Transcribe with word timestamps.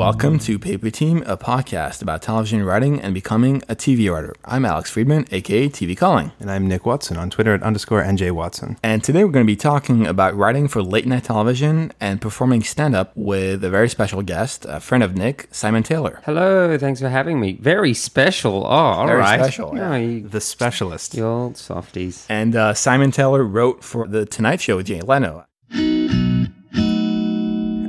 Welcome 0.00 0.38
to 0.40 0.58
Paper 0.58 0.88
Team, 0.88 1.22
a 1.26 1.36
podcast 1.36 2.00
about 2.00 2.22
television 2.22 2.64
writing 2.64 3.02
and 3.02 3.12
becoming 3.12 3.56
a 3.68 3.76
TV 3.76 4.10
writer. 4.10 4.34
I'm 4.46 4.64
Alex 4.64 4.88
Friedman, 4.90 5.26
aka 5.30 5.68
TV 5.68 5.94
Calling. 5.94 6.32
And 6.40 6.50
I'm 6.50 6.66
Nick 6.66 6.86
Watson 6.86 7.18
on 7.18 7.28
Twitter 7.28 7.52
at 7.52 7.62
underscore 7.62 8.02
NJ 8.02 8.30
Watson. 8.32 8.78
And 8.82 9.04
today 9.04 9.24
we're 9.24 9.30
going 9.30 9.44
to 9.44 9.52
be 9.52 9.56
talking 9.56 10.06
about 10.06 10.34
writing 10.34 10.68
for 10.68 10.82
late 10.82 11.06
night 11.06 11.24
television 11.24 11.92
and 12.00 12.18
performing 12.18 12.62
stand 12.62 12.96
up 12.96 13.12
with 13.14 13.62
a 13.62 13.68
very 13.68 13.90
special 13.90 14.22
guest, 14.22 14.64
a 14.66 14.80
friend 14.80 15.04
of 15.04 15.18
Nick, 15.18 15.48
Simon 15.50 15.82
Taylor. 15.82 16.22
Hello, 16.24 16.78
thanks 16.78 17.00
for 17.00 17.10
having 17.10 17.38
me. 17.38 17.58
Very 17.60 17.92
special. 17.92 18.64
Oh, 18.64 18.68
all 18.70 19.06
Very 19.06 19.20
right. 19.20 19.38
special, 19.38 19.76
yeah. 19.76 19.90
No, 19.90 19.96
you, 19.96 20.26
The 20.26 20.40
specialist. 20.40 21.14
you 21.14 21.26
old 21.26 21.58
softies. 21.58 22.24
And 22.30 22.56
uh, 22.56 22.72
Simon 22.72 23.10
Taylor 23.10 23.44
wrote 23.44 23.84
for 23.84 24.08
The 24.08 24.24
Tonight 24.24 24.62
Show 24.62 24.76
with 24.78 24.86
Jay 24.86 25.02
Leno. 25.02 25.44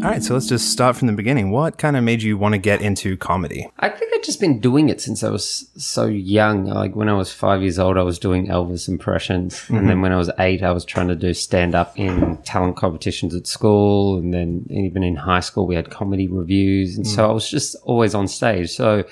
All 0.03 0.09
right, 0.09 0.23
so 0.23 0.33
let's 0.33 0.47
just 0.47 0.71
start 0.71 0.95
from 0.95 1.05
the 1.05 1.13
beginning. 1.13 1.51
What 1.51 1.77
kind 1.77 1.95
of 1.95 2.03
made 2.03 2.23
you 2.23 2.35
want 2.35 2.53
to 2.53 2.57
get 2.57 2.81
into 2.81 3.15
comedy? 3.17 3.67
I 3.77 3.89
think 3.89 4.11
I've 4.15 4.23
just 4.23 4.39
been 4.39 4.59
doing 4.59 4.89
it 4.89 4.99
since 4.99 5.23
I 5.23 5.29
was 5.29 5.69
so 5.77 6.07
young. 6.07 6.65
Like 6.65 6.95
when 6.95 7.07
I 7.07 7.13
was 7.13 7.31
five 7.31 7.61
years 7.61 7.77
old, 7.77 7.99
I 7.99 8.01
was 8.01 8.17
doing 8.17 8.47
Elvis 8.47 8.87
impressions. 8.87 9.63
And 9.69 9.77
mm-hmm. 9.77 9.87
then 9.87 10.01
when 10.01 10.11
I 10.11 10.17
was 10.17 10.31
eight, 10.39 10.63
I 10.63 10.71
was 10.71 10.85
trying 10.85 11.07
to 11.09 11.15
do 11.15 11.35
stand 11.35 11.75
up 11.75 11.99
in 11.99 12.37
talent 12.37 12.77
competitions 12.77 13.35
at 13.35 13.45
school. 13.45 14.17
And 14.17 14.33
then 14.33 14.65
even 14.71 15.03
in 15.03 15.17
high 15.17 15.39
school, 15.39 15.67
we 15.67 15.75
had 15.75 15.91
comedy 15.91 16.27
revues. 16.27 16.97
And 16.97 17.05
so 17.05 17.27
mm. 17.27 17.29
I 17.29 17.31
was 17.31 17.47
just 17.47 17.75
always 17.83 18.15
on 18.15 18.27
stage. 18.27 18.71
So 18.71 19.03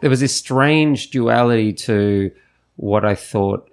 there 0.00 0.10
was 0.10 0.20
this 0.20 0.34
strange 0.34 1.10
duality 1.10 1.72
to 1.72 2.30
what 2.76 3.04
I 3.04 3.16
thought 3.16 3.68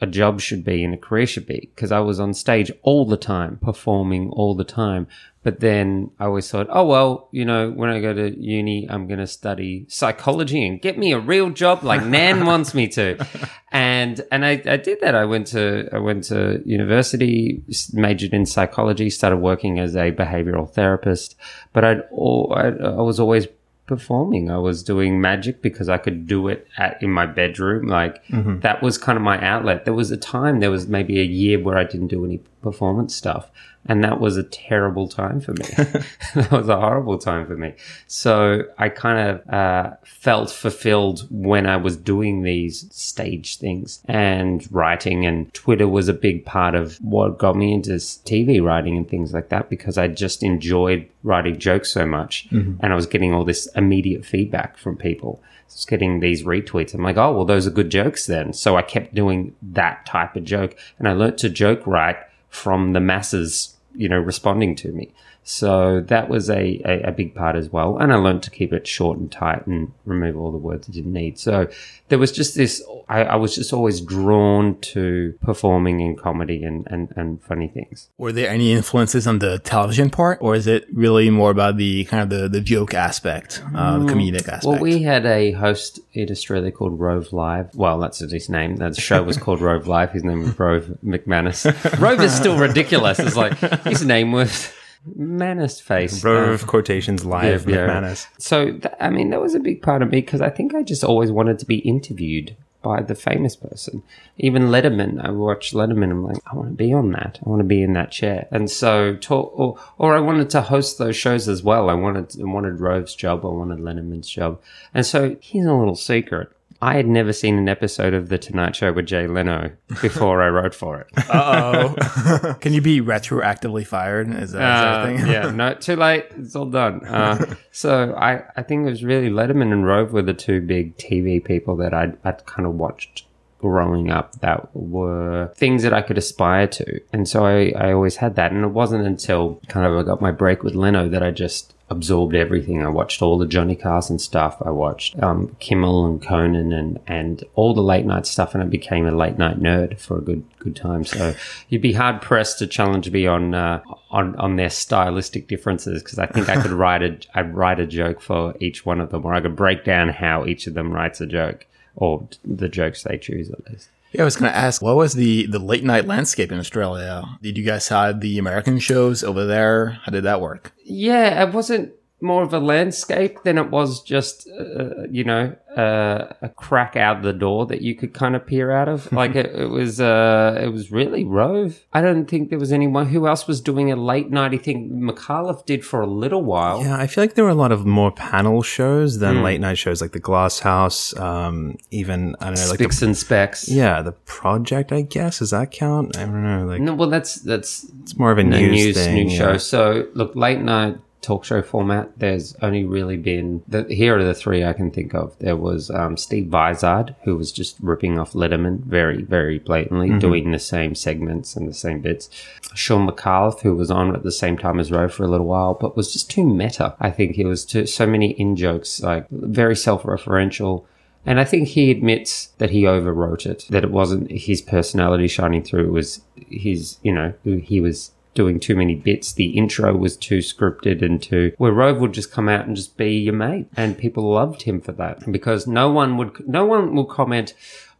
a 0.00 0.06
job 0.06 0.40
should 0.40 0.64
be 0.64 0.84
and 0.84 0.92
a 0.94 0.98
career 0.98 1.26
should 1.26 1.46
be 1.46 1.70
because 1.74 1.90
I 1.90 2.00
was 2.00 2.20
on 2.20 2.34
stage 2.34 2.70
all 2.82 3.06
the 3.06 3.16
time, 3.16 3.58
performing 3.62 4.30
all 4.30 4.54
the 4.54 4.64
time. 4.64 5.06
But 5.42 5.60
then 5.60 6.10
I 6.18 6.24
always 6.24 6.50
thought, 6.50 6.66
oh, 6.70 6.84
well, 6.86 7.28
you 7.30 7.44
know, 7.44 7.70
when 7.70 7.88
I 7.88 8.00
go 8.00 8.12
to 8.12 8.36
uni, 8.36 8.90
I'm 8.90 9.06
going 9.06 9.20
to 9.20 9.28
study 9.28 9.86
psychology 9.88 10.66
and 10.66 10.82
get 10.82 10.98
me 10.98 11.12
a 11.12 11.20
real 11.20 11.50
job 11.50 11.84
like 11.84 12.04
Nan 12.04 12.46
wants 12.46 12.74
me 12.74 12.88
to. 12.88 13.24
And, 13.70 14.20
and 14.32 14.44
I, 14.44 14.60
I 14.66 14.76
did 14.76 15.00
that. 15.02 15.14
I 15.14 15.24
went 15.24 15.46
to, 15.48 15.88
I 15.92 15.98
went 15.98 16.24
to 16.24 16.62
university, 16.66 17.62
majored 17.92 18.34
in 18.34 18.44
psychology, 18.44 19.08
started 19.08 19.36
working 19.36 19.78
as 19.78 19.94
a 19.94 20.10
behavioral 20.10 20.68
therapist, 20.68 21.36
but 21.72 21.84
I'd, 21.84 22.00
all, 22.10 22.52
I, 22.52 22.66
I 22.70 23.02
was 23.02 23.20
always 23.20 23.46
performing. 23.86 24.50
I 24.50 24.58
was 24.58 24.82
doing 24.82 25.20
magic 25.20 25.62
because 25.62 25.88
I 25.88 25.98
could 25.98 26.26
do 26.26 26.48
it 26.48 26.66
at 26.76 27.02
in 27.02 27.10
my 27.10 27.26
bedroom. 27.26 27.86
Like 27.86 28.24
mm-hmm. 28.26 28.60
that 28.60 28.82
was 28.82 28.98
kind 28.98 29.16
of 29.16 29.22
my 29.22 29.40
outlet. 29.40 29.84
There 29.84 29.94
was 29.94 30.10
a 30.10 30.16
time, 30.16 30.60
there 30.60 30.70
was 30.70 30.88
maybe 30.88 31.20
a 31.20 31.24
year 31.24 31.62
where 31.62 31.78
I 31.78 31.84
didn't 31.84 32.08
do 32.08 32.24
any 32.24 32.38
performance 32.62 33.14
stuff. 33.14 33.50
And 33.88 34.02
that 34.04 34.20
was 34.20 34.36
a 34.36 34.42
terrible 34.42 35.08
time 35.08 35.40
for 35.40 35.52
me. 35.52 35.64
that 36.34 36.50
was 36.50 36.68
a 36.68 36.76
horrible 36.76 37.18
time 37.18 37.46
for 37.46 37.56
me. 37.56 37.74
So 38.06 38.64
I 38.78 38.88
kind 38.88 39.28
of 39.28 39.48
uh, 39.48 39.96
felt 40.04 40.50
fulfilled 40.50 41.26
when 41.30 41.66
I 41.66 41.76
was 41.76 41.96
doing 41.96 42.42
these 42.42 42.86
stage 42.94 43.58
things 43.58 44.00
and 44.06 44.66
writing. 44.72 45.24
And 45.24 45.52
Twitter 45.54 45.88
was 45.88 46.08
a 46.08 46.12
big 46.12 46.44
part 46.44 46.74
of 46.74 46.96
what 46.96 47.38
got 47.38 47.56
me 47.56 47.72
into 47.72 47.92
TV 47.92 48.62
writing 48.62 48.96
and 48.96 49.08
things 49.08 49.32
like 49.32 49.48
that 49.50 49.70
because 49.70 49.98
I 49.98 50.08
just 50.08 50.42
enjoyed 50.42 51.08
writing 51.22 51.58
jokes 51.58 51.90
so 51.90 52.06
much. 52.06 52.48
And 52.80 52.92
I 52.92 52.96
was 52.96 53.06
getting 53.06 53.32
all 53.32 53.44
this 53.44 53.66
immediate 53.76 54.24
feedback 54.24 54.76
from 54.76 54.96
people. 54.96 55.42
Just 55.70 55.88
getting 55.88 56.20
these 56.20 56.44
retweets. 56.44 56.94
I'm 56.94 57.02
like, 57.02 57.16
oh, 57.16 57.32
well, 57.32 57.44
those 57.44 57.66
are 57.66 57.70
good 57.70 57.90
jokes 57.90 58.26
then. 58.26 58.52
So 58.52 58.76
I 58.76 58.82
kept 58.82 59.14
doing 59.14 59.54
that 59.62 60.06
type 60.06 60.36
of 60.36 60.44
joke. 60.44 60.76
And 60.98 61.08
I 61.08 61.12
learnt 61.12 61.38
to 61.38 61.48
joke 61.48 61.84
write 61.86 62.18
from 62.48 62.92
the 62.92 63.00
masses 63.00 63.75
you 63.96 64.08
know, 64.08 64.18
responding 64.18 64.74
to 64.76 64.92
me. 64.92 65.12
So 65.48 66.00
that 66.00 66.28
was 66.28 66.50
a, 66.50 66.82
a, 66.84 67.02
a 67.02 67.12
big 67.12 67.32
part 67.32 67.54
as 67.54 67.70
well. 67.70 67.98
And 67.98 68.12
I 68.12 68.16
learned 68.16 68.42
to 68.42 68.50
keep 68.50 68.72
it 68.72 68.84
short 68.84 69.16
and 69.16 69.30
tight 69.30 69.64
and 69.64 69.92
remove 70.04 70.36
all 70.36 70.50
the 70.50 70.58
words 70.58 70.88
I 70.88 70.92
didn't 70.92 71.12
need. 71.12 71.38
So 71.38 71.68
there 72.08 72.18
was 72.18 72.32
just 72.32 72.56
this, 72.56 72.82
I, 73.08 73.22
I 73.22 73.36
was 73.36 73.54
just 73.54 73.72
always 73.72 74.00
drawn 74.00 74.76
to 74.80 75.38
performing 75.42 76.00
in 76.00 76.16
comedy 76.16 76.64
and, 76.64 76.84
and, 76.90 77.12
and 77.14 77.40
funny 77.44 77.68
things. 77.68 78.08
Were 78.18 78.32
there 78.32 78.50
any 78.50 78.72
influences 78.72 79.28
on 79.28 79.38
the 79.38 79.60
television 79.60 80.10
part, 80.10 80.38
or 80.40 80.56
is 80.56 80.66
it 80.66 80.84
really 80.92 81.30
more 81.30 81.52
about 81.52 81.76
the 81.76 82.04
kind 82.06 82.24
of 82.24 82.28
the, 82.28 82.48
the 82.48 82.60
joke 82.60 82.92
aspect, 82.92 83.62
uh, 83.72 84.00
the 84.00 84.06
comedic 84.06 84.48
aspect? 84.48 84.64
Well, 84.64 84.80
we 84.80 85.02
had 85.02 85.26
a 85.26 85.52
host 85.52 86.00
in 86.12 86.28
Australia 86.28 86.72
called 86.72 86.98
Rove 86.98 87.32
Live. 87.32 87.72
Well, 87.76 88.00
that's 88.00 88.18
his 88.18 88.48
name. 88.48 88.76
That 88.76 88.96
show 88.96 89.22
was 89.22 89.36
called 89.36 89.60
Rove 89.60 89.86
Live. 89.86 90.10
His 90.10 90.24
name 90.24 90.40
was 90.40 90.58
Rove 90.58 90.98
McManus. 91.04 91.98
Rove 92.00 92.20
is 92.20 92.34
still 92.34 92.58
ridiculous. 92.58 93.20
It's 93.20 93.36
like 93.36 93.56
his 93.84 94.04
name 94.04 94.32
was 94.32 94.72
Manus 95.14 95.80
Face. 95.80 96.24
Row 96.24 96.50
Uh, 96.50 96.52
of 96.54 96.66
quotations 96.66 97.24
live, 97.24 97.68
yeah, 97.68 97.76
yeah. 97.86 98.14
So, 98.38 98.72
th- 98.72 98.94
I 99.00 99.10
mean, 99.10 99.30
that 99.30 99.40
was 99.40 99.54
a 99.54 99.60
big 99.60 99.82
part 99.82 100.02
of 100.02 100.10
me 100.10 100.20
because 100.20 100.40
I 100.40 100.50
think 100.50 100.74
I 100.74 100.82
just 100.82 101.04
always 101.04 101.30
wanted 101.30 101.58
to 101.60 101.66
be 101.66 101.76
interviewed 101.78 102.56
by 102.82 103.02
the 103.02 103.14
famous 103.16 103.56
person. 103.56 104.02
Even 104.38 104.64
Letterman, 104.68 105.20
I 105.24 105.30
watched 105.30 105.74
Letterman. 105.74 106.10
I'm 106.10 106.24
like, 106.24 106.38
I 106.50 106.54
want 106.54 106.68
to 106.68 106.74
be 106.74 106.92
on 106.92 107.10
that. 107.12 107.38
I 107.44 107.48
want 107.48 107.60
to 107.60 107.64
be 107.64 107.82
in 107.82 107.94
that 107.94 108.12
chair. 108.12 108.46
And 108.50 108.70
so, 108.70 109.16
talk, 109.16 109.52
or, 109.56 109.76
or 109.98 110.16
I 110.16 110.20
wanted 110.20 110.50
to 110.50 110.60
host 110.62 110.98
those 110.98 111.16
shows 111.16 111.48
as 111.48 111.62
well. 111.62 111.90
I 111.90 111.94
wanted, 111.94 112.36
I 112.40 112.44
wanted 112.44 112.80
Rove's 112.80 113.14
job. 113.14 113.44
I 113.44 113.48
wanted 113.48 113.78
Letterman's 113.78 114.28
job. 114.28 114.60
And 114.94 115.04
so, 115.04 115.36
here's 115.40 115.66
a 115.66 115.72
little 115.74 115.96
secret. 115.96 116.48
I 116.82 116.96
had 116.96 117.06
never 117.06 117.32
seen 117.32 117.56
an 117.58 117.68
episode 117.68 118.12
of 118.14 118.28
The 118.28 118.36
Tonight 118.38 118.76
Show 118.76 118.92
with 118.92 119.06
Jay 119.06 119.26
Leno 119.26 119.70
before 120.02 120.42
I 120.42 120.48
wrote 120.48 120.74
for 120.74 121.00
it. 121.00 121.06
oh. 121.32 122.56
Can 122.60 122.72
you 122.74 122.80
be 122.82 123.00
retroactively 123.00 123.86
fired? 123.86 124.28
Is 124.28 124.34
that, 124.36 124.42
is 124.42 124.52
that 124.52 124.84
a 124.94 124.98
Uh, 124.98 125.06
thing? 125.06 125.26
yeah, 125.26 125.50
no, 125.50 125.74
too 125.74 125.96
late. 125.96 126.26
It's 126.36 126.54
all 126.54 126.66
done. 126.66 127.04
Uh, 127.04 127.54
so 127.72 128.14
I, 128.16 128.42
I 128.56 128.62
think 128.62 128.86
it 128.86 128.90
was 128.90 129.02
really 129.04 129.30
Letterman 129.30 129.72
and 129.72 129.86
Rove 129.86 130.12
were 130.12 130.22
the 130.22 130.34
two 130.34 130.60
big 130.60 130.96
TV 130.98 131.42
people 131.42 131.76
that 131.76 131.94
I'd, 131.94 132.18
I'd 132.24 132.44
kind 132.46 132.66
of 132.66 132.74
watched 132.74 133.24
growing 133.58 134.10
up 134.10 134.38
that 134.40 134.68
were 134.76 135.50
things 135.56 135.82
that 135.82 135.94
I 135.94 136.02
could 136.02 136.18
aspire 136.18 136.66
to. 136.66 137.00
And 137.12 137.26
so 137.26 137.46
I, 137.46 137.72
I 137.76 137.92
always 137.92 138.16
had 138.16 138.36
that. 138.36 138.52
And 138.52 138.62
it 138.64 138.68
wasn't 138.68 139.06
until 139.06 139.60
kind 139.68 139.86
of 139.86 139.96
I 139.98 140.02
got 140.02 140.20
my 140.20 140.30
break 140.30 140.62
with 140.62 140.74
Leno 140.74 141.08
that 141.08 141.22
I 141.22 141.30
just 141.30 141.72
absorbed 141.88 142.34
everything. 142.34 142.82
I 142.82 142.88
watched 142.88 143.22
all 143.22 143.38
the 143.38 143.46
Johnny 143.46 143.76
Carson 143.76 144.18
stuff. 144.18 144.60
I 144.64 144.70
watched 144.70 145.20
um, 145.22 145.56
Kimmel 145.60 146.04
and 146.04 146.20
Conan 146.20 146.72
and, 146.72 146.98
and 147.06 147.44
all 147.54 147.74
the 147.74 147.82
late 147.82 148.04
night 148.04 148.26
stuff. 148.26 148.54
And 148.54 148.62
I 148.62 148.66
became 148.66 149.06
a 149.06 149.12
late 149.12 149.38
night 149.38 149.60
nerd 149.60 149.98
for 149.98 150.18
a 150.18 150.20
good 150.20 150.44
good 150.58 150.74
time. 150.74 151.04
So 151.04 151.34
you'd 151.68 151.82
be 151.82 151.92
hard 151.92 152.20
pressed 152.20 152.58
to 152.58 152.66
challenge 152.66 153.10
me 153.10 153.26
on 153.26 153.54
uh, 153.54 153.82
on 154.10 154.34
on 154.36 154.56
their 154.56 154.70
stylistic 154.70 155.46
differences 155.46 156.02
because 156.02 156.18
I 156.18 156.26
think 156.26 156.48
I 156.48 156.60
could 156.60 156.70
write 156.72 157.02
a 157.02 157.18
I'd 157.34 157.54
write 157.54 157.78
a 157.78 157.86
joke 157.86 158.20
for 158.20 158.54
each 158.58 158.84
one 158.84 159.00
of 159.00 159.10
them, 159.10 159.24
or 159.24 159.34
I 159.34 159.40
could 159.40 159.56
break 159.56 159.84
down 159.84 160.08
how 160.08 160.44
each 160.44 160.66
of 160.66 160.74
them 160.74 160.92
writes 160.92 161.20
a 161.20 161.26
joke 161.26 161.66
or 161.94 162.28
the 162.44 162.68
jokes 162.68 163.02
they 163.04 163.16
choose 163.16 163.50
at 163.50 163.64
least. 163.70 163.88
Yeah, 164.16 164.22
I 164.22 164.24
was 164.24 164.36
going 164.36 164.50
to 164.50 164.56
ask, 164.56 164.80
what 164.80 164.96
was 164.96 165.12
the, 165.12 165.44
the 165.44 165.58
late 165.58 165.84
night 165.84 166.06
landscape 166.06 166.50
in 166.50 166.58
Australia? 166.58 167.22
Did 167.42 167.58
you 167.58 167.64
guys 167.64 167.86
have 167.88 168.20
the 168.20 168.38
American 168.38 168.78
shows 168.78 169.22
over 169.22 169.44
there? 169.44 170.00
How 170.04 170.10
did 170.10 170.24
that 170.24 170.40
work? 170.40 170.72
Yeah, 170.82 171.42
it 171.46 171.52
wasn't 171.52 171.92
more 172.20 172.42
of 172.42 172.54
a 172.54 172.58
landscape 172.58 173.42
than 173.42 173.58
it 173.58 173.70
was 173.70 174.02
just, 174.02 174.48
uh, 174.48 175.06
you 175.10 175.22
know, 175.22 175.54
uh, 175.76 176.32
a 176.40 176.48
crack 176.48 176.96
out 176.96 177.20
the 177.20 177.34
door 177.34 177.66
that 177.66 177.82
you 177.82 177.94
could 177.94 178.14
kind 178.14 178.34
of 178.34 178.46
peer 178.46 178.70
out 178.70 178.88
of. 178.88 179.12
Like 179.16 179.34
it, 179.34 179.46
it 179.46 179.70
was, 179.70 179.98
uh, 179.98 180.60
it 180.62 180.68
was 180.68 180.92
really 180.92 181.24
Rove. 181.24 181.86
I 181.94 182.02
don't 182.02 182.26
think 182.26 182.50
there 182.50 182.58
was 182.58 182.70
anyone 182.70 183.06
who 183.06 183.26
else 183.26 183.46
was 183.46 183.62
doing 183.62 183.90
a 183.90 183.96
late 183.96 184.30
nighty 184.30 184.58
thing. 184.58 184.90
Micallef 184.90 185.64
did 185.64 185.86
for 185.86 186.02
a 186.02 186.06
little 186.06 186.42
while. 186.42 186.82
Yeah, 186.82 186.98
I 186.98 187.06
feel 187.06 187.24
like 187.24 187.32
there 187.34 187.44
were 187.44 187.50
a 187.50 187.54
lot 187.54 187.72
of 187.72 187.86
more 187.86 188.12
panel 188.12 188.62
shows 188.62 189.20
than 189.20 189.42
late 189.42 189.60
night 189.60 189.78
shows, 189.78 190.02
like 190.02 190.12
the 190.12 190.20
Glass 190.20 190.58
House. 190.58 191.16
Um, 191.18 191.78
even 191.90 192.36
I 192.40 192.46
don't 192.46 192.56
know, 192.56 192.68
like 192.68 192.78
the, 192.78 193.06
and 193.06 193.16
Specs. 193.16 193.68
yeah, 193.70 194.02
the 194.02 194.12
Project. 194.12 194.92
I 194.92 195.00
guess 195.00 195.38
does 195.38 195.50
that 195.50 195.70
count? 195.70 196.16
I 196.18 196.26
don't 196.26 196.42
know. 196.42 196.66
Like 196.66 196.80
No, 196.82 196.94
well, 196.94 197.08
that's 197.08 197.36
that's 197.36 197.86
it's 198.02 198.18
more 198.18 198.32
of 198.32 198.38
a 198.38 198.44
news, 198.44 198.70
news, 198.70 198.96
thing. 198.96 199.14
news 199.14 199.32
yeah. 199.32 199.38
show. 199.38 199.56
So 199.56 200.08
look, 200.12 200.36
late 200.36 200.60
night 200.60 200.98
talk 201.26 201.44
show 201.44 201.60
format. 201.62 202.18
There's 202.18 202.54
only 202.62 202.84
really 202.84 203.16
been 203.16 203.62
the, 203.66 203.84
here 203.84 204.16
are 204.16 204.24
the 204.24 204.34
three 204.34 204.64
I 204.64 204.72
can 204.72 204.90
think 204.90 205.14
of. 205.14 205.36
There 205.38 205.56
was 205.56 205.90
um, 205.90 206.16
Steve 206.16 206.46
Vizard, 206.46 207.14
who 207.24 207.36
was 207.36 207.52
just 207.52 207.76
ripping 207.80 208.18
off 208.18 208.32
Letterman 208.32 208.80
very, 208.84 209.22
very 209.22 209.58
blatantly, 209.58 210.06
Mm-hmm. 210.06 210.18
doing 210.18 210.52
the 210.52 210.58
same 210.58 210.94
segments 210.94 211.56
and 211.56 211.68
the 211.68 211.74
same 211.74 212.00
bits. 212.00 212.30
Shaun 212.74 213.08
Micallef, 213.08 213.60
who 213.60 213.74
was 213.74 213.90
on 213.90 214.14
at 214.14 214.22
the 214.22 214.30
same 214.30 214.56
time 214.56 214.78
as 214.78 214.92
Rove 214.92 215.12
for 215.12 215.24
a 215.24 215.28
little 215.28 215.46
while, 215.46 215.74
but 215.74 215.96
was 215.96 216.12
just 216.12 216.30
too 216.30 216.44
meta. 216.46 216.94
I 217.00 217.10
think 217.10 217.34
he 217.34 217.44
was 217.44 217.64
too 217.64 217.86
so 217.86 218.06
many 218.06 218.30
in 218.32 218.54
jokes, 218.54 219.00
like 219.00 219.26
very 219.30 219.74
self-referential. 219.74 220.84
And 221.28 221.40
I 221.40 221.44
think 221.44 221.68
he 221.68 221.90
admits 221.90 222.46
that 222.58 222.70
he 222.70 222.82
overwrote 222.82 223.46
it, 223.46 223.66
that 223.70 223.82
it 223.82 223.90
wasn't 223.90 224.30
his 224.30 224.62
personality 224.62 225.26
shining 225.26 225.64
through, 225.64 225.86
it 225.88 225.92
was 225.92 226.20
his, 226.48 226.98
you 227.02 227.12
know, 227.12 227.32
he 227.44 227.80
was 227.80 228.12
doing 228.36 228.60
too 228.60 228.76
many 228.76 228.94
bits. 228.94 229.32
The 229.32 229.58
intro 229.58 229.96
was 229.96 230.16
too 230.16 230.38
scripted 230.38 231.02
and 231.02 231.20
too, 231.20 231.52
where 231.58 231.72
Rove 231.72 231.98
would 231.98 232.12
just 232.12 232.30
come 232.30 232.48
out 232.48 232.66
and 232.66 232.76
just 232.76 232.96
be 232.96 233.18
your 233.18 233.34
mate. 233.34 233.66
And 233.76 233.98
people 233.98 234.30
loved 234.30 234.62
him 234.62 234.80
for 234.80 234.92
that 234.92 235.30
because 235.32 235.66
no 235.66 235.90
one 235.90 236.16
would, 236.18 236.48
no 236.48 236.64
one 236.64 236.94
will 236.94 237.04
comment, 237.04 237.54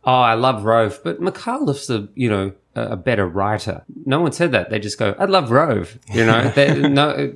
oh, 0.04 0.12
I 0.12 0.34
love 0.34 0.64
Rove, 0.64 1.00
but 1.02 1.20
Micallef's 1.20 1.90
a, 1.90 2.08
you 2.14 2.30
know, 2.30 2.52
a 2.76 2.96
better 2.96 3.26
writer. 3.26 3.82
No 4.04 4.20
one 4.20 4.32
said 4.32 4.52
that. 4.52 4.70
They 4.70 4.78
just 4.78 4.98
go, 4.98 5.16
I 5.18 5.24
love 5.24 5.50
Rove. 5.50 5.98
You 6.12 6.26
know, 6.26 6.52
no, 6.88 7.34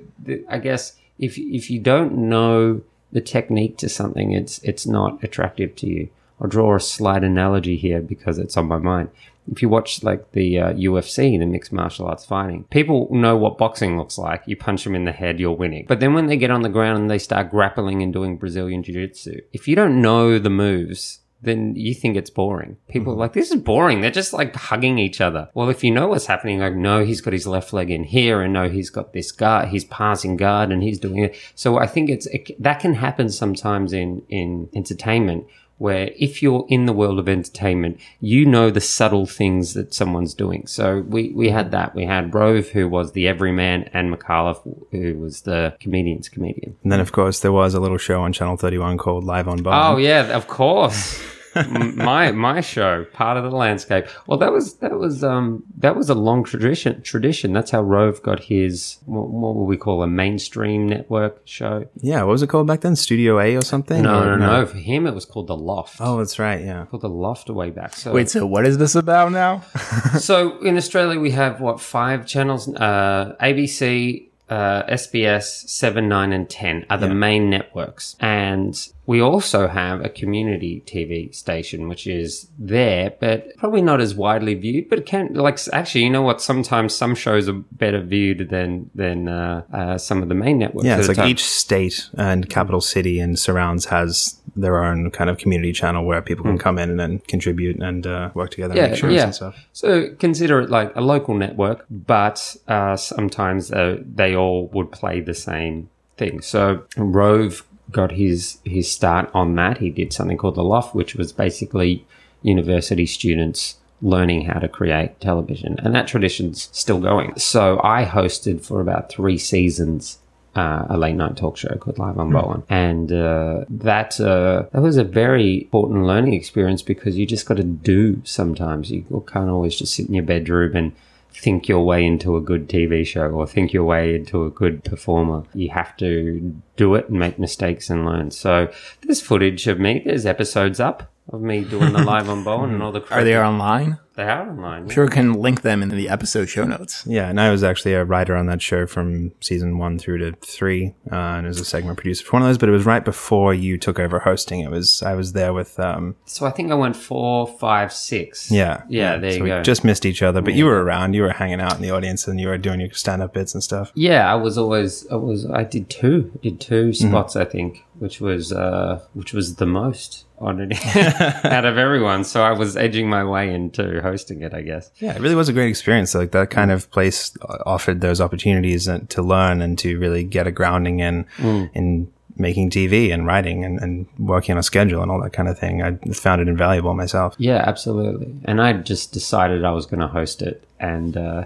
I 0.48 0.58
guess 0.58 0.96
if 1.18 1.38
if 1.38 1.70
you 1.70 1.80
don't 1.80 2.16
know 2.28 2.82
the 3.12 3.20
technique 3.20 3.78
to 3.78 3.88
something, 3.88 4.32
it's 4.32 4.58
it's 4.62 4.86
not 4.86 5.22
attractive 5.24 5.74
to 5.76 5.86
you. 5.86 6.08
I'll 6.40 6.48
draw 6.48 6.74
a 6.74 6.80
slight 6.80 7.22
analogy 7.22 7.76
here 7.76 8.00
because 8.00 8.38
it's 8.38 8.56
on 8.56 8.66
my 8.66 8.78
mind. 8.78 9.10
If 9.50 9.62
you 9.62 9.68
watch 9.68 10.02
like 10.02 10.32
the 10.32 10.58
uh, 10.58 10.72
UFC, 10.74 11.38
the 11.38 11.46
mixed 11.46 11.72
martial 11.72 12.06
arts 12.06 12.24
fighting, 12.24 12.64
people 12.70 13.08
know 13.10 13.36
what 13.36 13.58
boxing 13.58 13.96
looks 13.96 14.18
like. 14.18 14.42
You 14.46 14.56
punch 14.56 14.84
them 14.84 14.94
in 14.94 15.04
the 15.04 15.12
head, 15.12 15.40
you're 15.40 15.52
winning. 15.52 15.86
But 15.88 16.00
then 16.00 16.14
when 16.14 16.26
they 16.26 16.36
get 16.36 16.50
on 16.50 16.62
the 16.62 16.68
ground 16.68 17.00
and 17.00 17.10
they 17.10 17.18
start 17.18 17.50
grappling 17.50 18.02
and 18.02 18.12
doing 18.12 18.36
Brazilian 18.36 18.82
jiu 18.82 18.94
jitsu, 18.94 19.40
if 19.52 19.66
you 19.66 19.74
don't 19.74 20.00
know 20.00 20.38
the 20.38 20.50
moves, 20.50 21.20
then 21.42 21.74
you 21.74 21.94
think 21.94 22.16
it's 22.16 22.30
boring. 22.30 22.76
People 22.88 23.14
are 23.14 23.16
like, 23.16 23.32
this 23.32 23.50
is 23.50 23.60
boring. 23.60 24.00
They're 24.00 24.10
just 24.10 24.32
like 24.32 24.54
hugging 24.54 24.98
each 24.98 25.20
other. 25.20 25.48
Well, 25.54 25.70
if 25.70 25.82
you 25.82 25.90
know 25.90 26.08
what's 26.08 26.26
happening, 26.26 26.58
like, 26.58 26.74
no, 26.74 27.04
he's 27.04 27.20
got 27.20 27.32
his 27.32 27.46
left 27.46 27.72
leg 27.72 27.90
in 27.90 28.04
here 28.04 28.42
and 28.42 28.52
no, 28.52 28.68
he's 28.68 28.90
got 28.90 29.12
this 29.12 29.32
guard, 29.32 29.68
he's 29.68 29.84
passing 29.84 30.36
guard 30.36 30.70
and 30.70 30.82
he's 30.82 30.98
doing 30.98 31.24
it. 31.24 31.36
So 31.54 31.78
I 31.78 31.86
think 31.86 32.10
it's, 32.10 32.26
it, 32.26 32.62
that 32.62 32.80
can 32.80 32.94
happen 32.94 33.30
sometimes 33.30 33.92
in, 33.92 34.22
in 34.28 34.68
entertainment 34.74 35.46
where 35.80 36.10
if 36.18 36.42
you're 36.42 36.66
in 36.68 36.84
the 36.84 36.92
world 36.92 37.18
of 37.18 37.26
entertainment, 37.26 37.98
you 38.20 38.44
know 38.44 38.70
the 38.70 38.82
subtle 38.82 39.24
things 39.24 39.72
that 39.72 39.94
someone's 39.94 40.34
doing. 40.34 40.66
So 40.66 41.00
we, 41.08 41.30
we 41.30 41.48
had 41.48 41.66
mm-hmm. 41.66 41.72
that. 41.72 41.94
We 41.94 42.04
had 42.04 42.34
Rove, 42.34 42.68
who 42.68 42.86
was 42.86 43.12
the 43.12 43.26
everyman, 43.26 43.88
and 43.94 44.14
Micallef, 44.14 44.60
who 44.90 45.18
was 45.18 45.40
the 45.42 45.74
comedian's 45.80 46.28
comedian. 46.28 46.76
And 46.82 46.92
then, 46.92 47.00
of 47.00 47.12
course, 47.12 47.40
there 47.40 47.50
was 47.50 47.72
a 47.72 47.80
little 47.80 47.96
show 47.96 48.20
on 48.20 48.34
Channel 48.34 48.58
31 48.58 48.98
called 48.98 49.24
Live 49.24 49.48
on 49.48 49.62
Bowen. 49.62 49.76
Oh 49.76 49.96
yeah, 49.96 50.36
of 50.36 50.46
course. 50.46 51.18
My 51.54 52.32
my 52.32 52.60
show, 52.60 53.04
part 53.12 53.36
of 53.36 53.44
the 53.44 53.50
landscape. 53.50 54.06
Well, 54.26 54.38
that 54.38 54.52
was 54.52 54.74
that 54.76 54.98
was 54.98 55.24
um 55.24 55.64
that 55.78 55.96
was 55.96 56.08
a 56.08 56.14
long 56.14 56.44
tradition. 56.44 57.02
Tradition. 57.02 57.52
That's 57.52 57.70
how 57.70 57.82
Rove 57.82 58.22
got 58.22 58.40
his 58.40 58.98
what, 59.06 59.28
what 59.28 59.56
would 59.56 59.64
we 59.64 59.76
call 59.76 60.02
a 60.02 60.06
mainstream 60.06 60.88
network 60.88 61.40
show? 61.44 61.86
Yeah, 62.00 62.22
what 62.22 62.32
was 62.32 62.42
it 62.42 62.48
called 62.48 62.66
back 62.66 62.80
then? 62.82 62.96
Studio 62.96 63.38
A 63.40 63.56
or 63.56 63.62
something? 63.62 64.02
No, 64.02 64.22
Or- 64.22 64.36
no, 64.36 64.60
no. 64.60 64.66
For 64.66 64.78
him, 64.78 65.06
it 65.06 65.14
was 65.14 65.24
called 65.24 65.48
the 65.48 65.56
Loft. 65.56 65.96
Oh, 66.00 66.18
that's 66.18 66.38
right. 66.38 66.60
Yeah. 66.64 66.86
called 66.86 67.02
the 67.02 67.08
Loft 67.08 67.50
way 67.50 67.70
back. 67.70 67.94
So 67.96 68.12
Wait, 68.12 68.28
so 68.30 68.46
what 68.46 68.66
is 68.66 68.78
this 68.78 68.94
about 68.94 69.32
now? 69.32 69.62
so 70.18 70.58
in 70.60 70.76
Australia 70.76 71.18
we 71.18 71.32
have 71.32 71.60
what 71.60 71.80
five 71.80 72.26
channels? 72.26 72.68
Uh, 72.74 73.34
ABC, 73.40 74.29
uh, 74.50 74.82
SBS, 74.86 75.68
seven, 75.68 76.08
nine, 76.08 76.32
and 76.32 76.50
ten 76.50 76.84
are 76.90 76.98
the 76.98 77.08
main 77.08 77.48
networks, 77.48 78.16
and 78.18 78.88
we 79.06 79.20
also 79.20 79.68
have 79.68 80.04
a 80.04 80.08
community 80.08 80.82
TV 80.86 81.34
station 81.34 81.88
which 81.88 82.06
is 82.06 82.48
there, 82.58 83.12
but 83.20 83.56
probably 83.56 83.80
not 83.80 84.00
as 84.00 84.14
widely 84.14 84.54
viewed. 84.54 84.88
But 84.88 85.00
it 85.00 85.06
can 85.06 85.34
like 85.34 85.58
actually, 85.72 86.04
you 86.04 86.10
know 86.10 86.22
what? 86.22 86.42
Sometimes 86.42 86.94
some 86.94 87.14
shows 87.14 87.48
are 87.48 87.62
better 87.72 88.02
viewed 88.02 88.50
than 88.50 88.90
than 88.94 89.28
uh, 89.28 89.62
uh, 89.72 89.98
some 89.98 90.22
of 90.22 90.28
the 90.28 90.34
main 90.34 90.58
networks. 90.58 90.86
Yeah, 90.86 90.98
it's 90.98 91.08
like 91.08 91.16
time. 91.16 91.28
each 91.28 91.44
state 91.44 92.10
and 92.14 92.50
capital 92.50 92.80
city 92.80 93.20
and 93.20 93.38
surrounds 93.38 93.86
has 93.86 94.39
their 94.56 94.82
own 94.84 95.10
kind 95.10 95.30
of 95.30 95.38
community 95.38 95.72
channel 95.72 96.04
where 96.04 96.20
people 96.22 96.44
can 96.44 96.58
come 96.58 96.78
in 96.78 96.90
and 96.90 96.98
then 97.00 97.18
contribute 97.20 97.76
and 97.80 98.06
uh, 98.06 98.30
work 98.34 98.50
together 98.50 98.74
and 98.74 98.98
Hmm. 98.98 99.10
Yeah, 99.10 99.16
yeah. 99.16 99.24
and 99.24 99.34
stuff. 99.34 99.66
So 99.72 100.10
consider 100.18 100.60
it 100.60 100.70
like 100.70 100.94
a 100.96 101.00
local 101.00 101.34
network, 101.34 101.86
but 101.90 102.56
uh, 102.68 102.96
sometimes 102.96 103.70
uh, 103.72 103.98
they 104.14 104.34
all 104.34 104.68
would 104.68 104.90
play 104.92 105.20
the 105.20 105.34
same 105.34 105.88
thing. 106.16 106.40
So 106.40 106.82
Rove 106.96 107.64
got 107.90 108.12
his 108.12 108.58
his 108.64 108.90
start 108.90 109.30
on 109.34 109.54
that. 109.56 109.78
He 109.78 109.90
did 109.90 110.12
something 110.12 110.36
called 110.36 110.54
the 110.54 110.64
Loft, 110.64 110.94
which 110.94 111.14
was 111.14 111.32
basically 111.32 112.06
university 112.42 113.06
students 113.06 113.76
learning 114.02 114.46
how 114.46 114.58
to 114.58 114.68
create 114.68 115.20
television, 115.20 115.78
and 115.80 115.94
that 115.94 116.06
tradition's 116.06 116.68
still 116.72 117.00
going. 117.00 117.36
So 117.38 117.80
I 117.84 118.04
hosted 118.04 118.64
for 118.64 118.80
about 118.80 119.10
three 119.10 119.36
seasons 119.38 120.18
uh, 120.56 120.86
a 120.88 120.98
late 120.98 121.14
night 121.16 121.36
talk 121.36 121.56
show 121.56 121.74
called 121.76 121.98
Live 121.98 122.18
on 122.18 122.32
Bowen, 122.32 122.62
and 122.68 123.12
uh, 123.12 123.64
that 123.68 124.20
uh, 124.20 124.64
that 124.72 124.82
was 124.82 124.96
a 124.96 125.04
very 125.04 125.62
important 125.62 126.04
learning 126.04 126.34
experience 126.34 126.82
because 126.82 127.16
you 127.16 127.26
just 127.26 127.46
got 127.46 127.56
to 127.58 127.64
do. 127.64 128.20
Sometimes 128.24 128.90
you 128.90 129.24
can't 129.32 129.50
always 129.50 129.76
just 129.76 129.94
sit 129.94 130.08
in 130.08 130.14
your 130.14 130.24
bedroom 130.24 130.76
and 130.76 130.92
think 131.32 131.68
your 131.68 131.84
way 131.84 132.04
into 132.04 132.36
a 132.36 132.40
good 132.40 132.68
TV 132.68 133.06
show 133.06 133.28
or 133.30 133.46
think 133.46 133.72
your 133.72 133.84
way 133.84 134.16
into 134.16 134.44
a 134.44 134.50
good 134.50 134.84
performer. 134.84 135.44
You 135.54 135.70
have 135.70 135.96
to 135.98 136.60
do 136.76 136.94
it 136.94 137.08
and 137.08 137.18
make 137.18 137.38
mistakes 137.38 137.88
and 137.88 138.04
learn. 138.04 138.30
So 138.30 138.72
there's 139.02 139.20
footage 139.20 139.66
of 139.66 139.78
me. 139.78 140.02
There's 140.04 140.26
episodes 140.26 140.80
up 140.80 141.12
of 141.32 141.40
me 141.40 141.64
doing 141.64 141.92
the 141.92 142.02
Live 142.04 142.28
on 142.28 142.44
Bowen 142.44 142.74
and 142.74 142.82
all 142.82 142.92
the. 142.92 143.08
Are 143.14 143.24
they 143.24 143.38
online? 143.38 143.98
They 144.20 144.26
are 144.26 144.50
online. 144.50 144.86
yeah. 144.86 144.92
Sure, 144.92 145.08
can 145.08 145.32
link 145.32 145.62
them 145.62 145.82
in 145.82 145.88
the 145.88 146.10
episode 146.10 146.46
show 146.50 146.64
notes. 146.64 147.04
Yeah, 147.06 147.30
and 147.30 147.40
I 147.40 147.50
was 147.50 147.64
actually 147.64 147.94
a 147.94 148.04
writer 148.04 148.36
on 148.36 148.44
that 148.46 148.60
show 148.60 148.86
from 148.86 149.32
season 149.40 149.78
one 149.78 149.98
through 149.98 150.18
to 150.18 150.32
three, 150.46 150.94
uh, 151.10 151.14
and 151.14 151.46
as 151.46 151.58
a 151.58 151.64
segment 151.64 151.96
producer 151.96 152.22
for 152.26 152.32
one 152.34 152.42
of 152.42 152.48
those. 152.48 152.58
But 152.58 152.68
it 152.68 152.72
was 152.72 152.84
right 152.84 153.02
before 153.02 153.54
you 153.54 153.78
took 153.78 153.98
over 153.98 154.18
hosting. 154.18 154.60
It 154.60 154.70
was 154.70 155.02
I 155.02 155.14
was 155.14 155.32
there 155.32 155.54
with 155.54 155.80
um, 155.80 156.16
So 156.26 156.44
I 156.44 156.50
think 156.50 156.70
I 156.70 156.74
went 156.74 156.96
four, 156.96 157.46
five, 157.46 157.94
six. 157.94 158.50
yeah, 158.50 158.82
Yeah, 158.90 159.16
there 159.16 159.30
so 159.30 159.36
you 159.38 159.42
we 159.44 159.48
go. 159.48 159.62
just 159.62 159.84
missed 159.84 160.04
each 160.04 160.22
other, 160.22 160.42
but 160.42 160.52
you 160.52 160.66
were 160.66 160.84
around. 160.84 161.14
You 161.14 161.22
were 161.22 161.32
hanging 161.32 161.60
out 161.62 161.76
in 161.76 161.80
the 161.82 161.90
audience, 161.90 162.28
and 162.28 162.38
you 162.38 162.48
were 162.48 162.58
doing 162.58 162.80
your 162.80 162.92
stand 162.92 163.22
up 163.22 163.32
bits 163.32 163.54
and 163.54 163.62
stuff. 163.62 163.90
Yeah, 163.94 164.30
I 164.30 164.34
was 164.34 164.58
always 164.58 165.06
I 165.10 165.16
was 165.16 165.46
I 165.46 165.64
did 165.64 165.88
two 165.88 166.38
did 166.42 166.60
2 166.60 166.92
spots 166.92 167.36
I 167.36 167.46
think, 167.46 167.84
which 168.00 168.20
was 168.20 168.50
uh 168.50 169.00
which 169.12 169.32
was 169.32 169.56
the 169.56 169.66
most 169.66 170.24
on 170.38 170.60
it 170.60 170.72
out 171.44 171.64
of 171.64 171.78
everyone. 171.78 172.24
So 172.24 172.42
I 172.42 172.52
was 172.52 172.76
edging 172.76 173.08
my 173.08 173.22
way 173.22 173.52
into 173.52 174.00
hosting 174.00 174.42
it, 174.42 174.54
I 174.54 174.62
guess. 174.62 174.90
Yeah, 174.98 175.14
it 175.14 175.20
really 175.20 175.34
was 175.34 175.48
a 175.48 175.52
great 175.52 175.68
experience. 175.68 176.14
Like 176.14 176.32
that 176.32 176.50
kind 176.50 176.70
of 176.72 176.90
place 176.90 177.36
offered 177.66 178.00
those 178.00 178.20
opportunities 178.20 178.88
to 179.08 179.22
learn 179.22 179.60
and 179.60 179.78
to 179.80 179.98
really 179.98 180.24
get 180.24 180.46
a 180.46 180.50
grounding 180.50 181.00
in 181.00 181.26
in 181.74 182.10
making 182.36 182.70
TV 182.70 183.12
and 183.12 183.26
writing 183.26 183.64
and, 183.64 183.78
and 183.80 184.06
working 184.18 184.54
on 184.54 184.58
a 184.58 184.62
schedule 184.62 185.02
and 185.02 185.10
all 185.10 185.20
that 185.20 185.34
kind 185.34 185.48
of 185.48 185.58
thing. 185.58 185.82
I 185.82 185.96
found 186.12 186.40
it 186.40 186.48
invaluable 186.48 186.94
myself. 186.94 187.34
Yeah, 187.36 187.62
absolutely. 187.66 188.34
And 188.46 188.62
I 188.62 188.72
just 188.72 189.12
decided 189.12 189.64
I 189.64 189.72
was 189.72 189.84
going 189.84 190.00
to 190.00 190.08
host 190.08 190.40
it, 190.40 190.64
and 190.78 191.16
uh, 191.18 191.44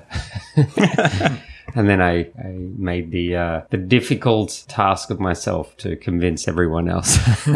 and 1.74 1.88
then 1.88 2.00
I, 2.00 2.30
I 2.38 2.48
made 2.76 3.10
the 3.10 3.36
uh, 3.36 3.60
the 3.70 3.76
difficult 3.76 4.64
task 4.68 5.10
of 5.10 5.20
myself 5.20 5.76
to 5.78 5.96
convince 5.96 6.48
everyone 6.48 6.88
else. 6.88 7.18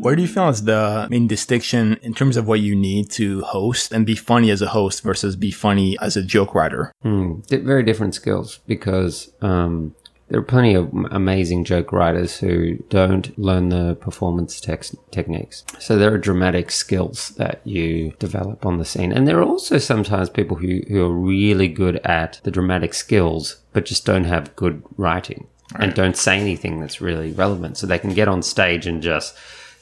Where 0.00 0.14
do 0.14 0.22
you 0.22 0.28
feel 0.28 0.48
is 0.48 0.62
the 0.62 1.08
main 1.10 1.26
distinction 1.26 1.98
in 2.02 2.14
terms 2.14 2.36
of 2.36 2.46
what 2.46 2.60
you 2.60 2.76
need 2.76 3.10
to 3.12 3.42
host 3.42 3.92
and 3.92 4.06
be 4.06 4.14
funny 4.14 4.50
as 4.50 4.62
a 4.62 4.68
host 4.68 5.02
versus 5.02 5.34
be 5.34 5.50
funny 5.50 5.98
as 6.00 6.16
a 6.16 6.22
joke 6.22 6.54
writer? 6.54 6.92
Di- 7.48 7.56
very 7.56 7.82
different 7.82 8.14
skills 8.14 8.60
because 8.66 9.32
um, 9.42 9.94
there 10.28 10.40
are 10.40 10.44
plenty 10.44 10.74
of 10.74 10.92
amazing 11.10 11.64
joke 11.64 11.92
writers 11.92 12.38
who 12.38 12.76
don't 12.90 13.36
learn 13.38 13.70
the 13.70 13.94
performance 13.96 14.60
tex- 14.60 14.94
techniques. 15.10 15.64
So 15.78 15.96
there 15.96 16.12
are 16.12 16.18
dramatic 16.18 16.70
skills 16.70 17.30
that 17.30 17.60
you 17.64 18.12
develop 18.18 18.66
on 18.66 18.78
the 18.78 18.84
scene. 18.84 19.10
And 19.10 19.26
there 19.26 19.38
are 19.38 19.48
also 19.48 19.78
sometimes 19.78 20.28
people 20.28 20.58
who, 20.58 20.82
who 20.88 21.02
are 21.02 21.12
really 21.12 21.68
good 21.68 21.96
at 21.98 22.40
the 22.44 22.50
dramatic 22.50 22.92
skills, 22.92 23.56
but 23.72 23.86
just 23.86 24.04
don't 24.04 24.24
have 24.24 24.54
good 24.54 24.82
writing 24.96 25.46
and 25.76 25.94
don't 25.94 26.16
say 26.16 26.38
anything 26.38 26.80
that's 26.80 27.00
really 27.00 27.32
relevant. 27.32 27.78
So 27.78 27.86
they 27.86 27.98
can 27.98 28.14
get 28.14 28.28
on 28.28 28.42
stage 28.42 28.86
and 28.86 29.02
just 29.02 29.34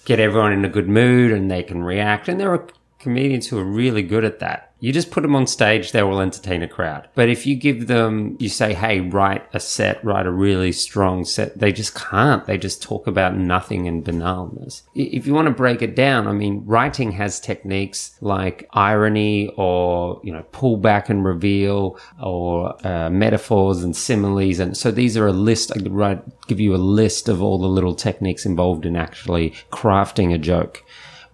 get 0.05 0.21
everyone 0.21 0.53
in 0.53 0.65
a 0.65 0.69
good 0.69 0.89
mood 0.89 1.33
and 1.33 1.51
they 1.51 1.63
can 1.63 1.83
react. 1.83 2.29
And 2.29 2.39
there 2.39 2.53
are 2.53 2.67
comedians 2.99 3.49
who 3.49 3.59
are 3.59 3.65
really 3.65 4.03
good 4.03 4.25
at 4.25 4.39
that. 4.41 4.66
You 4.79 4.93
just 4.93 5.11
put 5.11 5.23
them 5.23 5.35
on 5.35 5.47
stage, 5.47 5.93
they 5.93 6.03
will 6.03 6.21
entertain 6.21 6.63
a 6.63 6.69
crowd. 6.69 7.09
But 7.15 7.31
if 7.31 7.47
you 7.47 7.57
give 7.57 7.87
them, 7.87 8.37
you 8.39 8.51
say, 8.51 8.75
hey, 8.75 9.01
write 9.01 9.47
a 9.55 9.61
set, 9.61 10.05
write 10.05 10.27
a 10.27 10.31
really 10.31 10.71
strong 10.73 11.25
set, 11.25 11.59
they 11.59 11.73
just 11.73 11.95
can't. 11.95 12.45
They 12.45 12.59
just 12.59 12.83
talk 12.83 13.07
about 13.07 13.37
nothing 13.37 13.89
and 13.89 14.05
banalness. 14.05 14.83
If 14.95 15.27
you 15.27 15.33
want 15.33 15.49
to 15.49 15.55
break 15.55 15.81
it 15.81 15.97
down, 15.97 16.29
I 16.29 16.33
mean, 16.33 16.63
writing 16.67 17.13
has 17.13 17.41
techniques 17.41 18.17
like 18.21 18.69
irony 18.73 19.51
or, 19.57 20.21
you 20.23 20.33
know, 20.33 20.45
pull 20.53 20.77
back 20.77 21.09
and 21.09 21.25
reveal 21.25 21.99
or 22.23 22.77
uh, 22.87 23.09
metaphors 23.09 23.83
and 23.83 23.97
similes. 23.97 24.59
And 24.59 24.77
so 24.77 24.91
these 24.91 25.17
are 25.17 25.27
a 25.27 25.33
list, 25.33 25.73
I 25.73 25.81
could 25.81 25.93
write, 25.93 26.23
give 26.49 26.61
you 26.61 26.75
a 26.75 26.77
list 26.77 27.29
of 27.29 27.43
all 27.43 27.59
the 27.59 27.67
little 27.67 27.95
techniques 27.95 28.45
involved 28.45 28.85
in 28.85 28.95
actually 28.95 29.55
crafting 29.71 30.35
a 30.35 30.39
joke. 30.39 30.85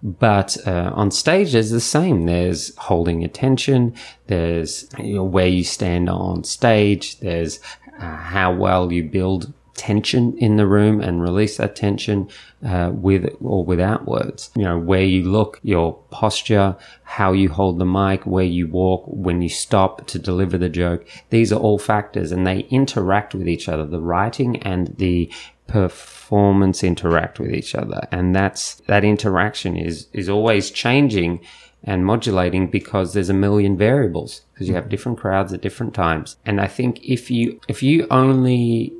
But 0.03 0.57
uh, 0.67 0.91
on 0.93 1.11
stage, 1.11 1.53
there's 1.53 1.71
the 1.71 1.79
same. 1.79 2.25
There's 2.25 2.75
holding 2.75 3.23
attention. 3.23 3.95
There's 4.27 4.89
you 4.99 5.15
know, 5.15 5.23
where 5.23 5.47
you 5.47 5.63
stand 5.63 6.09
on 6.09 6.43
stage. 6.43 7.19
There's 7.21 7.61
uh, 7.99 8.17
how 8.17 8.53
well 8.53 8.91
you 8.91 9.03
build 9.05 9.53
tension 9.75 10.37
in 10.37 10.57
the 10.57 10.67
room 10.67 11.01
and 11.01 11.21
release 11.21 11.57
that 11.57 11.75
tension 11.75 12.29
uh, 12.65 12.91
with 12.93 13.35
or 13.41 13.63
without 13.63 14.05
words. 14.05 14.51
You 14.55 14.63
know, 14.63 14.77
where 14.77 15.03
you 15.03 15.23
look, 15.23 15.59
your 15.63 15.93
posture, 16.11 16.75
how 17.03 17.31
you 17.31 17.49
hold 17.49 17.79
the 17.79 17.85
mic, 17.85 18.25
where 18.25 18.43
you 18.43 18.67
walk, 18.67 19.03
when 19.07 19.41
you 19.41 19.49
stop 19.49 20.05
to 20.07 20.19
deliver 20.19 20.57
the 20.57 20.69
joke. 20.69 21.07
These 21.29 21.51
are 21.51 21.59
all 21.59 21.79
factors 21.79 22.31
and 22.31 22.45
they 22.45 22.59
interact 22.69 23.33
with 23.33 23.47
each 23.47 23.67
other. 23.67 23.85
The 23.85 24.01
writing 24.01 24.61
and 24.63 24.95
the 24.97 25.31
performance 25.67 26.83
interact 26.83 27.39
with 27.39 27.53
each 27.53 27.73
other 27.73 28.07
and 28.11 28.35
that's 28.35 28.75
that 28.87 29.03
interaction 29.03 29.77
is 29.77 30.07
is 30.13 30.29
always 30.29 30.69
changing 30.69 31.39
and 31.83 32.05
modulating 32.05 32.67
because 32.67 33.13
there's 33.13 33.29
a 33.29 33.33
million 33.33 33.77
variables 33.77 34.41
because 34.53 34.67
you 34.67 34.75
have 34.75 34.89
different 34.89 35.17
crowds 35.17 35.51
at 35.53 35.61
different 35.61 35.93
times. 35.93 36.37
And 36.45 36.61
I 36.61 36.67
think 36.67 37.03
if 37.03 37.29
you 37.29 37.59
if 37.67 37.83
you 37.83 38.07
only 38.09 38.93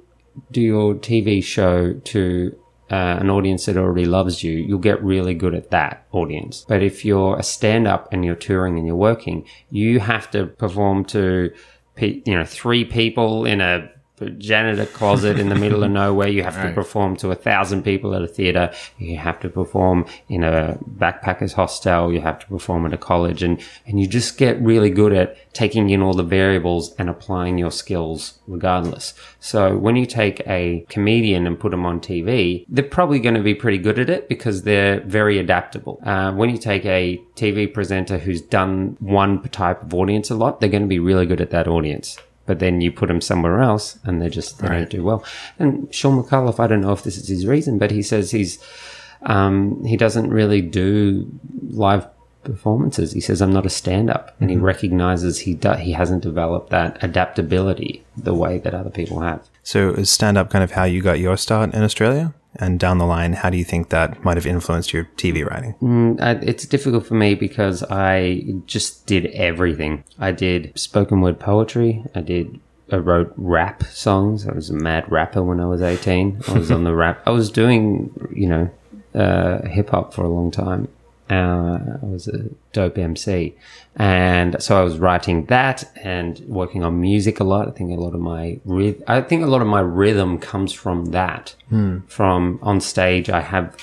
do 0.52 0.62
your 0.62 0.96
TV 0.96 1.44
show 1.44 1.94
to 1.94 2.60
uh, 2.92 3.18
an 3.20 3.30
audience 3.30 3.66
that 3.66 3.78
already 3.78 4.06
loves 4.06 4.44
you, 4.44 4.52
you'll 4.52 4.80
get 4.80 5.02
really 5.02 5.34
good 5.34 5.56
at 5.56 5.72
that 5.72 6.06
audience. 6.12 6.66
But 6.68 6.84
if 6.84 7.06
you're 7.06 7.38
a 7.38 7.44
stand 7.44 7.88
up 7.88 8.12
and 8.12 8.26
you're 8.26 8.36
touring 8.36 8.78
and 8.78 8.86
you're 8.86 8.96
working, 8.96 9.46
you 9.70 10.00
have 10.00 10.30
to 10.32 10.48
perform 10.48 11.06
to, 11.06 11.54
you 12.00 12.22
know, 12.28 12.44
three 12.44 12.84
people 12.84 13.46
in 13.46 13.62
a 13.62 13.90
janitor 14.30 14.86
closet 14.86 15.40
in 15.40 15.50
the 15.50 15.56
middle 15.56 15.84
of 15.84 15.92
nowhere. 16.04 16.28
You 16.28 16.44
have 16.44 16.58
right. 16.58 16.70
to 16.70 16.74
perform 16.74 17.16
to 17.18 17.32
a 17.32 17.36
thousand 17.36 17.84
people 17.84 18.14
at 18.16 18.22
a 18.22 18.28
theater. 18.28 18.74
You 18.98 19.18
have 19.18 19.40
to 19.42 19.50
perform 19.50 20.06
in 20.30 20.44
a 20.44 20.78
backpackers 20.98 21.54
hostel. 21.54 22.14
You 22.14 22.22
have 22.22 22.40
to 22.40 22.48
perform 22.48 22.86
at 22.86 22.94
a 22.94 22.98
college 22.98 23.44
and, 23.44 23.62
and 23.86 24.00
you 24.00 24.08
just 24.08 24.38
get 24.38 24.60
really 24.62 24.90
good 24.90 25.14
at 25.14 25.54
taking 25.54 25.90
in 25.90 26.02
all 26.02 26.14
the 26.14 26.24
variables 26.24 26.94
and 26.96 27.10
applying 27.10 27.58
your 27.58 27.72
skills 27.72 28.40
regardless. 28.48 29.14
So 29.40 29.78
when 29.78 29.96
you 29.96 30.06
take 30.06 30.42
a 30.48 30.86
comedian 30.90 31.48
and 31.48 31.60
put 31.60 31.72
them 31.72 31.86
on 31.86 32.00
TV, 32.00 32.66
they're 32.70 32.84
probably 32.84 33.20
going 33.20 33.36
to 33.36 33.44
be 33.44 33.56
pretty 33.56 33.78
good 33.78 34.00
at 34.00 34.10
it 34.10 34.30
because 34.30 34.64
they're 34.64 35.02
very 35.02 35.38
adaptable. 35.38 36.00
Uh, 36.04 36.34
when 36.34 36.50
you 36.50 36.58
take 36.58 36.86
a 36.86 37.22
TV 37.36 37.72
presenter 37.72 38.18
who's 38.18 38.42
done 38.42 38.98
one 39.00 39.42
type 39.50 39.82
of 39.82 39.94
audience 39.94 40.30
a 40.30 40.36
lot, 40.36 40.60
they're 40.60 40.70
going 40.70 40.84
to 40.84 40.88
be 40.88 41.00
really 41.00 41.26
good 41.26 41.42
at 41.42 41.52
that 41.52 41.68
audience 41.68 42.18
but 42.46 42.60
then 42.60 42.82
you 42.82 42.92
put 42.92 43.08
them 43.08 43.22
somewhere 43.22 43.62
else 43.62 43.98
and 44.04 44.22
they 44.22 44.30
just 44.30 44.60
they 44.60 44.68
right. 44.68 44.78
don't 44.80 44.90
do 44.90 45.04
well. 45.04 45.24
And 45.60 45.94
Shaun 45.94 46.22
Micallef, 46.22 46.60
I 46.60 46.68
don't 46.68 46.82
know 46.82 46.92
if 46.92 47.04
this 47.04 47.18
is 47.18 47.28
his 47.28 47.48
reason, 47.48 47.78
but 47.78 47.92
he 47.92 48.02
says 48.02 48.32
he's 48.32 48.60
um, 49.24 49.84
he 49.86 49.96
doesn't 49.96 50.30
really 50.30 50.62
do 50.62 51.32
live 51.70 52.08
performances. 52.44 53.14
He 53.14 53.22
says 53.22 53.42
I'm 53.42 53.54
not 53.54 53.66
a 53.66 53.70
stand-up, 53.70 54.28
mm-hmm. 54.28 54.44
and 54.44 54.50
he 54.50 54.56
mm-hmm. 54.58 54.66
recognizes 54.66 55.40
he 55.40 55.54
do- 55.54 55.74
he 55.74 55.94
hasn't 55.94 56.24
developed 56.24 56.70
that 56.72 57.02
adaptability 57.02 58.04
the 58.18 58.34
way 58.34 58.58
that 58.60 58.74
other 58.74 58.90
people 58.90 59.22
have. 59.22 59.48
So 59.64 59.92
is 59.92 60.10
stand-up 60.10 60.50
kind 60.50 60.64
of 60.64 60.72
how 60.72 60.84
you 60.84 61.02
got 61.02 61.20
your 61.20 61.38
start 61.38 61.74
in 61.74 61.84
Australia? 61.84 62.34
And 62.56 62.80
down 62.80 62.98
the 62.98 63.06
line, 63.06 63.34
how 63.34 63.50
do 63.50 63.58
you 63.58 63.64
think 63.64 63.90
that 63.90 64.24
might 64.24 64.38
have 64.38 64.46
influenced 64.46 64.94
your 64.94 65.06
TV 65.18 65.46
writing? 65.46 65.76
Mm, 65.82 66.44
it's 66.44 66.66
difficult 66.66 67.06
for 67.06 67.16
me 67.16 67.36
because 67.36 67.84
I 67.84 68.44
just 68.66 69.06
did 69.06 69.28
everything. 69.28 70.04
I 70.20 70.32
did 70.32 70.78
spoken 70.78 71.22
word 71.22 71.40
poetry. 71.40 72.04
I 72.14 72.22
did. 72.22 72.60
I 72.92 72.98
wrote 72.98 73.34
rap 73.38 73.84
songs. 73.86 74.48
I 74.48 74.54
was 74.54 74.70
a 74.70 74.74
mad 74.74 75.12
rapper 75.12 75.42
when 75.42 75.60
I 75.60 75.66
was 75.66 75.82
eighteen. 75.82 76.42
I 76.48 76.54
was 76.54 76.70
on 76.70 76.84
the 76.84 76.94
rap. 77.04 77.24
I 77.26 77.32
was 77.32 77.50
doing, 77.50 78.12
you 78.34 78.48
know, 78.48 78.70
uh, 79.16 79.68
hip 79.68 79.90
hop 79.90 80.14
for 80.14 80.24
a 80.24 80.30
long 80.30 80.52
time. 80.52 80.90
Uh, 81.34 81.98
I 82.02 82.06
was 82.06 82.28
a 82.28 82.50
dope 82.72 82.98
MC. 82.98 83.56
And 83.96 84.62
so 84.62 84.80
I 84.80 84.84
was 84.84 84.98
writing 84.98 85.46
that 85.46 85.90
and 86.04 86.40
working 86.48 86.84
on 86.84 87.00
music 87.00 87.40
a 87.40 87.44
lot. 87.44 87.68
I 87.68 87.72
think 87.72 87.92
a 87.92 88.02
lot 88.02 88.14
of 88.14 88.22
my, 88.22 88.60
rhythm, 88.66 89.04
I 89.08 89.22
think 89.22 89.44
a 89.44 89.48
lot 89.48 89.62
of 89.62 89.68
my 89.68 89.82
rhythm 89.82 90.38
comes 90.40 90.74
from 90.74 91.06
that. 91.06 91.56
Hmm. 91.70 92.00
From 92.08 92.60
on 92.62 92.82
stage, 92.82 93.30
I 93.30 93.42
have 93.42 93.76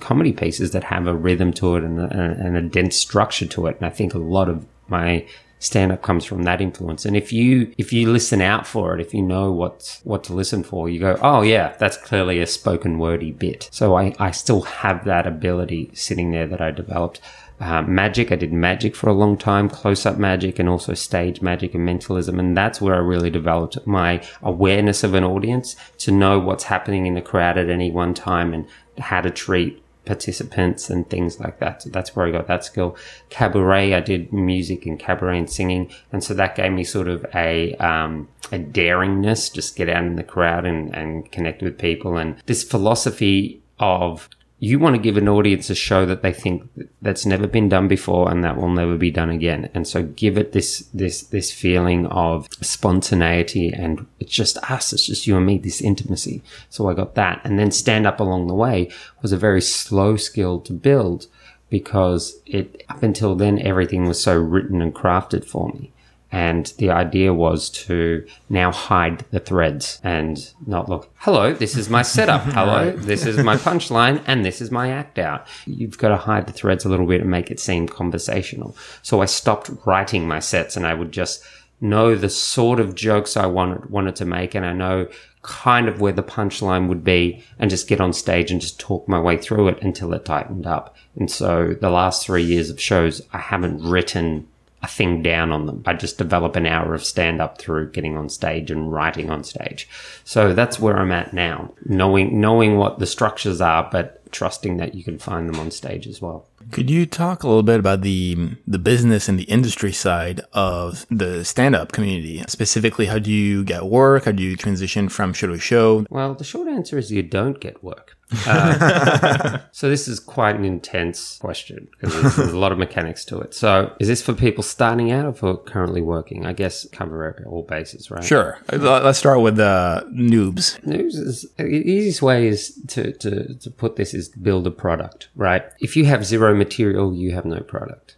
comedy 0.00 0.32
pieces 0.32 0.72
that 0.72 0.84
have 0.84 1.06
a 1.06 1.14
rhythm 1.14 1.52
to 1.54 1.76
it 1.76 1.84
and 1.84 2.00
a, 2.00 2.08
and 2.12 2.56
a 2.56 2.62
dense 2.62 2.96
structure 2.96 3.46
to 3.46 3.66
it. 3.66 3.76
And 3.76 3.86
I 3.86 3.90
think 3.90 4.14
a 4.14 4.18
lot 4.18 4.48
of 4.48 4.66
my 4.88 5.26
stand 5.58 5.92
up 5.92 6.02
comes 6.02 6.24
from 6.24 6.44
that 6.44 6.60
influence. 6.60 7.04
And 7.04 7.16
if 7.16 7.32
you 7.32 7.72
if 7.78 7.92
you 7.92 8.10
listen 8.10 8.40
out 8.40 8.66
for 8.66 8.94
it, 8.94 9.00
if 9.00 9.14
you 9.14 9.22
know 9.22 9.50
what 9.52 10.00
what 10.04 10.24
to 10.24 10.32
listen 10.32 10.62
for, 10.62 10.88
you 10.88 11.00
go, 11.00 11.18
oh 11.22 11.42
yeah, 11.42 11.74
that's 11.78 11.96
clearly 11.96 12.40
a 12.40 12.46
spoken 12.46 12.98
wordy 12.98 13.32
bit. 13.32 13.68
So 13.72 13.96
I, 13.96 14.14
I 14.18 14.30
still 14.30 14.62
have 14.62 15.04
that 15.04 15.26
ability 15.26 15.90
sitting 15.94 16.30
there 16.30 16.46
that 16.46 16.60
I 16.60 16.70
developed. 16.70 17.20
Uh, 17.60 17.82
magic, 17.82 18.30
I 18.30 18.36
did 18.36 18.52
magic 18.52 18.94
for 18.94 19.10
a 19.10 19.12
long 19.12 19.36
time, 19.36 19.68
close 19.68 20.06
up 20.06 20.16
magic, 20.16 20.60
and 20.60 20.68
also 20.68 20.94
stage 20.94 21.42
magic 21.42 21.74
and 21.74 21.84
mentalism. 21.84 22.38
And 22.38 22.56
that's 22.56 22.80
where 22.80 22.94
I 22.94 22.98
really 22.98 23.30
developed 23.30 23.84
my 23.84 24.22
awareness 24.42 25.02
of 25.02 25.14
an 25.14 25.24
audience 25.24 25.74
to 25.98 26.12
know 26.12 26.38
what's 26.38 26.64
happening 26.64 27.06
in 27.06 27.14
the 27.14 27.20
crowd 27.20 27.58
at 27.58 27.68
any 27.68 27.90
one 27.90 28.14
time 28.14 28.54
and 28.54 28.68
how 28.98 29.20
to 29.22 29.30
treat 29.30 29.82
participants 30.08 30.90
and 30.90 31.08
things 31.08 31.38
like 31.38 31.60
that. 31.60 31.82
So 31.82 31.90
that's 31.90 32.16
where 32.16 32.26
I 32.26 32.32
got 32.32 32.48
that 32.48 32.64
skill. 32.64 32.96
Cabaret, 33.28 33.94
I 33.94 34.00
did 34.00 34.32
music 34.32 34.86
and 34.86 34.98
cabaret 34.98 35.38
and 35.38 35.50
singing. 35.50 35.92
And 36.10 36.24
so 36.24 36.34
that 36.34 36.56
gave 36.56 36.72
me 36.72 36.82
sort 36.82 37.08
of 37.08 37.24
a, 37.34 37.74
um, 37.74 38.28
a 38.50 38.58
daringness, 38.58 39.52
just 39.52 39.76
get 39.76 39.88
out 39.88 40.04
in 40.04 40.16
the 40.16 40.24
crowd 40.24 40.64
and, 40.64 40.92
and 40.96 41.30
connect 41.30 41.62
with 41.62 41.78
people. 41.78 42.16
And 42.16 42.42
this 42.46 42.64
philosophy 42.64 43.60
of 43.78 44.28
you 44.60 44.78
want 44.80 44.96
to 44.96 45.02
give 45.02 45.16
an 45.16 45.28
audience 45.28 45.70
a 45.70 45.74
show 45.74 46.04
that 46.04 46.22
they 46.22 46.32
think 46.32 46.68
that's 47.00 47.24
never 47.24 47.46
been 47.46 47.68
done 47.68 47.86
before 47.86 48.28
and 48.28 48.42
that 48.42 48.56
will 48.56 48.68
never 48.68 48.96
be 48.96 49.10
done 49.10 49.30
again. 49.30 49.70
And 49.72 49.86
so 49.86 50.02
give 50.02 50.36
it 50.36 50.52
this, 50.52 50.88
this, 50.92 51.22
this 51.22 51.52
feeling 51.52 52.06
of 52.06 52.48
spontaneity 52.60 53.72
and 53.72 54.06
it's 54.18 54.32
just 54.32 54.58
us. 54.68 54.92
It's 54.92 55.06
just 55.06 55.28
you 55.28 55.36
and 55.36 55.46
me, 55.46 55.58
this 55.58 55.80
intimacy. 55.80 56.42
So 56.70 56.88
I 56.88 56.94
got 56.94 57.14
that. 57.14 57.40
And 57.44 57.56
then 57.56 57.70
stand 57.70 58.04
up 58.04 58.18
along 58.18 58.48
the 58.48 58.54
way 58.54 58.90
was 59.22 59.30
a 59.32 59.36
very 59.36 59.60
slow 59.60 60.16
skill 60.16 60.60
to 60.62 60.72
build 60.72 61.28
because 61.70 62.40
it, 62.44 62.82
up 62.88 63.04
until 63.04 63.36
then, 63.36 63.60
everything 63.60 64.06
was 64.06 64.20
so 64.20 64.36
written 64.36 64.82
and 64.82 64.92
crafted 64.92 65.44
for 65.44 65.68
me. 65.68 65.92
And 66.30 66.66
the 66.76 66.90
idea 66.90 67.32
was 67.32 67.70
to 67.70 68.26
now 68.50 68.70
hide 68.70 69.24
the 69.30 69.40
threads 69.40 69.98
and 70.04 70.52
not 70.66 70.88
look, 70.88 71.10
hello, 71.16 71.54
this 71.54 71.74
is 71.74 71.88
my 71.88 72.02
setup. 72.02 72.42
Hello, 72.52 72.90
this 72.90 73.24
is 73.24 73.38
my 73.38 73.56
punchline 73.56 74.22
and 74.26 74.44
this 74.44 74.60
is 74.60 74.70
my 74.70 74.90
act 74.90 75.18
out. 75.18 75.46
You've 75.64 75.96
got 75.96 76.08
to 76.08 76.16
hide 76.18 76.46
the 76.46 76.52
threads 76.52 76.84
a 76.84 76.90
little 76.90 77.06
bit 77.06 77.22
and 77.22 77.30
make 77.30 77.50
it 77.50 77.58
seem 77.58 77.88
conversational. 77.88 78.76
So 79.02 79.22
I 79.22 79.24
stopped 79.24 79.70
writing 79.86 80.28
my 80.28 80.38
sets 80.38 80.76
and 80.76 80.86
I 80.86 80.92
would 80.92 81.12
just 81.12 81.42
know 81.80 82.14
the 82.14 82.28
sort 82.28 82.78
of 82.80 82.94
jokes 82.94 83.36
I 83.36 83.46
wanted, 83.46 83.88
wanted 83.88 84.16
to 84.16 84.24
make. 84.24 84.54
And 84.54 84.66
I 84.66 84.72
know 84.72 85.08
kind 85.42 85.88
of 85.88 86.00
where 86.00 86.12
the 86.12 86.22
punchline 86.22 86.88
would 86.88 87.04
be 87.04 87.42
and 87.58 87.70
just 87.70 87.88
get 87.88 88.00
on 88.00 88.12
stage 88.12 88.50
and 88.50 88.60
just 88.60 88.78
talk 88.78 89.08
my 89.08 89.20
way 89.20 89.36
through 89.36 89.68
it 89.68 89.82
until 89.82 90.12
it 90.12 90.24
tightened 90.24 90.66
up. 90.66 90.94
And 91.16 91.30
so 91.30 91.74
the 91.80 91.90
last 91.90 92.26
three 92.26 92.42
years 92.42 92.68
of 92.70 92.80
shows, 92.80 93.22
I 93.32 93.38
haven't 93.38 93.82
written 93.82 94.46
a 94.82 94.86
thing 94.86 95.22
down 95.22 95.50
on 95.50 95.66
them. 95.66 95.82
I 95.86 95.94
just 95.94 96.18
develop 96.18 96.54
an 96.54 96.66
hour 96.66 96.94
of 96.94 97.04
stand 97.04 97.40
up 97.40 97.58
through 97.58 97.90
getting 97.90 98.16
on 98.16 98.28
stage 98.28 98.70
and 98.70 98.92
writing 98.92 99.28
on 99.28 99.42
stage. 99.42 99.88
So 100.24 100.52
that's 100.52 100.78
where 100.78 100.98
I'm 100.98 101.12
at 101.12 101.32
now, 101.32 101.72
knowing 101.84 102.40
knowing 102.40 102.76
what 102.76 102.98
the 102.98 103.06
structures 103.06 103.60
are, 103.60 103.88
but 103.90 104.22
trusting 104.32 104.76
that 104.78 104.94
you 104.94 105.04
can 105.04 105.18
find 105.18 105.48
them 105.48 105.60
on 105.60 105.70
stage 105.70 106.06
as 106.06 106.20
well. 106.20 106.48
Could 106.70 106.90
you 106.90 107.06
talk 107.06 107.42
a 107.42 107.48
little 107.48 107.62
bit 107.62 107.80
about 107.80 108.02
the 108.02 108.56
the 108.66 108.78
business 108.78 109.28
and 109.28 109.38
the 109.38 109.44
industry 109.44 109.92
side 109.92 110.40
of 110.52 111.06
the 111.10 111.44
stand 111.44 111.74
up 111.74 111.92
community? 111.92 112.44
Specifically, 112.48 113.06
how 113.06 113.18
do 113.18 113.32
you 113.32 113.64
get 113.64 113.86
work? 113.86 114.24
How 114.24 114.32
do 114.32 114.42
you 114.42 114.56
transition 114.56 115.08
from 115.08 115.32
show 115.32 115.46
to 115.46 115.58
show? 115.58 116.06
Well, 116.10 116.34
the 116.34 116.44
short 116.44 116.68
answer 116.68 116.98
is 116.98 117.10
you 117.10 117.22
don't 117.22 117.60
get 117.60 117.82
work. 117.82 118.18
Uh, 118.46 119.58
so 119.72 119.88
this 119.88 120.06
is 120.06 120.20
quite 120.20 120.54
an 120.54 120.64
intense 120.64 121.38
question 121.38 121.88
because 121.90 122.14
there's, 122.14 122.36
there's, 122.36 122.52
a 122.52 122.58
lot 122.58 122.72
of 122.72 122.78
mechanics 122.78 123.24
to 123.24 123.38
it. 123.38 123.54
So 123.54 123.94
is 124.00 124.08
this 124.08 124.22
for 124.22 124.34
people 124.34 124.62
starting 124.62 125.10
out 125.10 125.24
or 125.24 125.32
for 125.32 125.56
currently 125.56 126.02
working? 126.02 126.44
I 126.44 126.52
guess 126.52 126.86
cover 126.90 127.44
all 127.46 127.62
bases, 127.62 128.10
right? 128.10 128.22
Sure. 128.22 128.58
Let's 128.70 129.18
start 129.18 129.40
with 129.40 129.58
uh, 129.58 130.04
noobs. 130.10 130.80
Noobs 130.82 131.14
is 131.14 131.46
the 131.56 131.66
easiest 131.66 132.20
way 132.22 132.48
is 132.48 132.78
to, 132.88 133.12
to, 133.12 133.54
to 133.54 133.70
put 133.70 133.96
this 133.96 134.12
is 134.18 134.28
build 134.28 134.66
a 134.66 134.70
product, 134.70 135.28
right? 135.34 135.64
If 135.80 135.96
you 135.96 136.04
have 136.04 136.26
zero 136.26 136.54
material, 136.54 137.14
you 137.14 137.32
have 137.32 137.46
no 137.46 137.60
product. 137.60 138.16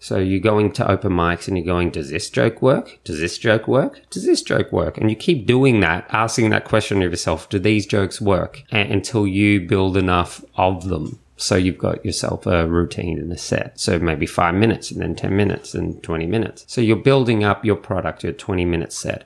So 0.00 0.18
you're 0.18 0.38
going 0.38 0.72
to 0.74 0.88
open 0.88 1.12
mics 1.12 1.48
and 1.48 1.56
you're 1.56 1.66
going, 1.66 1.90
does 1.90 2.10
this 2.10 2.30
joke 2.30 2.62
work? 2.62 3.00
Does 3.02 3.18
this 3.18 3.36
joke 3.36 3.66
work? 3.66 4.00
Does 4.10 4.24
this 4.24 4.42
joke 4.42 4.70
work? 4.70 4.96
And 4.96 5.10
you 5.10 5.16
keep 5.16 5.46
doing 5.46 5.80
that, 5.80 6.06
asking 6.10 6.50
that 6.50 6.64
question 6.64 7.02
of 7.02 7.10
yourself, 7.10 7.48
do 7.48 7.58
these 7.58 7.84
jokes 7.84 8.20
work? 8.20 8.62
Until 8.70 9.26
you 9.26 9.66
build 9.66 9.96
enough 9.96 10.44
of 10.56 10.88
them. 10.88 11.18
So 11.36 11.56
you've 11.56 11.78
got 11.78 12.04
yourself 12.04 12.46
a 12.46 12.66
routine 12.68 13.18
and 13.18 13.32
a 13.32 13.38
set. 13.38 13.78
So 13.80 13.98
maybe 13.98 14.26
five 14.26 14.54
minutes 14.54 14.90
and 14.90 15.00
then 15.00 15.16
10 15.16 15.36
minutes 15.36 15.74
and 15.74 16.00
20 16.02 16.26
minutes. 16.26 16.64
So 16.68 16.80
you're 16.80 16.96
building 16.96 17.42
up 17.42 17.64
your 17.64 17.76
product, 17.76 18.22
your 18.22 18.32
20 18.32 18.64
minute 18.64 18.92
set. 18.92 19.24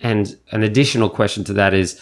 And 0.00 0.36
an 0.50 0.62
additional 0.62 1.10
question 1.10 1.44
to 1.44 1.52
that 1.54 1.74
is, 1.74 2.00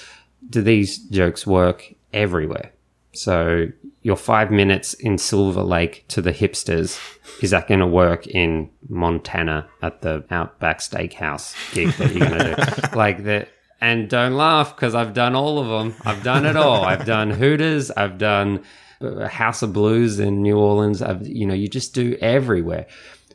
do 0.51 0.63
these 0.63 0.99
jokes 0.99 1.47
work 1.47 1.95
everywhere? 2.13 2.73
So 3.15 3.69
your 4.03 4.17
five 4.17 4.51
minutes 4.51 4.95
in 4.95 5.19
Silver 5.19 5.63
Lake 5.63 6.05
to 6.09 6.21
the 6.21 6.33
hipsters, 6.33 7.01
is 7.43 7.51
that 7.51 7.69
going 7.69 7.81
to 7.81 7.87
work 7.87 8.27
in 8.27 8.71
Montana 8.89 9.69
at 9.83 10.03
the 10.03 10.25
Outback 10.31 10.81
Steakhouse 10.81 11.55
gig 11.73 11.89
that 11.95 12.13
you're 12.13 12.29
going 12.29 12.55
to 12.55 12.91
do? 12.91 12.97
like 12.97 13.25
that. 13.25 13.49
And 13.81 14.09
don't 14.09 14.35
laugh 14.35 14.75
because 14.75 14.95
I've 14.95 15.15
done 15.15 15.35
all 15.35 15.59
of 15.59 15.69
them. 15.69 16.01
I've 16.05 16.23
done 16.23 16.47
it 16.47 16.57
all. 16.57 16.85
I've 16.85 17.05
done 17.05 17.31
Hooters. 17.31 17.91
I've 17.91 18.19
done 18.19 18.63
uh, 19.01 19.29
House 19.29 19.63
of 19.63 19.73
Blues 19.73 20.19
in 20.19 20.43
New 20.43 20.59
Orleans. 20.59 21.03
I've, 21.03 21.27
you 21.27 21.47
know, 21.47 21.55
you 21.55 21.69
just 21.69 21.95
do 21.95 22.17
everywhere. 22.21 22.87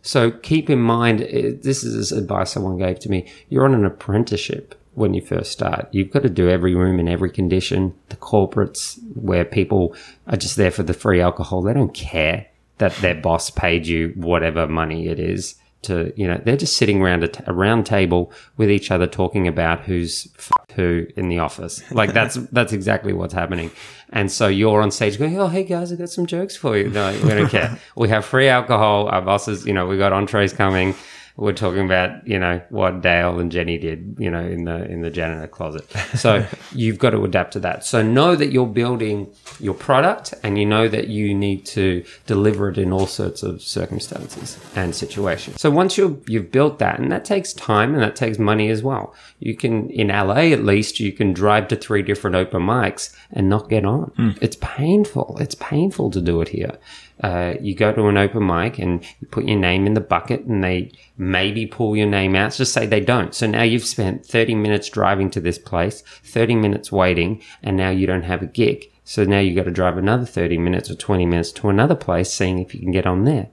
So 0.02 0.32
keep 0.32 0.70
in 0.70 0.80
mind, 0.80 1.20
this 1.20 1.84
is 1.84 2.12
advice 2.12 2.52
someone 2.52 2.78
gave 2.78 3.00
to 3.00 3.10
me. 3.10 3.32
You're 3.50 3.66
on 3.66 3.74
an 3.74 3.86
apprenticeship 3.86 4.79
when 5.00 5.14
you 5.14 5.22
first 5.22 5.52
start. 5.52 5.88
You've 5.92 6.12
got 6.12 6.24
to 6.24 6.30
do 6.30 6.50
every 6.50 6.76
room 6.76 7.00
in 7.00 7.08
every 7.08 7.32
condition. 7.32 7.94
The 8.10 8.18
corporates 8.18 9.00
where 9.16 9.46
people 9.46 9.96
are 10.28 10.38
just 10.38 10.56
there 10.56 10.72
for 10.72 10.84
the 10.84 10.94
free 10.94 11.22
alcohol, 11.22 11.62
they 11.62 11.74
don't 11.74 11.94
care. 11.94 12.48
that 12.78 12.96
their 12.98 13.16
boss 13.16 13.50
paid 13.50 13.88
you 13.88 14.14
whatever 14.16 14.66
money 14.68 15.08
it 15.08 15.20
is 15.20 15.56
to, 15.82 16.14
you 16.16 16.28
know, 16.28 16.40
they're 16.44 16.58
just 16.58 16.76
sitting 16.78 17.02
around 17.02 17.24
a, 17.24 17.28
t- 17.30 17.44
a 17.48 17.54
round 17.54 17.86
table 17.86 18.32
with 18.58 18.70
each 18.70 18.92
other 18.92 19.08
talking 19.08 19.48
about 19.48 19.82
who's 19.82 20.28
f- 20.38 20.52
who 20.76 21.06
in 21.18 21.28
the 21.30 21.40
office. 21.40 21.90
Like 21.92 22.14
that's, 22.14 22.36
that's 22.52 22.72
exactly 22.74 23.14
what's 23.14 23.34
happening. 23.34 23.72
And 24.12 24.30
so 24.32 24.48
you're 24.48 24.82
on 24.82 24.92
stage 24.92 25.18
going, 25.20 25.38
Oh, 25.40 25.48
hey 25.48 25.64
guys, 25.64 25.92
I've 25.92 26.00
got 26.00 26.10
some 26.10 26.26
jokes 26.26 26.56
for 26.56 26.78
you. 26.78 26.90
No, 26.90 27.12
we 27.24 27.30
don't 27.30 27.50
care. 27.50 27.78
We 27.96 28.10
have 28.10 28.26
free 28.26 28.48
alcohol. 28.50 29.08
Our 29.08 29.22
bosses, 29.22 29.66
you 29.66 29.74
know, 29.74 29.86
we 29.88 29.98
got 29.98 30.12
entrees 30.14 30.52
coming 30.54 30.96
we're 31.40 31.54
talking 31.54 31.86
about 31.86 32.28
you 32.28 32.38
know 32.38 32.62
what 32.70 33.02
Dale 33.02 33.40
and 33.40 33.50
Jenny 33.52 33.78
did 33.78 34.18
you 34.20 34.30
know 34.30 34.42
in 34.42 34.66
the 34.66 34.84
in 34.92 35.02
the 35.02 35.10
janitor 35.10 35.48
closet. 35.48 35.90
So 36.16 36.46
you've 36.74 37.00
got 37.00 37.12
to 37.12 37.24
adapt 37.24 37.54
to 37.54 37.60
that. 37.62 37.86
So 37.86 38.02
know 38.02 38.36
that 38.36 38.52
you're 38.52 38.68
building 38.68 39.32
your 39.60 39.74
product 39.74 40.34
and 40.44 40.60
you 40.60 40.66
know 40.66 40.90
that 40.90 41.08
you 41.08 41.34
need 41.34 41.66
to 41.68 42.04
deliver 42.26 42.70
it 42.70 42.78
in 42.78 42.92
all 42.92 43.08
sorts 43.08 43.42
of 43.42 43.62
circumstances 43.62 44.60
and 44.76 44.94
situations. 44.94 45.62
So 45.62 45.72
once 45.72 45.98
you 45.98 46.22
you've 46.28 46.52
built 46.52 46.80
that 46.80 47.00
and 47.00 47.12
that 47.12 47.24
takes 47.24 47.54
time 47.54 47.94
and 47.94 48.04
that 48.04 48.18
takes 48.18 48.38
money 48.38 48.70
as 48.70 48.84
well. 48.84 49.16
You 49.40 49.56
can 49.56 49.90
in 49.92 50.10
LA 50.10 50.52
at 50.52 50.66
least 50.66 51.00
you 51.00 51.14
can 51.14 51.32
drive 51.32 51.70
to 51.70 51.78
three 51.78 52.02
different 52.02 52.36
open 52.36 52.64
mics 52.64 53.16
and 53.32 53.48
not 53.48 53.70
get 53.70 53.86
on. 53.86 54.12
Hmm. 54.18 54.32
It's 54.42 54.58
painful. 54.60 55.38
It's 55.40 55.56
painful 55.56 56.12
to 56.12 56.22
do 56.22 56.42
it 56.42 56.50
here 56.50 56.78
uh, 57.22 57.56
you 57.60 57.76
go 57.76 57.92
to 57.92 58.08
an 58.08 58.18
open 58.18 58.46
mic 58.46 58.80
and 58.80 59.04
you 59.20 59.28
put 59.28 59.46
your 59.46 59.60
name 59.60 59.86
in 59.86 59.94
the 59.94 60.02
bucket 60.02 60.42
and 60.42 60.64
they 60.64 60.92
maybe 61.18 61.66
pull 61.66 61.96
your 61.96 62.08
name 62.08 62.36
out. 62.36 62.54
Just 62.54 62.74
say 62.74 62.86
they 62.86 63.02
don't. 63.02 63.36
So 63.36 63.48
now 63.48 63.64
you've 63.64 63.86
spent 63.86 64.26
30 64.26 64.56
minutes 64.56 64.90
driving 64.90 65.30
to 65.32 65.42
this 65.42 65.60
place, 65.60 66.02
30 66.24 66.56
minutes 66.56 66.92
waiting, 66.92 67.42
and 67.62 67.76
now 67.76 67.90
you 67.90 68.08
don't 68.08 68.24
have 68.24 68.42
a 68.42 68.48
gig. 68.48 68.90
So 69.04 69.24
now 69.24 69.40
you've 69.40 69.56
got 69.56 69.64
to 69.64 69.72
drive 69.72 69.98
another 69.98 70.26
30 70.26 70.60
minutes 70.60 70.90
or 70.90 70.96
20 70.96 71.26
minutes 71.26 71.52
to 71.54 71.70
another 71.70 71.96
place, 71.96 72.32
seeing 72.32 72.60
if 72.60 72.74
you 72.74 72.80
can 72.80 72.92
get 72.92 73.08
on 73.08 73.26
there. 73.26 73.50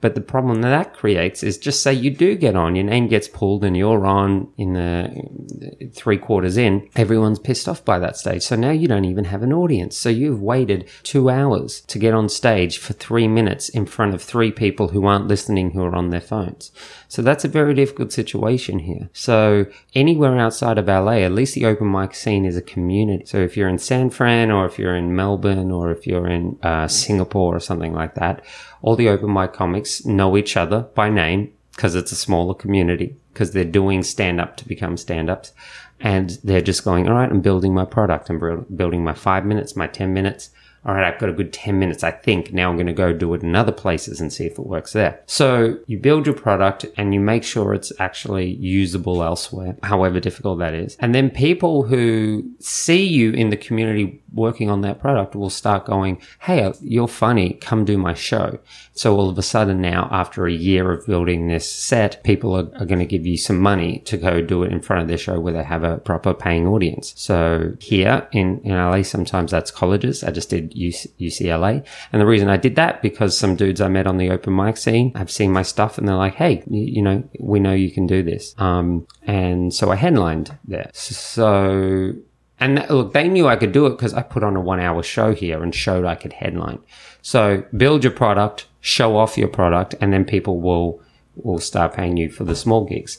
But 0.00 0.14
the 0.14 0.20
problem 0.20 0.62
that 0.62 0.70
that 0.70 0.94
creates 0.94 1.42
is 1.42 1.58
just 1.58 1.82
say 1.82 1.92
you 1.92 2.10
do 2.10 2.34
get 2.34 2.56
on, 2.56 2.74
your 2.74 2.84
name 2.84 3.08
gets 3.08 3.28
pulled 3.28 3.64
and 3.64 3.76
you're 3.76 4.06
on 4.06 4.50
in 4.56 4.72
the 4.72 5.90
three 5.94 6.16
quarters 6.16 6.56
in, 6.56 6.88
everyone's 6.96 7.38
pissed 7.38 7.68
off 7.68 7.84
by 7.84 7.98
that 7.98 8.16
stage. 8.16 8.42
So 8.42 8.56
now 8.56 8.70
you 8.70 8.88
don't 8.88 9.04
even 9.04 9.24
have 9.24 9.42
an 9.42 9.52
audience. 9.52 9.96
So 9.96 10.08
you've 10.08 10.40
waited 10.40 10.88
two 11.02 11.28
hours 11.28 11.82
to 11.82 11.98
get 11.98 12.14
on 12.14 12.28
stage 12.28 12.78
for 12.78 12.94
three 12.94 13.28
minutes 13.28 13.68
in 13.68 13.86
front 13.86 14.14
of 14.14 14.22
three 14.22 14.50
people 14.50 14.88
who 14.88 15.06
aren't 15.06 15.28
listening, 15.28 15.72
who 15.72 15.82
are 15.82 15.94
on 15.94 16.10
their 16.10 16.20
phones. 16.20 16.72
So 17.08 17.22
that's 17.22 17.44
a 17.44 17.48
very 17.48 17.74
difficult 17.74 18.12
situation 18.12 18.80
here. 18.80 19.10
So 19.12 19.66
anywhere 19.94 20.38
outside 20.38 20.78
of 20.78 20.86
LA, 20.86 21.18
at 21.24 21.32
least 21.32 21.54
the 21.54 21.66
open 21.66 21.90
mic 21.90 22.14
scene 22.14 22.44
is 22.44 22.56
a 22.56 22.62
community. 22.62 23.26
So 23.26 23.38
if 23.38 23.56
you're 23.56 23.68
in 23.68 23.78
San 23.78 24.10
Fran 24.10 24.50
or 24.50 24.64
if 24.64 24.78
you're 24.78 24.96
in 24.96 25.14
Melbourne 25.14 25.70
or 25.70 25.90
if 25.90 26.06
you're 26.06 26.28
in 26.28 26.58
uh, 26.62 26.88
Singapore 26.88 27.56
or 27.56 27.60
something 27.60 27.92
like 27.92 28.14
that, 28.14 28.44
all 28.82 28.96
the 28.96 29.08
open 29.08 29.32
mic 29.32 29.52
comics 29.52 30.04
know 30.04 30.36
each 30.36 30.56
other 30.56 30.82
by 30.94 31.10
name 31.10 31.52
because 31.74 31.94
it's 31.94 32.12
a 32.12 32.16
smaller 32.16 32.54
community 32.54 33.16
because 33.32 33.52
they're 33.52 33.64
doing 33.64 34.02
stand 34.02 34.40
up 34.40 34.56
to 34.58 34.68
become 34.68 34.96
stand 34.96 35.30
ups. 35.30 35.52
And 36.00 36.38
they're 36.42 36.62
just 36.62 36.84
going, 36.84 37.08
all 37.08 37.14
right, 37.14 37.30
I'm 37.30 37.40
building 37.40 37.74
my 37.74 37.84
product. 37.84 38.30
I'm 38.30 38.66
building 38.74 39.04
my 39.04 39.14
five 39.14 39.44
minutes, 39.44 39.76
my 39.76 39.86
10 39.86 40.12
minutes. 40.12 40.50
All 40.84 40.94
right, 40.94 41.04
I've 41.04 41.20
got 41.20 41.28
a 41.28 41.34
good 41.34 41.52
10 41.52 41.78
minutes, 41.78 42.02
I 42.02 42.10
think. 42.10 42.54
Now 42.54 42.70
I'm 42.70 42.76
going 42.76 42.86
to 42.86 42.94
go 42.94 43.12
do 43.12 43.34
it 43.34 43.42
in 43.42 43.54
other 43.54 43.72
places 43.72 44.18
and 44.18 44.32
see 44.32 44.46
if 44.46 44.52
it 44.58 44.66
works 44.66 44.94
there. 44.94 45.20
So 45.26 45.78
you 45.86 45.98
build 45.98 46.24
your 46.24 46.34
product 46.34 46.86
and 46.96 47.12
you 47.12 47.20
make 47.20 47.44
sure 47.44 47.74
it's 47.74 47.92
actually 47.98 48.54
usable 48.54 49.22
elsewhere, 49.22 49.76
however 49.82 50.20
difficult 50.20 50.58
that 50.60 50.72
is. 50.72 50.96
And 51.00 51.14
then 51.14 51.28
people 51.28 51.82
who 51.82 52.50
see 52.60 53.06
you 53.06 53.32
in 53.32 53.50
the 53.50 53.58
community 53.58 54.22
working 54.32 54.70
on 54.70 54.80
that 54.82 55.00
product 55.00 55.34
will 55.34 55.50
start 55.50 55.86
going, 55.86 56.20
Hey, 56.40 56.72
you're 56.80 57.08
funny. 57.08 57.54
Come 57.54 57.84
do 57.84 57.98
my 57.98 58.14
show. 58.14 58.58
So 58.92 59.16
all 59.16 59.28
of 59.28 59.38
a 59.38 59.42
sudden 59.42 59.80
now, 59.80 60.08
after 60.10 60.46
a 60.46 60.52
year 60.52 60.92
of 60.92 61.06
building 61.06 61.48
this 61.48 61.70
set, 61.70 62.22
people 62.22 62.54
are, 62.54 62.68
are 62.78 62.86
going 62.86 62.98
to 62.98 63.06
give 63.06 63.26
you 63.26 63.36
some 63.36 63.58
money 63.58 64.00
to 64.00 64.16
go 64.16 64.42
do 64.42 64.62
it 64.62 64.72
in 64.72 64.80
front 64.80 65.02
of 65.02 65.08
their 65.08 65.18
show 65.18 65.40
where 65.40 65.52
they 65.52 65.64
have 65.64 65.84
a 65.84 65.98
proper 65.98 66.34
paying 66.34 66.66
audience. 66.66 67.12
So 67.16 67.74
here 67.80 68.28
in, 68.32 68.60
in 68.60 68.72
LA, 68.72 69.02
sometimes 69.02 69.50
that's 69.50 69.70
colleges. 69.70 70.22
I 70.22 70.30
just 70.30 70.50
did 70.50 70.72
UC, 70.74 71.08
UCLA. 71.18 71.84
And 72.12 72.20
the 72.20 72.26
reason 72.26 72.48
I 72.48 72.56
did 72.56 72.76
that 72.76 73.02
because 73.02 73.36
some 73.38 73.56
dudes 73.56 73.80
I 73.80 73.88
met 73.88 74.06
on 74.06 74.18
the 74.18 74.30
open 74.30 74.54
mic 74.54 74.76
scene 74.76 75.14
have 75.14 75.30
seen 75.30 75.52
my 75.52 75.62
stuff 75.62 75.98
and 75.98 76.06
they're 76.06 76.16
like, 76.16 76.34
Hey, 76.34 76.62
you, 76.68 76.82
you 76.82 77.02
know, 77.02 77.24
we 77.38 77.60
know 77.60 77.72
you 77.72 77.90
can 77.90 78.06
do 78.06 78.22
this. 78.22 78.54
Um, 78.58 79.06
and 79.22 79.72
so 79.72 79.90
I 79.90 79.96
headlined 79.96 80.58
there. 80.64 80.90
So 80.92 82.14
and 82.60 82.76
that- 82.76 82.90
look, 82.90 83.12
they 83.12 83.28
knew 83.28 83.48
I 83.48 83.56
could 83.56 83.72
do 83.72 83.86
it 83.86 83.90
because 83.90 84.14
I 84.14 84.22
put 84.22 84.42
on 84.42 84.56
a 84.56 84.60
one 84.60 84.80
hour 84.80 85.02
show 85.02 85.34
here 85.34 85.62
and 85.62 85.74
showed 85.74 86.04
I 86.04 86.14
could 86.14 86.34
headline. 86.34 86.80
So 87.22 87.64
build 87.76 88.04
your 88.04 88.12
product, 88.12 88.66
show 88.80 89.16
off 89.16 89.38
your 89.38 89.48
product, 89.48 89.94
and 90.00 90.12
then 90.12 90.24
people 90.24 90.60
will 90.60 91.00
will 91.36 91.58
start 91.58 91.94
paying 91.94 92.16
you 92.16 92.28
for 92.28 92.44
the 92.44 92.56
small 92.56 92.84
gigs. 92.84 93.18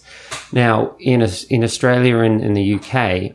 Now, 0.52 0.96
in 1.00 1.26
in 1.50 1.64
Australia 1.64 2.18
and 2.20 2.42
in 2.42 2.54
the 2.54 2.76
UK, 2.76 3.34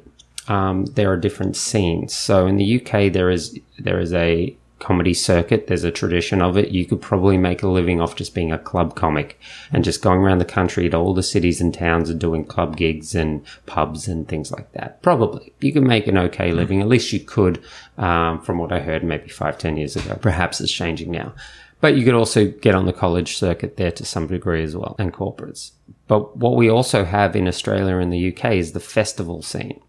um, 0.48 0.86
there 0.86 1.10
are 1.10 1.16
different 1.16 1.56
scenes. 1.56 2.14
So 2.14 2.46
in 2.46 2.56
the 2.56 2.80
UK, 2.80 3.08
there 3.08 3.30
is 3.30 3.58
there 3.78 3.98
is 3.98 4.12
a 4.12 4.56
comedy 4.78 5.14
circuit. 5.14 5.66
There's 5.66 5.84
a 5.84 5.90
tradition 5.90 6.42
of 6.42 6.56
it. 6.56 6.68
You 6.68 6.84
could 6.84 7.00
probably 7.00 7.38
make 7.38 7.62
a 7.62 7.68
living 7.68 8.00
off 8.00 8.16
just 8.16 8.34
being 8.34 8.52
a 8.52 8.58
club 8.58 8.94
comic 8.94 9.38
and 9.72 9.84
just 9.84 10.02
going 10.02 10.20
around 10.20 10.38
the 10.38 10.44
country 10.44 10.88
to 10.88 10.96
all 10.96 11.14
the 11.14 11.22
cities 11.22 11.60
and 11.60 11.72
towns 11.72 12.10
and 12.10 12.20
doing 12.20 12.44
club 12.44 12.76
gigs 12.76 13.14
and 13.14 13.44
pubs 13.64 14.06
and 14.06 14.28
things 14.28 14.52
like 14.52 14.70
that. 14.72 15.02
Probably 15.02 15.52
you 15.60 15.72
can 15.72 15.86
make 15.86 16.06
an 16.06 16.18
okay 16.18 16.52
living. 16.52 16.80
At 16.80 16.88
least 16.88 17.12
you 17.12 17.20
could, 17.20 17.62
um, 17.96 18.40
from 18.40 18.58
what 18.58 18.72
I 18.72 18.80
heard, 18.80 19.02
maybe 19.02 19.28
five, 19.28 19.58
ten 19.58 19.76
years 19.76 19.96
ago. 19.96 20.18
Perhaps 20.20 20.60
it's 20.60 20.72
changing 20.72 21.10
now. 21.10 21.34
But 21.80 21.96
you 21.96 22.04
could 22.04 22.14
also 22.14 22.46
get 22.46 22.74
on 22.74 22.86
the 22.86 22.92
college 22.92 23.36
circuit 23.36 23.76
there 23.76 23.92
to 23.92 24.04
some 24.04 24.26
degree 24.26 24.62
as 24.62 24.76
well 24.76 24.96
and 24.98 25.12
corporates. 25.12 25.72
But 26.08 26.36
what 26.36 26.56
we 26.56 26.70
also 26.70 27.04
have 27.04 27.36
in 27.36 27.48
Australia 27.48 27.98
and 27.98 28.12
the 28.12 28.32
UK 28.32 28.52
is 28.54 28.72
the 28.72 28.80
festival 28.80 29.42
scene. 29.42 29.80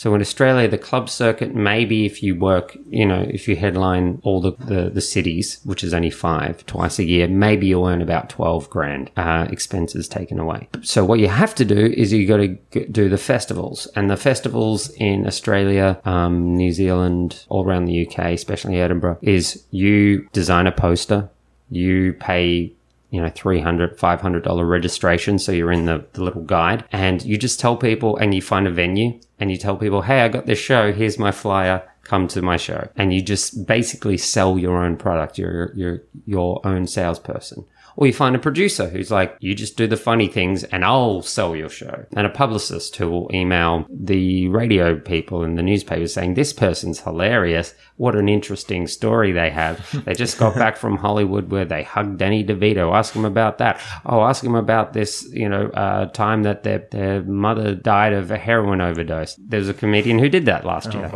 So 0.00 0.14
in 0.14 0.22
Australia, 0.22 0.66
the 0.66 0.78
club 0.78 1.10
circuit, 1.10 1.54
maybe 1.54 2.06
if 2.06 2.22
you 2.22 2.34
work, 2.34 2.74
you 2.88 3.04
know, 3.04 3.20
if 3.28 3.46
you 3.46 3.54
headline 3.54 4.18
all 4.22 4.40
the, 4.40 4.52
the, 4.52 4.88
the 4.88 5.02
cities, 5.02 5.60
which 5.64 5.84
is 5.84 5.92
only 5.92 6.08
five 6.08 6.64
twice 6.64 6.98
a 6.98 7.04
year, 7.04 7.28
maybe 7.28 7.66
you'll 7.66 7.84
earn 7.84 8.00
about 8.00 8.30
12 8.30 8.70
grand, 8.70 9.10
uh, 9.18 9.46
expenses 9.50 10.08
taken 10.08 10.38
away. 10.38 10.70
So 10.80 11.04
what 11.04 11.20
you 11.20 11.28
have 11.28 11.54
to 11.56 11.66
do 11.66 11.76
is 11.76 12.14
you 12.14 12.26
got 12.26 12.38
to 12.38 12.86
do 12.86 13.10
the 13.10 13.18
festivals 13.18 13.88
and 13.94 14.10
the 14.10 14.16
festivals 14.16 14.88
in 14.92 15.26
Australia, 15.26 16.00
um, 16.06 16.56
New 16.56 16.72
Zealand, 16.72 17.44
all 17.50 17.66
around 17.66 17.84
the 17.84 18.06
UK, 18.06 18.32
especially 18.32 18.80
Edinburgh, 18.80 19.18
is 19.20 19.66
you 19.70 20.26
design 20.32 20.66
a 20.66 20.72
poster, 20.72 21.28
you 21.68 22.14
pay 22.14 22.72
you 23.10 23.20
know, 23.20 23.28
$300, 23.28 23.96
$500 23.96 24.68
registration. 24.68 25.38
So 25.38 25.52
you're 25.52 25.72
in 25.72 25.86
the, 25.86 26.04
the 26.12 26.22
little 26.22 26.42
guide 26.42 26.84
and 26.92 27.22
you 27.22 27.36
just 27.36 27.60
tell 27.60 27.76
people 27.76 28.16
and 28.16 28.34
you 28.34 28.40
find 28.40 28.66
a 28.66 28.70
venue 28.70 29.20
and 29.38 29.50
you 29.50 29.56
tell 29.56 29.76
people, 29.76 30.02
Hey, 30.02 30.22
I 30.22 30.28
got 30.28 30.46
this 30.46 30.58
show. 30.58 30.92
Here's 30.92 31.18
my 31.18 31.32
flyer. 31.32 31.82
Come 32.04 32.28
to 32.28 32.42
my 32.42 32.56
show. 32.56 32.88
And 32.96 33.12
you 33.12 33.22
just 33.22 33.66
basically 33.66 34.16
sell 34.16 34.58
your 34.58 34.82
own 34.84 34.96
product. 34.96 35.38
You're, 35.38 35.72
you're 35.74 36.02
your 36.26 36.60
own 36.64 36.86
salesperson. 36.86 37.64
Or 38.00 38.06
you 38.06 38.14
find 38.14 38.34
a 38.34 38.38
producer 38.38 38.88
who's 38.88 39.10
like, 39.10 39.36
you 39.40 39.54
just 39.54 39.76
do 39.76 39.86
the 39.86 39.96
funny 39.98 40.26
things 40.26 40.64
and 40.64 40.86
I'll 40.86 41.20
sell 41.20 41.54
your 41.54 41.68
show. 41.68 42.06
And 42.16 42.26
a 42.26 42.30
publicist 42.30 42.96
who 42.96 43.10
will 43.10 43.30
email 43.32 43.84
the 43.90 44.48
radio 44.48 44.98
people 44.98 45.44
and 45.44 45.58
the 45.58 45.62
newspapers 45.62 46.14
saying, 46.14 46.32
this 46.32 46.54
person's 46.54 47.00
hilarious. 47.00 47.74
What 47.96 48.16
an 48.16 48.30
interesting 48.30 48.86
story 48.86 49.32
they 49.32 49.50
have. 49.50 49.86
They 50.06 50.14
just 50.14 50.38
got 50.38 50.54
back 50.54 50.78
from 50.78 50.96
Hollywood 50.96 51.50
where 51.50 51.66
they 51.66 51.82
hugged 51.82 52.16
Danny 52.16 52.42
DeVito. 52.42 52.90
Ask 52.94 53.12
them 53.12 53.26
about 53.26 53.58
that. 53.58 53.78
Oh, 54.06 54.22
ask 54.22 54.42
them 54.42 54.54
about 54.54 54.94
this, 54.94 55.28
you 55.34 55.50
know, 55.50 55.66
uh, 55.66 56.06
time 56.06 56.42
that 56.44 56.62
their, 56.62 56.88
their 56.90 57.22
mother 57.22 57.74
died 57.74 58.14
of 58.14 58.30
a 58.30 58.38
heroin 58.38 58.80
overdose. 58.80 59.34
There's 59.38 59.68
a 59.68 59.74
comedian 59.74 60.18
who 60.18 60.30
did 60.30 60.46
that 60.46 60.64
last 60.64 60.94
year, 60.94 61.08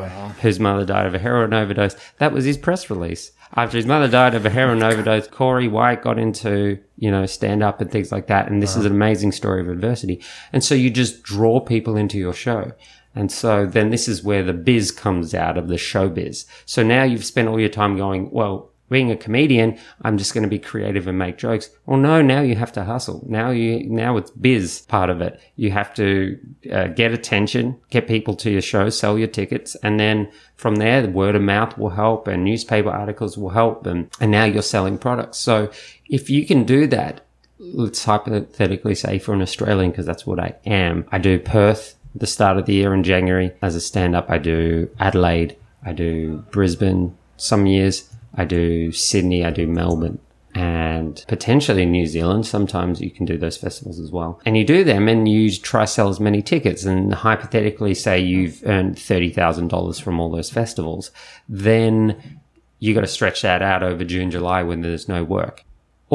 whose 0.42 0.60
mother 0.60 0.84
died 0.84 1.06
of 1.06 1.14
a 1.14 1.18
heroin 1.18 1.54
overdose. 1.54 1.96
That 2.18 2.32
was 2.32 2.44
his 2.44 2.58
press 2.58 2.90
release. 2.90 3.32
After 3.56 3.76
his 3.76 3.86
mother 3.86 4.08
died 4.08 4.34
of 4.34 4.44
a 4.44 4.50
heroin 4.50 4.82
overdose, 4.82 5.28
Corey 5.28 5.68
White 5.68 6.02
got 6.02 6.18
into, 6.18 6.78
you 6.96 7.10
know, 7.10 7.24
stand 7.24 7.62
up 7.62 7.80
and 7.80 7.90
things 7.90 8.10
like 8.10 8.26
that. 8.26 8.50
And 8.50 8.60
this 8.60 8.76
is 8.76 8.84
an 8.84 8.92
amazing 8.92 9.30
story 9.30 9.60
of 9.60 9.68
adversity. 9.68 10.20
And 10.52 10.64
so 10.64 10.74
you 10.74 10.90
just 10.90 11.22
draw 11.22 11.60
people 11.60 11.96
into 11.96 12.18
your 12.18 12.32
show. 12.32 12.72
And 13.14 13.30
so 13.30 13.64
then 13.64 13.90
this 13.90 14.08
is 14.08 14.24
where 14.24 14.42
the 14.42 14.52
biz 14.52 14.90
comes 14.90 15.34
out 15.34 15.56
of 15.56 15.68
the 15.68 15.76
showbiz. 15.76 16.46
So 16.66 16.82
now 16.82 17.04
you've 17.04 17.24
spent 17.24 17.46
all 17.46 17.60
your 17.60 17.68
time 17.68 17.96
going, 17.96 18.28
well, 18.32 18.72
being 18.94 19.10
a 19.10 19.16
comedian, 19.16 19.76
I'm 20.02 20.16
just 20.16 20.32
going 20.34 20.44
to 20.44 20.48
be 20.48 20.58
creative 20.58 21.06
and 21.08 21.18
make 21.18 21.36
jokes. 21.36 21.68
Well, 21.84 21.98
no, 21.98 22.22
now 22.22 22.40
you 22.40 22.54
have 22.54 22.72
to 22.72 22.84
hustle. 22.84 23.24
Now 23.28 23.50
you, 23.50 23.84
now 23.90 24.16
it's 24.16 24.30
biz 24.30 24.82
part 24.88 25.10
of 25.10 25.20
it. 25.20 25.40
You 25.56 25.72
have 25.72 25.92
to 25.94 26.38
uh, 26.72 26.86
get 26.86 27.12
attention, 27.12 27.78
get 27.90 28.06
people 28.06 28.34
to 28.36 28.50
your 28.50 28.62
show, 28.62 28.88
sell 28.90 29.18
your 29.18 29.28
tickets. 29.28 29.74
And 29.82 29.98
then 29.98 30.30
from 30.56 30.76
there, 30.76 31.02
the 31.02 31.10
word 31.10 31.34
of 31.34 31.42
mouth 31.42 31.76
will 31.76 31.90
help 31.90 32.28
and 32.28 32.44
newspaper 32.44 32.88
articles 32.88 33.36
will 33.36 33.50
help. 33.50 33.86
And, 33.86 34.08
and 34.20 34.30
now 34.30 34.44
you're 34.44 34.62
selling 34.62 34.96
products. 34.96 35.38
So 35.38 35.70
if 36.08 36.30
you 36.30 36.46
can 36.46 36.64
do 36.64 36.86
that, 36.86 37.26
let's 37.58 38.04
hypothetically 38.04 38.94
say 38.94 39.18
for 39.18 39.34
an 39.34 39.42
Australian, 39.42 39.90
because 39.90 40.06
that's 40.06 40.26
what 40.26 40.38
I 40.38 40.54
am, 40.64 41.04
I 41.10 41.18
do 41.18 41.38
Perth 41.38 41.96
the 42.14 42.26
start 42.28 42.56
of 42.58 42.66
the 42.66 42.74
year 42.74 42.94
in 42.94 43.02
January 43.02 43.52
as 43.60 43.74
a 43.74 43.80
stand 43.80 44.14
up. 44.14 44.30
I 44.30 44.38
do 44.38 44.88
Adelaide. 45.00 45.56
I 45.84 45.92
do 45.92 46.44
Brisbane 46.50 47.16
some 47.36 47.66
years. 47.66 48.08
I 48.36 48.44
do 48.44 48.92
Sydney. 48.92 49.44
I 49.44 49.50
do 49.50 49.66
Melbourne. 49.66 50.18
and 50.54 51.24
potentially 51.26 51.84
New 51.84 52.06
Zealand. 52.06 52.46
Sometimes 52.46 53.00
you 53.00 53.10
can 53.10 53.26
do 53.26 53.36
those 53.36 53.56
festivals 53.56 53.98
as 53.98 54.12
well. 54.12 54.40
And 54.46 54.56
you 54.56 54.64
do 54.64 54.84
them 54.84 55.08
and 55.08 55.28
you 55.28 55.50
try 55.50 55.84
sell 55.84 56.08
as 56.08 56.20
many 56.20 56.42
tickets 56.42 56.84
and 56.84 57.12
hypothetically 57.12 57.94
say 57.94 58.20
you've 58.20 58.62
earned 58.64 58.94
$30,000 58.96 60.00
from 60.00 60.20
all 60.20 60.30
those 60.30 60.50
festivals. 60.50 61.10
Then 61.48 62.40
you 62.78 62.94
got 62.94 63.00
to 63.00 63.08
stretch 63.08 63.42
that 63.42 63.62
out 63.62 63.82
over 63.82 64.04
June, 64.04 64.30
July 64.30 64.62
when 64.62 64.82
there's 64.82 65.08
no 65.08 65.24
work. 65.24 65.64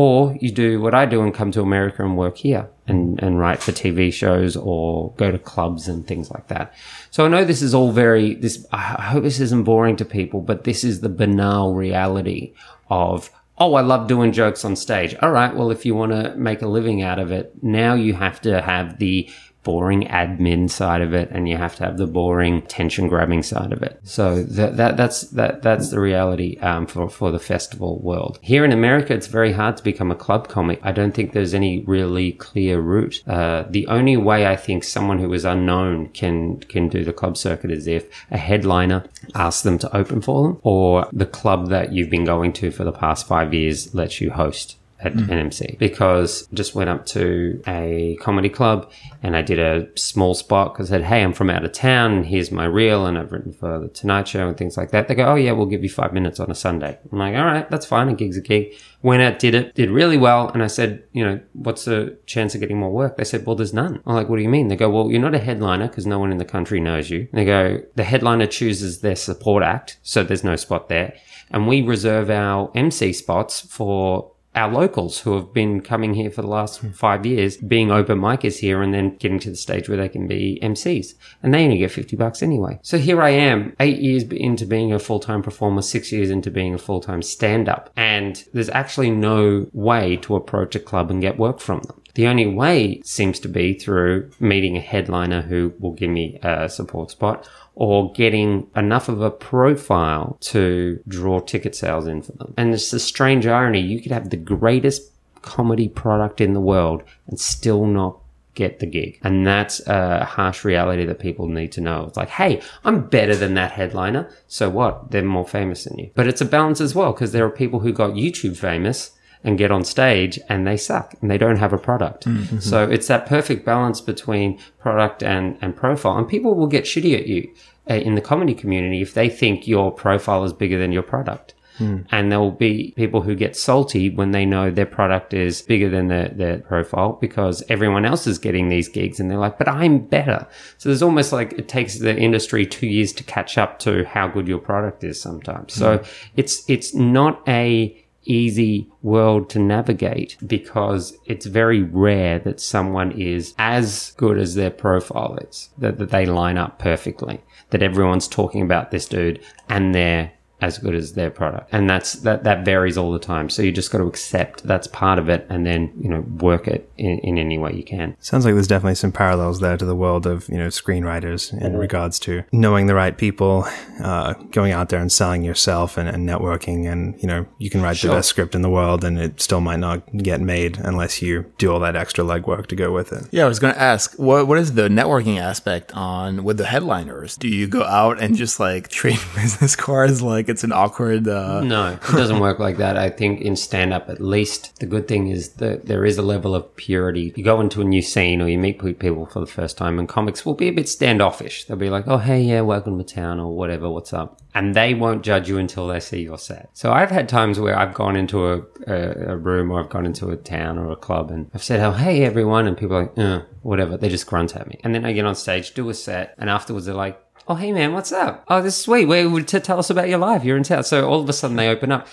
Or 0.02 0.38
you 0.40 0.50
do 0.50 0.80
what 0.80 0.96
I 0.96 1.06
do 1.06 1.24
and 1.24 1.34
come 1.34 1.52
to 1.52 1.62
America 1.62 2.06
and 2.06 2.16
work 2.16 2.38
here 2.38 2.70
and, 2.88 3.22
and 3.22 3.38
write 3.38 3.62
for 3.62 3.74
TV 3.74 4.14
shows 4.14 4.56
or 4.56 5.12
go 5.18 5.30
to 5.30 5.38
clubs 5.38 5.90
and 5.90 6.08
things 6.08 6.32
like 6.32 6.48
that. 6.48 6.74
So 7.12 7.26
I 7.26 7.28
know 7.28 7.44
this 7.44 7.62
is 7.62 7.74
all 7.74 7.92
very, 7.92 8.36
this, 8.36 8.66
I 8.72 8.78
hope 8.78 9.24
this 9.24 9.42
isn't 9.42 9.66
boring 9.66 9.98
to 9.98 10.06
people, 10.06 10.40
but 10.40 10.64
this 10.64 10.86
is 10.86 11.02
the 11.02 11.10
banal 11.10 11.74
reality 11.74 12.54
of, 12.90 13.30
oh, 13.58 13.74
I 13.74 13.82
love 13.82 14.08
doing 14.08 14.32
jokes 14.32 14.64
on 14.64 14.78
stage. 14.78 15.18
All 15.22 15.32
right. 15.32 15.54
Well, 15.54 15.70
if 15.70 15.86
you 15.86 15.96
want 15.96 16.14
to 16.14 16.34
make 16.38 16.62
a 16.62 16.68
living 16.70 17.02
out 17.02 17.20
of 17.20 17.34
it, 17.34 17.62
now 17.62 17.94
you 17.94 18.14
have 18.14 18.40
to 18.44 18.62
have 18.62 19.00
the 19.00 19.30
boring 19.64 20.04
admin 20.08 20.70
side 20.70 21.02
of 21.02 21.14
it 21.14 21.30
and 21.32 21.50
you 21.50 21.58
have 21.58 21.76
to 21.76 21.84
have 21.84 21.98
the 21.98 22.08
boring 22.08 22.62
tension 22.64 23.08
grabbing 23.08 23.44
side 23.44 23.74
of 23.74 23.84
it. 23.84 24.00
So 24.04 24.44
that, 24.44 24.78
that 24.78 24.98
that's 24.98 25.22
that 25.32 25.62
that's 25.62 25.90
the 25.90 26.00
reality 26.00 26.58
um, 26.60 26.88
for 26.88 27.10
for 27.10 27.32
the 27.32 27.40
festival 27.40 28.00
world. 28.00 28.40
Here 28.42 28.64
in 28.64 28.72
america 28.72 29.14
it's 29.14 29.28
very 29.28 29.52
hard 29.52 29.78
to 29.78 29.84
become 29.84 30.12
a 30.12 30.16
club 30.16 30.48
comic. 30.48 30.80
I 30.84 30.92
don't 30.92 31.14
think 31.14 31.34
there's 31.34 31.54
any 31.54 31.84
really 31.86 32.34
clear 32.34 32.80
route. 32.80 33.22
Uh, 33.28 33.64
the 33.70 33.88
only 33.88 34.18
way 34.18 34.46
i 34.48 34.56
think 34.56 34.84
someone 34.84 35.20
who 35.20 35.32
is 35.34 35.46
unknown 35.46 36.08
can 36.10 36.60
can 36.62 36.88
do 36.88 37.04
the 37.04 37.14
club 37.14 37.38
circuit 37.38 37.72
is 37.72 37.88
if 37.88 38.08
a 38.32 38.38
headliner 38.38 39.04
asks 39.36 39.64
them 39.64 39.78
to 39.80 39.96
open 39.96 40.22
for 40.22 40.44
them 40.44 40.60
or 40.64 41.08
the 41.12 41.26
club 41.26 41.70
that 41.70 41.92
you've 41.94 42.10
been 42.10 42.26
going 42.26 42.54
to 42.54 42.72
for 42.72 42.84
the 42.84 42.92
past 42.92 43.28
five 43.28 43.54
years 43.54 43.94
lets 43.94 44.22
you 44.22 44.32
host 44.32 44.78
at 45.02 45.14
mm. 45.14 45.28
NMC 45.28 45.78
because 45.78 46.48
just 46.54 46.76
went 46.76 46.90
up 46.90 47.06
to 47.08 47.62
a 47.68 48.18
comedy 48.20 48.50
club 48.50 48.92
and 49.24 49.36
I 49.36 49.42
did 49.42 49.60
a 49.60 49.88
small 49.98 50.34
spot 50.34 50.74
because 50.74 50.92
I 50.92 50.98
said, 50.98 51.06
Hey, 51.06 51.24
I'm 51.24 51.34
from 51.34 51.50
out 51.50 51.64
of 51.64 51.72
town 51.72 52.12
and 52.12 52.26
here's 52.26 52.52
my 52.52 52.66
reel 52.66 53.06
and 53.06 53.18
I've 53.18 53.32
written 53.32 53.54
for 53.54 53.80
the 53.80 53.88
Tonight 53.88 54.28
Show 54.28 54.48
and 54.48 54.58
things 54.58 54.78
like 54.78 54.92
that. 54.92 55.08
They 55.08 55.16
go, 55.16 55.26
Oh 55.26 55.36
yeah, 55.36 55.54
we'll 55.54 55.68
give 55.68 55.84
you 55.84 55.90
five 55.90 56.14
minutes 56.14 56.40
on 56.40 56.52
a 56.52 56.56
Sunday. 56.56 57.00
I'm 57.12 57.18
like, 57.18 57.36
all 57.36 57.46
right, 57.46 57.70
that's 57.70 57.86
fine. 57.86 58.10
A 58.10 58.14
gig's 58.14 58.38
a 58.38 58.42
gig. 58.42 58.74
Went 59.02 59.22
out, 59.22 59.40
did 59.40 59.56
it, 59.56 59.76
did 59.76 59.90
really 59.90 60.18
well. 60.18 60.50
And 60.50 60.62
I 60.62 60.68
said, 60.68 61.04
you 61.14 61.24
know, 61.24 61.40
what's 61.54 61.86
the 61.86 62.18
chance 62.26 62.54
of 62.54 62.60
getting 62.60 62.78
more 62.78 62.92
work? 62.92 63.16
They 63.16 63.24
said, 63.24 63.46
well, 63.46 63.56
there's 63.56 63.74
none. 63.74 64.02
I'm 64.06 64.16
like, 64.16 64.28
what 64.28 64.36
do 64.36 64.44
you 64.44 64.50
mean? 64.50 64.68
They 64.68 64.76
go, 64.76 64.90
well, 64.90 65.10
you're 65.10 65.22
not 65.22 65.36
a 65.36 65.40
headliner 65.40 65.88
because 65.88 66.06
no 66.06 66.20
one 66.20 66.32
in 66.32 66.38
the 66.38 66.46
country 66.46 66.82
knows 66.82 67.10
you. 67.10 67.30
They 67.32 67.46
go, 67.46 67.82
the 67.96 68.04
headliner 68.04 68.48
chooses 68.48 69.00
their 69.00 69.16
support 69.16 69.64
act. 69.64 70.00
So 70.04 70.24
there's 70.24 70.44
no 70.44 70.58
spot 70.58 70.90
there. 70.90 71.16
And 71.52 71.68
we 71.68 71.82
reserve 71.82 72.30
our 72.30 72.72
MC 72.76 73.14
spots 73.14 73.62
for 73.62 74.32
our 74.60 74.70
locals 74.70 75.20
who 75.22 75.36
have 75.36 75.54
been 75.54 75.80
coming 75.82 76.14
here 76.14 76.30
for 76.30 76.42
the 76.42 76.48
last 76.48 76.82
hmm. 76.82 76.90
five 76.90 77.26
years, 77.26 77.58
being 77.58 77.92
open 77.92 78.20
micers 78.20 78.60
here 78.60 78.82
and 78.82 78.94
then 78.94 79.16
getting 79.16 79.40
to 79.40 79.50
the 79.50 79.56
stage 79.56 79.88
where 79.88 79.98
they 79.98 80.10
can 80.10 80.28
be 80.28 80.60
MCs. 80.62 81.14
And 81.42 81.54
they 81.54 81.64
only 81.64 81.78
get 81.78 81.92
50 81.92 82.16
bucks 82.18 82.44
anyway. 82.44 82.80
So 82.82 82.98
here 82.98 83.22
I 83.22 83.30
am, 83.30 83.76
eight 83.80 84.00
years 84.00 84.24
into 84.24 84.66
being 84.66 84.92
a 84.92 85.00
full-time 85.00 85.42
performer, 85.42 85.82
six 85.82 86.12
years 86.12 86.30
into 86.30 86.52
being 86.52 86.74
a 86.74 86.78
full-time 86.78 87.22
stand-up. 87.22 87.90
And 87.96 88.44
there's 88.54 88.70
actually 88.70 89.12
no 89.12 89.68
way 89.72 90.18
to 90.18 90.36
approach 90.36 90.76
a 90.76 90.80
club 90.80 91.10
and 91.10 91.22
get 91.22 91.40
work 91.40 91.60
from 91.60 91.82
them. 91.82 92.02
The 92.16 92.28
only 92.28 92.48
way 92.48 93.02
seems 93.06 93.40
to 93.40 93.48
be 93.48 93.76
through 93.76 94.32
meeting 94.42 94.76
a 94.76 94.82
headliner 94.82 95.42
who 95.42 95.74
will 95.80 95.94
give 95.94 96.10
me 96.10 96.38
a 96.44 96.68
support 96.68 97.12
spot 97.12 97.48
or 97.80 98.12
getting 98.12 98.68
enough 98.76 99.08
of 99.08 99.22
a 99.22 99.32
profile 99.32 100.38
to 100.42 101.02
draw 101.08 101.40
ticket 101.40 101.74
sales 101.74 102.08
in 102.08 102.22
for 102.22 102.34
them. 102.34 102.54
And 102.58 102.74
it's 102.74 102.92
a 102.92 103.00
strange 103.00 103.48
irony. 103.48 103.80
You 103.80 104.02
could 104.02 104.12
have 104.12 104.32
the 104.32 104.36
greatest 104.36 105.14
comedy 105.44 105.88
product 105.88 106.42
in 106.42 106.54
the 106.54 106.60
world 106.60 107.04
and 107.28 107.40
still 107.40 107.86
not 107.86 108.20
get 108.54 108.80
the 108.80 108.86
gig. 108.86 109.18
And 109.24 109.48
that's 109.48 109.80
a 109.88 110.26
harsh 110.26 110.66
reality 110.66 111.06
that 111.06 111.20
people 111.20 111.48
need 111.48 111.72
to 111.72 111.80
know. 111.80 112.04
It's 112.04 112.18
like, 112.18 112.28
hey, 112.28 112.62
I'm 112.84 113.08
better 113.08 113.34
than 113.34 113.54
that 113.54 113.72
headliner. 113.72 114.30
So 114.48 114.70
what? 114.70 115.12
They're 115.12 115.24
more 115.24 115.48
famous 115.48 115.86
than 115.86 115.98
you. 115.98 116.12
But 116.16 116.28
it's 116.28 116.42
a 116.42 116.46
balance 116.46 116.82
as 116.82 116.94
well 116.94 117.14
because 117.14 117.32
there 117.32 117.46
are 117.46 117.50
people 117.50 117.80
who 117.80 117.94
got 117.94 118.12
YouTube 118.12 118.58
famous 118.58 119.12
and 119.44 119.58
get 119.58 119.72
on 119.72 119.84
stage 119.84 120.40
and 120.50 120.68
they 120.68 120.78
suck 120.78 121.16
and 121.22 121.32
they 121.32 121.38
don't 121.38 121.58
have 121.58 121.74
a 121.74 121.78
product. 121.78 122.26
Mm-hmm. 122.26 122.60
So 122.60 122.90
it's 122.90 123.08
that 123.08 123.26
perfect 123.26 123.66
balance 123.66 124.02
between 124.02 124.60
product 124.80 125.24
and, 125.24 125.58
and 125.62 125.76
profile. 125.76 126.18
And 126.18 126.28
people 126.28 126.56
will 126.56 126.68
get 126.68 126.84
shitty 126.84 127.18
at 127.18 127.28
you 127.28 127.50
uh, 127.90 127.94
in 127.94 128.16
the 128.16 128.22
comedy 128.22 128.54
community 128.54 129.02
if 129.02 129.14
they 129.14 129.30
think 129.30 129.68
your 129.68 129.92
profile 129.92 130.44
is 130.44 130.52
bigger 130.52 130.78
than 130.78 130.92
your 130.92 131.04
product. 131.04 131.54
Mm. 131.78 132.06
And 132.12 132.30
there 132.30 132.40
will 132.42 132.52
be 132.52 132.94
people 132.98 133.22
who 133.22 133.36
get 133.36 133.56
salty 133.56 134.10
when 134.10 134.32
they 134.32 134.46
know 134.46 134.70
their 134.70 134.86
product 134.86 135.34
is 135.34 135.62
bigger 135.62 135.90
than 135.90 136.10
their, 136.10 136.28
their 136.28 136.58
profile 136.58 137.14
because 137.14 137.64
everyone 137.70 138.04
else 138.04 138.28
is 138.28 138.38
getting 138.38 138.68
these 138.68 138.90
gigs 138.90 139.22
and 139.22 139.32
they're 139.32 139.38
like, 139.38 139.58
but 139.58 139.70
I'm 139.70 140.00
better. 140.00 140.46
So 140.78 140.90
there's 140.90 141.02
almost 141.02 141.32
like 141.32 141.54
it 141.54 141.70
takes 141.70 142.00
the 142.00 142.14
industry 142.14 142.66
two 142.66 142.88
years 142.88 143.14
to 143.14 143.24
catch 143.24 143.58
up 143.58 143.80
to 143.80 144.04
how 144.04 144.28
good 144.28 144.50
your 144.50 144.60
product 144.60 145.06
is 145.06 145.22
sometimes. 145.22 145.74
Mm. 145.76 145.78
So 145.78 146.04
it's, 146.36 146.70
it's 146.70 146.94
not 146.94 147.42
a, 147.48 148.06
easy 148.26 148.90
world 149.02 149.50
to 149.50 149.60
navigate 149.60 150.38
because 150.46 151.18
it's 151.26 151.46
very 151.46 151.82
rare 151.82 152.40
that 152.40 152.60
someone 152.60 153.12
is 153.12 153.54
as 153.58 154.14
good 154.18 154.38
as 154.38 154.56
their 154.56 154.72
profile 154.72 155.38
is, 155.50 155.70
that, 155.78 155.98
that 155.98 156.10
they 156.10 156.26
line 156.26 156.58
up 156.58 156.80
perfectly, 156.80 157.42
that 157.70 157.84
everyone's 157.84 158.28
talking 158.28 158.62
about 158.62 158.92
this 158.92 159.08
dude 159.08 159.40
and 159.68 159.96
they're 159.96 160.32
as 160.62 160.78
good 160.78 160.96
as 160.96 161.14
their 161.14 161.30
product. 161.30 161.70
And 161.72 161.90
that's 161.90 162.14
that 162.14 162.44
that 162.44 162.66
varies 162.66 162.98
all 162.98 163.12
the 163.12 163.20
time. 163.20 163.50
So 163.50 163.62
you 163.62 163.72
just 163.72 163.92
got 163.92 164.00
to 164.00 164.08
accept 164.08 164.64
that's 164.64 164.88
part 164.88 165.20
of 165.20 165.30
it 165.30 165.46
and 165.50 165.66
then, 165.66 165.92
you 166.00 166.10
know, 166.10 166.22
work 166.22 166.68
it 166.68 166.92
in, 166.98 167.20
in 167.20 167.38
any 167.38 167.58
way 167.58 167.74
you 167.74 167.84
can. 167.84 168.16
Sounds 168.20 168.46
like 168.46 168.54
there's 168.54 168.68
definitely 168.68 168.96
some 168.96 169.12
parallels 169.12 169.60
there 169.60 169.78
to 169.78 169.86
the 169.86 169.96
world 169.96 170.26
of, 170.26 170.48
you 170.50 170.58
know, 170.58 170.68
screenwriters 170.68 171.54
in 171.54 171.60
mm-hmm. 171.60 171.78
regards 171.78 172.20
to 172.20 172.44
knowing 172.52 172.88
the 172.88 172.96
right 172.96 173.18
people, 173.18 173.66
uh, 174.04 174.34
going 174.52 174.72
out 174.72 174.90
there 174.90 175.00
and 175.00 175.12
selling 175.12 175.44
yourself 175.44 175.98
and, 175.98 176.10
and 176.10 176.28
networking 176.28 176.92
and, 176.92 177.22
you 177.22 177.28
know, 177.28 177.46
you 177.58 177.70
can 177.70 177.82
write 177.82 177.98
sure. 177.98 178.12
the 178.12 178.18
best 178.18 178.30
script 178.30 178.54
in 178.56 178.62
the 178.62 178.70
world 178.70 179.04
and 179.04 179.20
it 179.20 179.40
still 179.40 179.62
might 179.62 179.80
not 179.80 180.06
get 180.18 180.42
made 180.42 180.78
unless 180.78 181.22
you 181.22 181.52
do 181.58 181.72
all 181.72 181.80
that 181.80 181.96
extra 181.96 182.24
legwork 182.24 182.68
to 182.68 182.76
go 182.76 182.92
with 182.92 183.14
it. 183.14 183.24
Yeah, 183.32 183.46
I 183.46 183.48
was 183.48 183.60
going 183.60 183.74
to 183.74 183.82
ask, 183.82 184.16
what 184.16 184.48
what 184.48 184.58
is 184.58 184.74
the 184.74 184.90
networking 184.90 185.40
aspect 185.40 185.94
on 185.94 186.44
with 186.44 186.58
the 186.58 186.66
headliners? 186.66 187.38
Do 187.38 187.48
you 187.48 187.68
go 187.68 187.84
out 187.84 188.22
and 188.22 188.36
just 188.36 188.60
like 188.60 188.88
trade 189.00 189.20
business 189.36 189.76
cards 189.76 190.22
like 190.22 190.49
it's 190.50 190.64
an 190.64 190.72
awkward. 190.72 191.28
Uh... 191.28 191.62
No, 191.62 191.94
it 191.94 192.02
doesn't 192.02 192.40
work 192.40 192.60
like 192.60 192.78
that. 192.78 192.98
I 192.98 193.10
think 193.10 193.42
in 193.42 193.56
stand 193.56 193.94
up, 193.94 194.10
at 194.10 194.20
least, 194.20 194.80
the 194.80 194.86
good 194.86 195.08
thing 195.08 195.28
is 195.28 195.54
that 195.54 195.86
there 195.86 196.06
is 196.06 196.18
a 196.18 196.22
level 196.22 196.56
of 196.56 196.76
purity. 196.76 197.34
You 197.36 197.44
go 197.44 197.62
into 197.62 197.82
a 197.82 197.86
new 197.86 198.02
scene 198.02 198.42
or 198.42 198.48
you 198.48 198.58
meet 198.58 198.80
people 198.80 199.26
for 199.26 199.40
the 199.40 199.46
first 199.46 199.78
time, 199.78 200.00
and 200.00 200.10
comics 200.10 200.46
will 200.46 200.56
be 200.56 200.68
a 200.68 200.74
bit 200.74 200.90
standoffish. 200.90 201.66
They'll 201.66 201.78
be 201.78 201.90
like, 201.90 202.08
oh, 202.08 202.18
hey, 202.18 202.42
yeah, 202.42 202.62
welcome 202.62 202.98
to 202.98 203.04
town 203.04 203.40
or 203.40 203.56
whatever, 203.56 203.90
what's 203.90 204.14
up? 204.14 204.40
And 204.56 204.76
they 204.76 204.96
won't 204.96 205.24
judge 205.24 205.48
you 205.48 205.60
until 205.60 205.88
they 205.88 206.00
see 206.00 206.24
your 206.24 206.40
set. 206.40 206.70
So 206.74 206.92
I've 206.92 207.12
had 207.12 207.30
times 207.30 207.60
where 207.60 207.78
I've 207.78 207.94
gone 207.94 208.16
into 208.16 208.48
a, 208.48 208.62
a, 208.88 209.34
a 209.34 209.38
room 209.38 209.70
or 209.70 209.80
I've 209.80 209.90
gone 209.90 210.08
into 210.08 210.30
a 210.30 210.36
town 210.36 210.80
or 210.80 210.92
a 210.92 210.96
club 210.96 211.30
and 211.30 211.52
I've 211.54 211.64
said, 211.64 211.80
oh, 211.82 211.92
hey, 211.92 212.24
everyone. 212.24 212.66
And 212.66 212.76
people 212.76 212.98
are 212.98 213.02
like, 213.04 213.18
uh, 213.18 213.42
whatever. 213.62 213.96
They 213.96 214.10
just 214.10 214.26
grunt 214.26 214.56
at 214.56 214.68
me. 214.68 214.80
And 214.84 214.96
then 214.96 215.06
I 215.06 215.14
get 215.14 215.26
on 215.26 215.36
stage, 215.36 215.76
do 215.76 215.88
a 215.90 215.94
set, 215.94 216.34
and 216.40 216.50
afterwards 216.50 216.88
they're 216.88 216.96
like, 216.96 217.22
oh, 217.50 217.56
hey 217.56 217.74
man, 217.74 217.94
what's 217.94 218.12
up? 218.12 218.46
Oh, 218.48 218.62
this 218.62 218.78
is 218.78 218.84
sweet. 218.84 219.08
Where 219.08 219.28
to 219.42 219.60
tell 219.60 219.80
us 219.80 219.90
about 219.90 220.08
your 220.08 220.20
life? 220.20 220.44
You're 220.44 220.56
in 220.56 220.64
town. 220.64 220.84
So 220.84 221.10
all 221.10 221.20
of 221.20 221.28
a 221.28 221.34
sudden 221.34 221.58
they 221.58 221.68
open 221.68 221.92
up. 221.92 222.08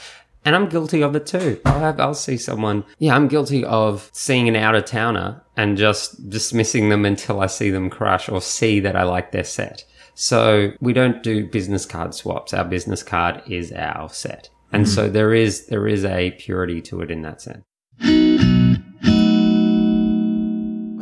And 0.44 0.54
I'm 0.54 0.68
guilty 0.68 1.02
of 1.02 1.14
it 1.16 1.26
too. 1.26 1.60
I'll, 1.64 1.80
have, 1.80 2.00
I'll 2.00 2.14
see 2.14 2.36
someone. 2.36 2.84
Yeah, 2.98 3.16
I'm 3.16 3.26
guilty 3.26 3.64
of 3.64 4.08
seeing 4.12 4.48
an 4.48 4.54
out 4.54 4.76
of 4.76 4.84
towner 4.84 5.42
and 5.56 5.76
just 5.76 6.30
dismissing 6.30 6.88
them 6.88 7.04
until 7.04 7.40
I 7.40 7.46
see 7.46 7.70
them 7.70 7.90
crush 7.90 8.28
or 8.28 8.40
see 8.40 8.80
that 8.80 8.96
I 8.96 9.02
like 9.02 9.32
their 9.32 9.44
set. 9.44 9.84
So 10.14 10.72
we 10.80 10.92
don't 10.92 11.22
do 11.22 11.46
business 11.46 11.84
card 11.84 12.14
swaps. 12.14 12.54
Our 12.54 12.64
business 12.64 13.02
card 13.02 13.42
is 13.46 13.72
our 13.72 14.08
set. 14.08 14.48
And 14.72 14.84
mm-hmm. 14.84 14.94
so 14.94 15.10
there 15.10 15.34
is, 15.34 15.66
there 15.66 15.88
is 15.88 16.04
a 16.04 16.30
purity 16.30 16.80
to 16.82 17.00
it 17.00 17.10
in 17.10 17.22
that 17.22 17.42
sense. 17.42 18.55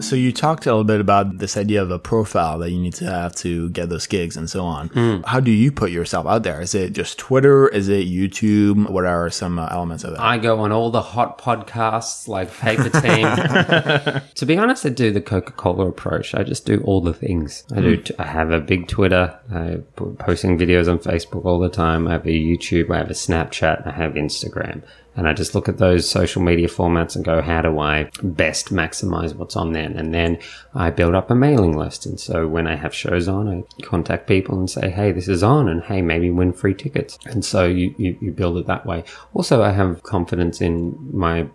So 0.04 0.16
you 0.16 0.32
talked 0.32 0.66
a 0.66 0.68
little 0.68 0.84
bit 0.84 1.00
about 1.00 1.38
this 1.38 1.56
idea 1.56 1.80
of 1.80 1.90
a 1.90 1.98
profile 1.98 2.58
that 2.58 2.70
you 2.70 2.78
need 2.78 2.92
to 2.94 3.06
have 3.06 3.34
to 3.36 3.70
get 3.70 3.88
those 3.88 4.06
gigs 4.06 4.36
and 4.36 4.50
so 4.50 4.62
on. 4.62 4.90
Mm. 4.90 5.24
How 5.24 5.40
do 5.40 5.50
you 5.50 5.72
put 5.72 5.90
yourself 5.90 6.26
out 6.26 6.42
there? 6.42 6.60
Is 6.60 6.74
it 6.74 6.92
just 6.92 7.18
Twitter? 7.18 7.68
Is 7.68 7.88
it 7.88 8.06
YouTube? 8.06 8.90
What 8.90 9.06
are 9.06 9.30
some 9.30 9.58
uh, 9.58 9.68
elements 9.70 10.04
of 10.04 10.12
it? 10.12 10.20
I 10.20 10.36
go 10.36 10.60
on 10.60 10.72
all 10.72 10.90
the 10.90 11.00
hot 11.00 11.38
podcasts 11.38 12.28
like 12.28 12.52
Paper 12.52 12.90
Team. 12.90 14.22
to 14.34 14.46
be 14.46 14.58
honest, 14.58 14.84
I 14.84 14.90
do 14.90 15.10
the 15.10 15.22
Coca 15.22 15.52
Cola 15.52 15.88
approach. 15.88 16.34
I 16.34 16.42
just 16.42 16.66
do 16.66 16.82
all 16.84 17.00
the 17.00 17.14
things. 17.14 17.64
I 17.74 17.80
do. 17.80 17.96
Hmm. 17.96 18.02
T- 18.02 18.14
I 18.18 18.26
have 18.26 18.50
a 18.50 18.60
big 18.60 18.88
Twitter. 18.88 19.38
I 19.50 19.78
posting 20.18 20.58
videos 20.58 20.86
on 20.86 20.98
Facebook 20.98 21.46
all 21.46 21.58
the 21.58 21.70
time. 21.70 22.06
I 22.08 22.12
have 22.12 22.26
a 22.26 22.30
YouTube. 22.30 22.90
I 22.90 22.98
have 22.98 23.10
a 23.10 23.14
Snapchat. 23.14 23.86
I 23.86 23.92
have 23.92 24.12
Instagram 24.12 24.82
And 25.16 25.28
I 25.28 25.32
just 25.32 25.54
look 25.54 25.68
at 25.68 25.78
those 25.78 26.08
social 26.08 26.42
media 26.42 26.68
formats 26.68 27.14
and 27.14 27.24
go, 27.24 27.40
how 27.40 27.62
do 27.62 27.78
I 27.78 28.10
best 28.22 28.72
maximize 28.72 29.34
what's 29.34 29.56
on 29.56 29.72
there? 29.72 29.88
And 29.88 30.12
then 30.12 30.38
I 30.74 30.90
build 30.90 31.14
up 31.14 31.30
a 31.30 31.34
mailing 31.34 31.76
list. 31.76 32.04
And 32.06 32.18
so 32.18 32.46
when 32.46 32.66
I 32.66 32.76
have 32.76 32.94
shows 32.94 33.28
on, 33.28 33.48
I 33.48 33.82
contact 33.82 34.26
people 34.26 34.58
and 34.58 34.68
say, 34.68 34.90
hey, 34.90 35.12
this 35.12 35.28
is 35.28 35.42
on, 35.42 35.68
and 35.68 35.82
hey, 35.82 36.02
maybe 36.02 36.30
win 36.30 36.52
free 36.52 36.74
tickets. 36.74 37.18
And 37.26 37.44
so 37.44 37.66
you, 37.66 37.94
you, 37.96 38.18
you 38.20 38.32
build 38.32 38.58
it 38.58 38.66
that 38.66 38.86
way. 38.86 39.04
Also, 39.34 39.62
I 39.62 39.70
have 39.70 40.02
confidence 40.02 40.60
in 40.60 40.96
my 41.12 41.46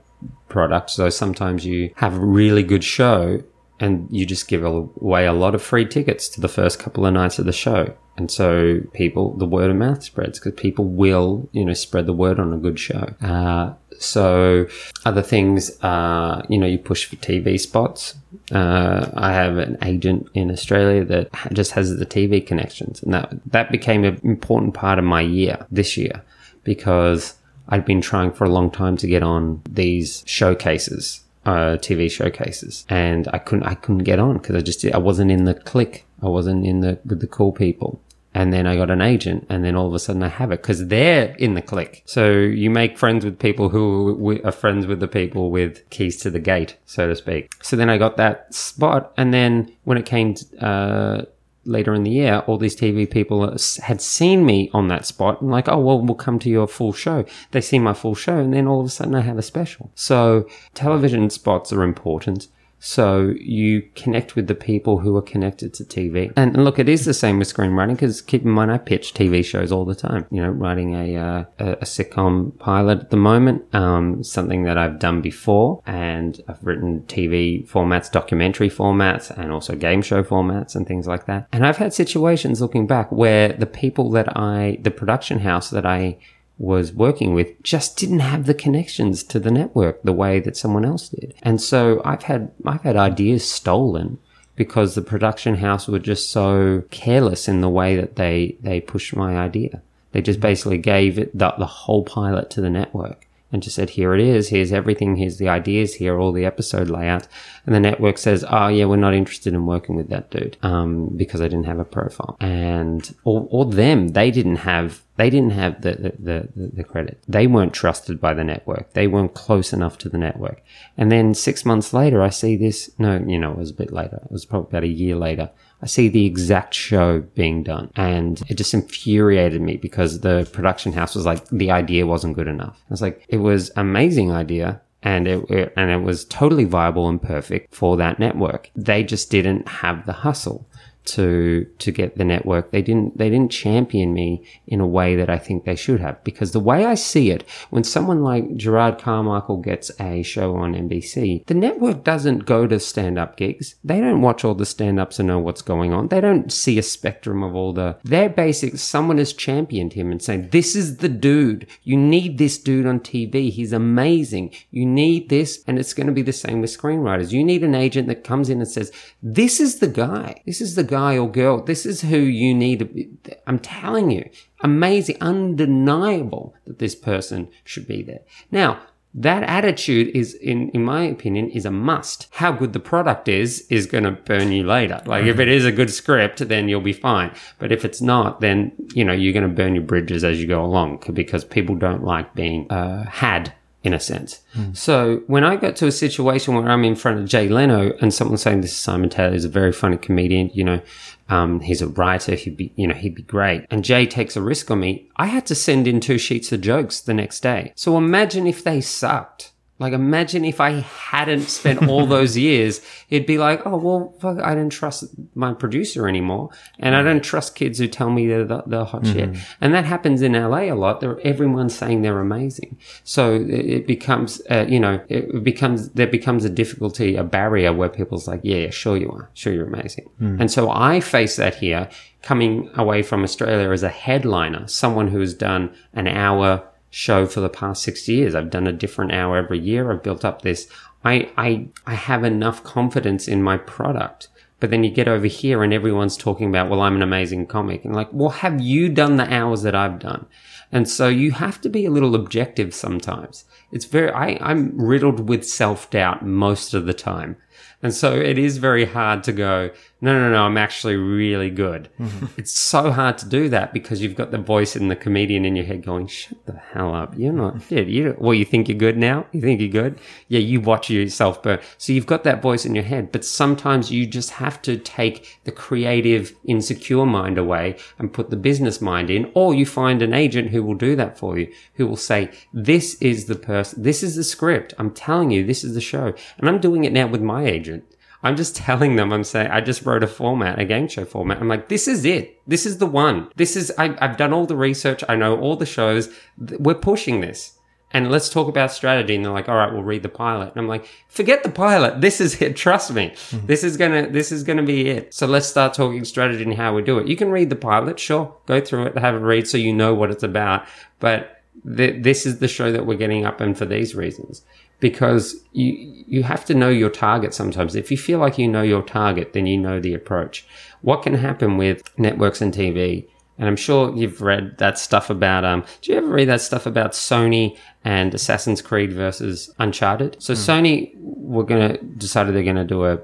product. 0.48 0.90
So 0.92 1.10
sometimes 1.10 1.66
you 1.66 1.92
have 1.96 2.16
a 2.16 2.26
really 2.26 2.64
good 2.64 2.84
show 2.84 3.44
and 3.80 4.08
you 4.12 4.26
just 4.26 4.48
give 4.48 4.64
away 4.64 5.26
a 5.26 5.34
lot 5.34 5.56
of 5.56 5.62
free 5.62 5.86
tickets 5.86 6.28
to 6.30 6.42
the 6.42 6.50
first 6.50 6.80
couple 6.80 7.06
of 7.06 7.14
nights 7.14 7.40
of 7.40 7.46
the 7.46 7.54
show. 7.54 7.96
And 8.20 8.30
so 8.30 8.82
people, 8.92 9.34
the 9.38 9.46
word 9.46 9.72
of 9.72 9.78
mouth 9.78 10.04
spreads 10.04 10.40
because 10.40 10.60
people 10.60 10.84
will, 10.84 11.48
you 11.54 11.64
know, 11.64 11.74
spread 11.74 12.06
the 12.06 12.12
word 12.12 12.38
on 12.38 12.52
a 12.52 12.58
good 12.58 12.78
show. 12.78 13.14
Uh, 13.22 13.74
so 13.98 14.68
other 15.06 15.22
things, 15.22 15.82
uh, 15.82 16.46
you 16.50 16.58
know, 16.58 16.68
you 16.68 16.78
push 16.78 17.06
for 17.06 17.16
TV 17.16 17.58
spots. 17.58 18.16
Uh, 18.52 19.10
I 19.14 19.32
have 19.32 19.58
an 19.58 19.78
agent 19.86 20.28
in 20.34 20.52
Australia 20.52 21.06
that 21.06 21.30
just 21.54 21.72
has 21.72 21.96
the 21.96 22.06
TV 22.06 22.46
connections, 22.46 23.02
and 23.02 23.14
that 23.14 23.32
that 23.46 23.72
became 23.72 24.04
an 24.04 24.20
important 24.24 24.74
part 24.74 25.00
of 25.00 25.06
my 25.06 25.22
year 25.22 25.66
this 25.72 25.96
year 25.96 26.22
because 26.66 27.36
I'd 27.70 27.86
been 27.86 28.02
trying 28.02 28.32
for 28.32 28.44
a 28.44 28.50
long 28.50 28.70
time 28.70 28.98
to 28.98 29.08
get 29.08 29.24
on 29.24 29.62
these 29.70 30.24
showcases 30.26 31.22
uh, 31.46 31.78
TV 31.78 32.12
showcases, 32.12 32.86
and 32.90 33.28
I 33.34 33.38
couldn't 33.38 33.64
I 33.64 33.76
couldn't 33.76 34.04
get 34.04 34.20
on 34.20 34.38
because 34.38 34.56
I 34.56 34.62
just 34.62 34.86
I 34.86 34.98
wasn't 34.98 35.32
in 35.32 35.46
the 35.46 35.54
click. 35.54 36.06
I 36.22 36.28
wasn't 36.28 36.66
in 36.66 36.82
the 36.82 37.00
with 37.06 37.22
the 37.22 37.28
cool 37.28 37.52
people. 37.52 38.02
And 38.34 38.54
then 38.54 38.68
I 38.68 38.76
got 38.76 38.92
an 38.92 39.02
agent, 39.02 39.48
and 39.50 39.64
then 39.64 39.76
all 39.76 39.88
of 39.88 39.94
a 39.94 40.00
sudden 40.00 40.22
I 40.22 40.28
have 40.28 40.52
it 40.52 40.62
because 40.62 40.88
they're 40.88 41.36
in 41.38 41.56
the 41.56 41.64
clique. 41.64 42.04
So 42.06 42.30
you 42.30 42.70
make 42.70 42.98
friends 42.98 43.26
with 43.26 43.40
people 43.40 43.70
who 43.70 44.40
are 44.44 44.52
friends 44.52 44.86
with 44.86 45.00
the 45.00 45.08
people 45.08 45.50
with 45.50 45.90
keys 45.90 46.18
to 46.18 46.30
the 46.30 46.40
gate, 46.40 46.78
so 46.86 47.08
to 47.08 47.16
speak. 47.16 47.52
So 47.64 47.76
then 47.76 47.90
I 47.90 47.98
got 47.98 48.18
that 48.18 48.54
spot, 48.54 49.14
and 49.18 49.34
then 49.34 49.72
when 49.84 49.98
it 49.98 50.06
came 50.06 50.36
uh, 50.62 51.24
later 51.70 51.94
in 51.94 52.04
the 52.04 52.12
year, 52.12 52.44
all 52.48 52.58
these 52.58 52.76
TV 52.76 53.10
people 53.10 53.56
had 53.84 54.02
seen 54.02 54.46
me 54.46 54.70
on 54.74 54.88
that 54.88 55.06
spot 55.06 55.42
and 55.42 55.52
like, 55.52 55.68
oh, 55.70 55.80
well, 55.80 56.02
we'll 56.02 56.16
come 56.16 56.40
to 56.40 56.50
your 56.50 56.68
full 56.68 56.94
show. 56.94 57.26
They 57.52 57.62
see 57.62 57.80
my 57.80 57.94
full 57.94 58.16
show 58.16 58.38
and 58.38 58.54
then 58.54 58.68
all 58.68 58.80
of 58.80 58.86
a 58.86 58.90
sudden 58.90 59.16
I 59.16 59.22
have 59.22 59.38
a 59.38 59.44
special. 59.44 59.92
So 59.96 60.48
television 60.74 61.30
spots 61.30 61.72
are 61.72 61.84
important. 61.84 62.48
So 62.80 63.34
you 63.40 63.84
connect 63.96 64.36
with 64.36 64.48
the 64.48 64.56
people 64.56 65.00
who 65.00 65.16
are 65.18 65.22
connected 65.22 65.74
to 65.76 65.84
TV. 65.84 66.32
And 66.36 66.64
look, 66.64 66.80
it 66.80 66.90
is 66.90 67.06
the 67.06 67.14
same 67.14 67.38
with 67.38 67.54
screenwriting 67.54 67.94
because 67.94 68.22
keep 68.22 68.44
in 68.44 68.52
mind, 68.52 68.72
I 68.72 68.78
pitch 68.78 69.14
TV 69.14 69.44
shows 69.44 69.72
all 69.72 69.86
the 69.86 69.96
time. 69.96 70.26
You 70.32 70.42
know, 70.42 70.50
writing 70.50 70.96
a, 70.96 71.16
uh, 71.18 71.46
a, 71.60 71.72
a, 71.74 71.86
sitcom 71.86 72.58
pilot 72.60 73.00
at 73.00 73.10
the 73.10 73.18
moment, 73.18 73.64
um, 73.76 74.24
something 74.24 74.64
that 74.64 74.78
I've 74.78 75.00
done 75.00 75.22
before. 75.22 75.82
And 75.86 76.42
I've 76.48 76.64
written 76.64 77.02
TV 77.02 77.68
formats, 77.68 78.12
documentary 78.12 78.70
formats, 78.70 79.30
and 79.30 79.52
also 79.52 79.76
game 79.76 80.02
show 80.02 80.24
formats 80.24 80.76
and 80.76 80.88
things 80.88 81.08
like 81.08 81.26
that. 81.26 81.48
And 81.52 81.66
I've 81.66 81.78
had 81.78 81.94
situations 81.94 82.62
looking 82.62 82.88
back 82.88 83.12
where 83.12 83.50
the 83.54 83.66
people 83.66 84.10
that 84.12 84.38
I, 84.38 84.78
the 84.82 84.92
production 84.92 85.40
house 85.40 85.70
that 85.70 85.86
I 85.86 86.18
was 86.60 86.92
working 86.92 87.34
with 87.34 87.62
just 87.64 87.98
didn't 87.98 88.20
have 88.20 88.46
the 88.46 88.54
connections 88.54 89.24
to 89.24 89.40
the 89.40 89.50
network 89.50 90.04
the 90.04 90.14
way 90.14 90.40
that 90.42 90.58
someone 90.58 90.86
else 90.86 91.10
did. 91.10 91.34
And 91.42 91.62
so 91.62 92.02
I've 92.04 92.24
had, 92.24 92.52
I've 92.66 92.82
had 92.82 92.98
ideas 92.98 93.50
stolen 93.50 94.20
because 94.58 94.94
the 94.94 95.02
production 95.02 95.56
house 95.56 95.88
were 95.88 96.00
just 96.00 96.32
so 96.32 96.84
careless 96.92 97.48
in 97.48 97.62
the 97.62 97.70
way 97.70 97.96
that 97.96 98.18
they, 98.18 98.58
they 98.60 98.82
pushed 98.82 99.16
my 99.16 99.38
idea. 99.38 99.82
They 100.12 100.22
just 100.22 100.42
basically 100.42 100.80
gave 100.80 101.18
it 101.18 101.36
the, 101.38 101.54
the 101.58 101.66
whole 101.66 102.04
pilot 102.04 102.50
to 102.52 102.62
the 102.62 102.70
network 102.70 103.26
and 103.52 103.64
just 103.64 103.76
said, 103.76 103.92
here 103.92 104.14
it 104.14 104.22
is. 104.22 104.50
Here's 104.50 104.72
everything. 104.72 105.16
Here's 105.16 105.38
the 105.38 105.50
ideas. 105.50 105.96
Here 105.96 106.20
all 106.20 106.32
the 106.32 106.46
episode 106.46 106.90
layouts. 106.90 107.28
And 107.66 107.74
the 107.74 107.80
network 107.80 108.18
says, 108.18 108.46
oh 108.48 108.68
yeah, 108.68 108.86
we're 108.86 108.96
not 108.98 109.14
interested 109.14 109.54
in 109.54 109.66
working 109.66 109.96
with 109.96 110.10
that 110.10 110.30
dude, 110.30 110.58
um, 110.62 111.08
because 111.16 111.42
I 111.42 111.48
didn't 111.48 111.66
have 111.66 111.80
a 111.80 111.86
profile. 111.86 112.38
And, 112.40 113.16
or, 113.24 113.48
or 113.50 113.66
them, 113.66 114.10
they 114.10 114.32
didn't 114.32 114.58
have, 114.58 115.02
they 115.18 115.30
didn't 115.30 115.52
have 115.52 115.82
the, 115.82 116.16
the, 116.20 116.48
the, 116.56 116.68
the 116.74 116.84
credit. 116.84 117.22
They 117.28 117.48
weren't 117.48 117.74
trusted 117.74 118.22
by 118.22 118.34
the 118.34 118.44
network. 118.44 118.94
They 118.94 119.08
weren't 119.08 119.34
close 119.34 119.74
enough 119.74 119.98
to 120.00 120.10
the 120.10 120.18
network. 120.18 120.62
And 120.98 121.12
then 121.12 121.34
six 121.34 121.66
months 121.66 121.94
later, 121.94 122.22
I 122.22 122.30
see 122.30 122.56
this, 122.56 122.92
no, 122.98 123.18
you 123.18 123.40
know, 123.40 123.52
it 123.52 123.58
was 123.58 123.72
a 123.72 123.76
bit 123.76 123.92
later. 123.92 124.20
It 124.24 124.32
was 124.32 124.46
probably 124.46 124.70
about 124.70 124.84
a 124.84 124.88
year 124.88 125.16
later. 125.16 125.50
I 125.82 125.88
see 125.88 126.10
the 126.10 126.26
exact 126.26 126.74
show 126.74 127.22
being 127.36 127.64
done. 127.64 127.92
And 127.96 128.42
it 128.50 128.56
just 128.56 128.74
infuriated 128.74 129.62
me 129.62 129.78
because 129.78 130.20
the 130.20 130.50
production 130.52 130.94
house 130.94 131.16
was 131.16 131.26
like, 131.26 131.48
the 131.50 131.72
idea 131.72 132.06
wasn't 132.06 132.36
good 132.36 132.48
enough. 132.48 132.82
I 132.90 132.94
was 132.94 133.02
like, 133.02 133.26
it 133.30 133.38
was 133.38 133.72
amazing 133.76 134.32
idea. 134.32 134.82
And 135.02 135.28
it, 135.28 135.50
it, 135.50 135.74
and 135.78 135.90
it 135.90 136.02
was 136.02 136.26
totally 136.26 136.66
viable 136.66 137.08
and 137.08 137.22
perfect 137.22 137.74
for 137.74 137.96
that 137.98 138.20
network. 138.20 138.70
They 138.76 139.04
just 139.04 139.32
didn't 139.32 139.68
have 139.68 140.06
the 140.06 140.12
hustle 140.12 140.68
to 141.14 141.66
to 141.80 141.92
get 141.92 142.18
the 142.18 142.26
network. 142.26 142.72
They 142.72 142.82
didn't 142.82 143.18
they 143.18 143.30
didn't 143.30 143.52
champion 143.52 144.14
me 144.14 144.44
in 144.68 144.80
a 144.80 144.88
way 144.88 145.16
that 145.16 145.30
I 145.30 145.38
think 145.38 145.66
they 145.66 145.76
should 145.76 146.00
have. 146.00 146.24
Because 146.24 146.52
the 146.52 146.60
way 146.60 146.86
I 146.86 146.96
see 146.96 147.32
it, 147.32 147.44
when 147.70 147.84
someone 147.84 148.24
like 148.24 148.56
Jerrod 148.56 149.00
Carmichael 149.00 149.58
gets 149.58 149.92
a 150.00 150.24
show 150.24 150.56
on 150.56 150.74
NBC, 150.74 151.46
the 151.46 151.54
network 151.54 152.04
doesn't 152.04 152.46
go 152.46 152.68
to 152.68 152.80
stand 152.80 153.18
up 153.18 153.38
gigs. 153.38 153.76
They 153.84 154.00
don't 154.00 154.22
watch 154.22 154.44
all 154.44 154.56
the 154.56 154.66
stand 154.66 155.00
ups 155.00 155.20
and 155.20 155.28
know 155.28 155.40
what's 155.40 155.62
going 155.62 155.94
on. 155.94 156.08
They 156.08 156.22
don't 156.22 156.52
see 156.52 156.78
a 156.78 156.84
spectrum 156.84 157.44
of 157.44 157.56
all 157.56 157.74
the 157.74 157.98
their 158.04 158.30
basic 158.30 158.78
someone 158.78 159.18
has 159.18 159.34
championed 159.34 159.94
him 159.94 160.12
and 160.12 160.22
saying, 160.22 160.50
This 160.50 160.76
is 160.76 160.98
the 160.98 161.10
dude. 161.10 161.68
You 161.84 161.98
need 161.98 162.38
this 162.38 162.58
dude 162.58 162.86
on 162.86 163.00
TV. 163.00 163.52
He's 163.52 163.74
amazing. 163.74 164.54
You 164.72 164.86
need 164.86 165.30
this, 165.30 165.64
and 165.68 165.80
it's 165.80 165.94
going 165.94 166.08
to 166.08 166.14
be 166.14 166.22
the 166.22 166.34
same 166.34 166.62
with 166.62 166.76
screenwriters. 166.76 167.32
You 167.32 167.44
need 167.44 167.64
an 167.64 167.76
agent 167.76 168.08
that 168.08 168.24
comes 168.24 168.50
in 168.50 168.60
and 168.60 168.68
says, 168.68 168.92
This 169.22 169.60
is 169.60 169.80
the 169.80 169.88
guy. 169.88 170.42
This 170.46 170.62
is 170.62 170.76
the 170.76 170.84
guy 170.84 170.99
or 171.08 171.30
girl. 171.30 171.64
This 171.64 171.86
is 171.86 172.02
who 172.02 172.18
you 172.18 172.54
need. 172.54 173.18
I'm 173.48 173.60
telling 173.60 174.12
you, 174.12 174.30
amazing, 174.62 175.18
undeniable 175.22 176.56
that 176.66 176.80
this 176.80 176.96
person 176.96 177.50
should 177.64 177.88
be 177.88 178.02
there. 178.04 178.22
Now, 178.52 178.82
that 179.14 179.42
attitude 179.44 180.10
is, 180.16 180.36
in, 180.36 180.70
in 180.70 180.84
my 180.84 181.02
opinion, 181.04 181.50
is 181.50 181.66
a 181.66 181.72
must. 181.72 182.28
How 182.32 182.52
good 182.52 182.74
the 182.74 182.80
product 182.80 183.28
is, 183.28 183.66
is 183.70 183.88
going 183.88 184.04
to 184.04 184.12
burn 184.12 184.52
you 184.52 184.64
later. 184.64 185.02
Like 185.06 185.26
if 185.26 185.40
it 185.40 185.48
is 185.48 185.66
a 185.66 185.72
good 185.72 185.90
script, 185.90 186.48
then 186.48 186.70
you'll 186.70 186.82
be 186.82 186.94
fine. 186.94 187.34
But 187.58 187.72
if 187.72 187.84
it's 187.84 188.02
not, 188.02 188.40
then, 188.40 188.72
you 188.94 189.04
know, 189.04 189.14
you're 189.14 189.34
going 189.34 189.50
to 189.50 189.56
burn 189.56 189.74
your 189.74 189.84
bridges 189.84 190.24
as 190.24 190.40
you 190.40 190.48
go 190.48 190.64
along 190.64 191.04
because 191.12 191.44
people 191.44 191.76
don't 191.76 192.04
like 192.04 192.36
being 192.36 192.70
uh, 192.72 193.06
had 193.10 193.52
in 193.84 193.94
a 193.94 194.00
sense. 194.00 194.42
Mm. 194.56 194.76
So 194.76 195.24
when 195.28 195.44
I 195.44 195.56
got 195.56 195.76
to 195.78 195.88
a 195.88 195.92
situation 195.92 196.54
where 196.54 196.68
I'm 196.68 196.84
in 196.84 196.96
front 196.96 197.20
of 197.20 197.26
Jay 197.26 197.48
Leno 197.48 197.94
and 198.02 198.14
someone's 198.14 198.42
saying 198.42 198.62
this 198.62 198.72
is 198.72 198.78
Simon 198.78 199.10
Taylor, 199.10 199.34
he's 199.34 199.46
a 199.46 199.50
very 199.50 199.72
funny 199.72 199.98
comedian, 199.98 200.50
you 200.54 200.64
know, 200.64 200.82
um, 201.30 201.62
he's 201.62 201.82
a 201.82 201.88
writer, 201.88 202.36
he'd 202.36 202.58
be, 202.58 202.74
you 202.76 202.88
know, 202.88 202.96
he'd 202.96 203.16
be 203.16 203.22
great. 203.22 203.66
And 203.70 203.86
Jay 203.86 204.06
takes 204.06 204.36
a 204.36 204.42
risk 204.42 204.70
on 204.70 204.80
me. 204.80 205.10
I 205.16 205.28
had 205.28 205.46
to 205.48 205.56
send 205.56 205.88
in 205.88 206.00
two 206.00 206.18
sheets 206.18 206.52
of 206.52 206.62
jokes 206.62 207.00
the 207.00 207.14
next 207.14 207.42
day. 207.42 207.72
So 207.76 207.98
imagine 207.98 208.48
if 208.48 208.64
they 208.64 208.82
sucked. 208.82 209.54
Like, 209.80 209.94
imagine 209.94 210.44
if 210.44 210.60
I 210.60 210.72
hadn't 210.82 211.44
spent 211.44 211.88
all 211.88 212.06
those 212.18 212.38
years, 212.38 212.82
it'd 213.10 213.26
be 213.26 213.38
like, 213.38 213.66
oh, 213.66 213.78
well, 213.78 214.14
fuck, 214.20 214.40
I 214.40 214.54
don't 214.54 214.70
trust 214.70 215.06
my 215.36 215.54
producer 215.54 216.08
anymore. 216.08 216.50
And 216.80 216.96
I 216.96 217.02
don't 217.02 217.24
trust 217.24 217.56
kids 217.56 217.80
who 217.80 217.88
tell 217.88 218.10
me 218.10 218.28
they're 218.28 218.44
the, 218.44 218.64
the 218.68 218.86
hot 218.86 219.04
mm-hmm. 219.04 219.34
shit. 219.34 219.44
And 219.62 219.74
that 219.74 219.86
happens 219.86 220.22
in 220.22 220.34
LA 220.34 220.64
a 220.64 220.74
lot. 220.74 221.00
They're, 221.00 221.20
everyone's 221.22 221.76
saying 221.76 222.02
they're 222.02 222.20
amazing. 222.20 222.78
So 223.06 223.36
it, 223.36 223.88
becomes, 223.88 224.42
uh, 224.52 224.66
you 224.68 224.80
know, 224.80 225.02
it 225.08 225.44
becomes, 225.44 225.90
there 225.92 226.08
becomes 226.08 226.44
a 226.44 226.50
difficulty, 226.50 227.16
a 227.16 227.24
barrier 227.24 227.72
where 227.72 227.90
people's 227.90 228.28
like, 228.28 228.42
yeah, 228.44 228.58
yeah 228.58 228.70
sure 228.70 228.98
you 228.98 229.10
are. 229.10 229.30
Sure 229.34 229.54
you're 229.54 229.68
amazing. 229.68 230.10
Mm. 230.22 230.42
And 230.42 230.52
so 230.52 230.70
I 230.70 231.00
face 231.00 231.38
that 231.38 231.56
here 231.56 231.90
coming 232.22 232.70
away 232.76 233.02
from 233.02 233.24
Australia 233.24 233.72
as 233.72 233.84
a 233.84 233.90
headliner, 233.90 234.68
someone 234.68 235.08
who's 235.08 235.34
done 235.34 235.74
an 235.94 236.08
hour 236.08 236.68
show 236.90 237.26
for 237.26 237.40
the 237.40 237.50
past 237.50 237.84
six 237.84 238.08
years. 238.08 238.36
I've 238.36 238.50
done 238.50 238.68
a 238.68 238.74
different 238.74 239.12
hour 239.12 239.38
every 239.38 239.60
year. 239.60 239.92
I've 239.92 240.04
built 240.04 240.26
up 240.26 240.42
this. 240.42 240.68
I, 241.04 241.32
I, 241.38 241.68
I 241.86 241.96
have 241.96 242.24
enough 242.24 242.64
confidence 242.64 243.28
in 243.28 243.44
my 243.44 243.58
product. 243.58 244.28
But 244.60 244.72
then 244.72 244.84
you 244.84 244.92
get 244.92 245.08
over 245.08 245.28
here 245.28 245.64
and 245.64 245.74
everyone's 245.74 246.18
talking 246.18 246.50
about, 246.50 246.70
well, 246.70 246.82
I'm 246.82 246.96
an 246.96 247.02
amazing 247.02 247.48
comic. 247.48 247.86
And 247.86 247.96
like, 247.96 248.10
well, 248.12 248.30
have 248.30 248.60
you 248.60 248.90
done 248.90 249.16
the 249.16 249.34
hours 249.34 249.62
that 249.62 249.76
I've 249.76 250.00
done? 250.00 250.26
And 250.72 250.88
so 250.88 251.08
you 251.08 251.32
have 251.32 251.62
to 251.62 251.70
be 251.70 251.86
a 251.86 251.92
little 251.92 252.14
objective 252.14 252.74
sometimes. 252.74 253.46
It's 253.72 253.86
very, 253.86 254.12
I, 254.12 254.38
I'm 254.42 254.78
riddled 254.78 255.30
with 255.30 255.48
self 255.48 255.90
doubt 255.90 256.26
most 256.26 256.74
of 256.74 256.86
the 256.86 256.94
time. 256.94 257.38
And 257.82 257.94
so 257.94 258.14
it 258.14 258.38
is 258.38 258.58
very 258.58 258.86
hard 258.86 259.24
to 259.24 259.32
go, 259.32 259.72
no, 260.02 260.14
no, 260.14 260.32
no, 260.32 260.44
I'm 260.44 260.58
actually 260.58 260.96
really 260.96 261.50
good. 261.50 261.90
Mm-hmm. 262.00 262.28
It's 262.38 262.54
so 262.54 262.92
hard 262.92 263.18
to 263.18 263.28
do 263.28 263.50
that 263.50 263.74
because 263.74 264.02
you've 264.02 264.16
got 264.16 264.32
the 264.32 264.38
voice 264.38 264.76
and 264.76 264.90
the 264.90 264.96
comedian 264.96 265.44
in 265.44 265.56
your 265.56 265.66
head 265.66 265.84
going, 265.84 266.08
shut 266.08 266.46
the 266.46 266.58
hell 266.58 266.96
up. 266.96 267.14
You're 267.18 267.34
not, 267.34 267.70
yeah, 267.70 267.82
you, 267.82 268.16
well, 268.18 268.34
you 268.34 268.46
think 268.46 268.70
you're 268.70 268.78
good 268.78 268.98
now? 268.98 269.26
You 269.32 269.42
think 269.42 269.60
you're 269.60 269.70
good? 269.70 270.00
Yeah, 270.30 270.40
you 270.40 270.62
watch 270.62 270.90
yourself 270.90 271.44
burn. 271.44 271.60
So 271.78 271.92
you've 271.92 272.06
got 272.06 272.24
that 272.24 272.42
voice 272.42 272.66
in 272.66 272.76
your 272.76 272.86
head, 272.86 273.12
but 273.12 273.26
sometimes 273.26 273.92
you 273.92 274.08
just 274.08 274.32
have 274.32 274.62
to 274.62 274.78
take 274.78 275.40
the 275.44 275.52
creative, 275.52 276.34
insecure 276.46 277.06
mind 277.06 277.38
away 277.38 277.78
and 277.98 278.14
put 278.14 278.30
the 278.30 278.38
business 278.38 278.80
mind 278.82 279.10
in, 279.10 279.30
or 279.34 279.54
you 279.54 279.66
find 279.66 280.02
an 280.02 280.14
agent 280.14 280.52
who 280.52 280.64
will 280.64 280.76
do 280.76 280.96
that 280.96 281.18
for 281.18 281.38
you, 281.38 281.52
who 281.74 281.86
will 281.86 281.98
say, 281.98 282.32
this 282.54 282.96
is 283.02 283.26
the 283.26 283.36
person, 283.36 283.84
this 283.84 284.02
is 284.02 284.16
the 284.16 284.24
script. 284.24 284.74
I'm 284.78 284.92
telling 284.92 285.32
you, 285.32 285.46
this 285.46 285.64
is 285.64 285.74
the 285.74 285.82
show. 285.82 286.14
And 286.38 286.48
I'm 286.48 286.60
doing 286.60 286.86
it 286.86 286.94
now 286.94 287.08
with 287.08 287.22
my 287.22 287.46
agent. 287.46 287.84
I'm 288.22 288.36
just 288.36 288.56
telling 288.56 288.96
them, 288.98 289.14
I'm 289.14 289.24
saying, 289.24 289.50
I 289.50 289.62
just 289.62 289.86
wrote 289.86 290.04
a 290.04 290.08
format, 290.08 290.60
a 290.60 290.66
game 290.66 290.88
show 290.90 291.06
format. 291.06 291.40
I'm 291.40 291.48
like, 291.48 291.70
this 291.70 291.88
is 291.88 292.04
it. 292.04 292.42
This 292.46 292.66
is 292.66 292.78
the 292.78 292.86
one. 292.86 293.30
This 293.36 293.56
is, 293.56 293.72
I, 293.78 293.96
I've 294.02 294.18
done 294.18 294.34
all 294.34 294.46
the 294.46 294.58
research. 294.58 295.04
I 295.08 295.16
know 295.16 295.40
all 295.40 295.56
the 295.56 295.66
shows. 295.66 296.10
We're 296.38 296.76
pushing 296.76 297.22
this 297.22 297.58
and 297.92 298.12
let's 298.12 298.28
talk 298.28 298.50
about 298.50 298.74
strategy. 298.74 299.16
And 299.16 299.24
they're 299.24 299.32
like, 299.32 299.48
all 299.48 299.56
right, 299.56 299.72
we'll 299.72 299.84
read 299.84 300.04
the 300.04 300.10
pilot. 300.10 300.52
And 300.52 300.60
I'm 300.60 300.68
like, 300.68 300.86
forget 301.08 301.44
the 301.44 301.50
pilot. 301.50 302.02
This 302.02 302.20
is 302.20 302.42
it. 302.42 302.58
Trust 302.58 302.92
me. 302.94 303.12
Mm-hmm. 303.12 303.46
This 303.48 303.64
is 303.64 303.78
going 303.78 304.06
to, 304.06 304.12
this 304.12 304.34
is 304.34 304.44
going 304.44 304.58
to 304.58 304.64
be 304.64 304.90
it. 304.90 305.14
So 305.14 305.26
let's 305.26 305.48
start 305.48 305.74
talking 305.74 306.04
strategy 306.04 306.44
and 306.44 306.56
how 306.56 306.76
we 306.76 306.82
do 306.82 307.00
it. 307.00 307.08
You 307.08 307.16
can 307.16 307.32
read 307.32 307.50
the 307.50 307.56
pilot. 307.56 308.00
Sure. 308.00 308.36
Go 308.48 308.60
through 308.60 308.88
it, 308.88 308.98
have 308.98 309.16
a 309.16 309.20
read 309.20 309.48
so 309.48 309.58
you 309.58 309.74
know 309.74 309.94
what 309.94 310.12
it's 310.12 310.24
about. 310.24 310.66
But 311.00 311.42
th- 311.66 312.04
this 312.04 312.26
is 312.26 312.40
the 312.40 312.50
show 312.50 312.74
that 312.74 312.86
we're 312.86 312.98
getting 312.98 313.26
up 313.26 313.40
in 313.40 313.56
for 313.56 313.66
these 313.66 313.96
reasons 313.96 314.44
because 314.80 315.44
you, 315.52 315.74
you 316.08 316.24
have 316.24 316.46
to 316.46 316.54
know 316.54 316.70
your 316.70 316.90
target 316.90 317.34
sometimes. 317.34 317.76
If 317.76 317.92
you 317.92 317.98
feel 317.98 318.20
like 318.20 318.38
you 318.38 318.48
know 318.48 318.62
your 318.62 318.82
target, 318.82 319.34
then 319.34 319.46
you 319.46 319.58
know 319.58 319.80
the 319.80 319.94
approach. 319.94 320.46
What 320.82 321.04
can 321.04 321.16
happen 321.16 321.58
with 321.58 321.84
networks 321.98 322.42
and 322.42 322.54
TV 322.54 323.08
and 323.40 323.48
I'm 323.48 323.56
sure 323.56 323.96
you've 323.96 324.22
read 324.22 324.58
that 324.58 324.78
stuff 324.78 325.10
about, 325.10 325.46
um, 325.46 325.64
do 325.82 325.94
you 325.94 325.98
ever 325.98 326.08
read 326.08 326.28
that 326.28 326.42
stuff 326.42 326.66
about 326.66 326.92
Sony 326.92 327.58
and 327.86 328.14
Assassin's 328.14 328.62
Creed 328.62 328.92
versus 328.92 329.50
Uncharted? 329.60 330.22
So 330.22 330.34
mm. 330.34 330.38
Sony 330.38 330.92
were 331.00 331.46
going 331.46 331.70
to, 331.70 331.78
decided 331.82 332.36
they're 332.36 332.44
going 332.44 332.58
to 332.58 332.66
do 332.66 332.84
a, 332.84 333.00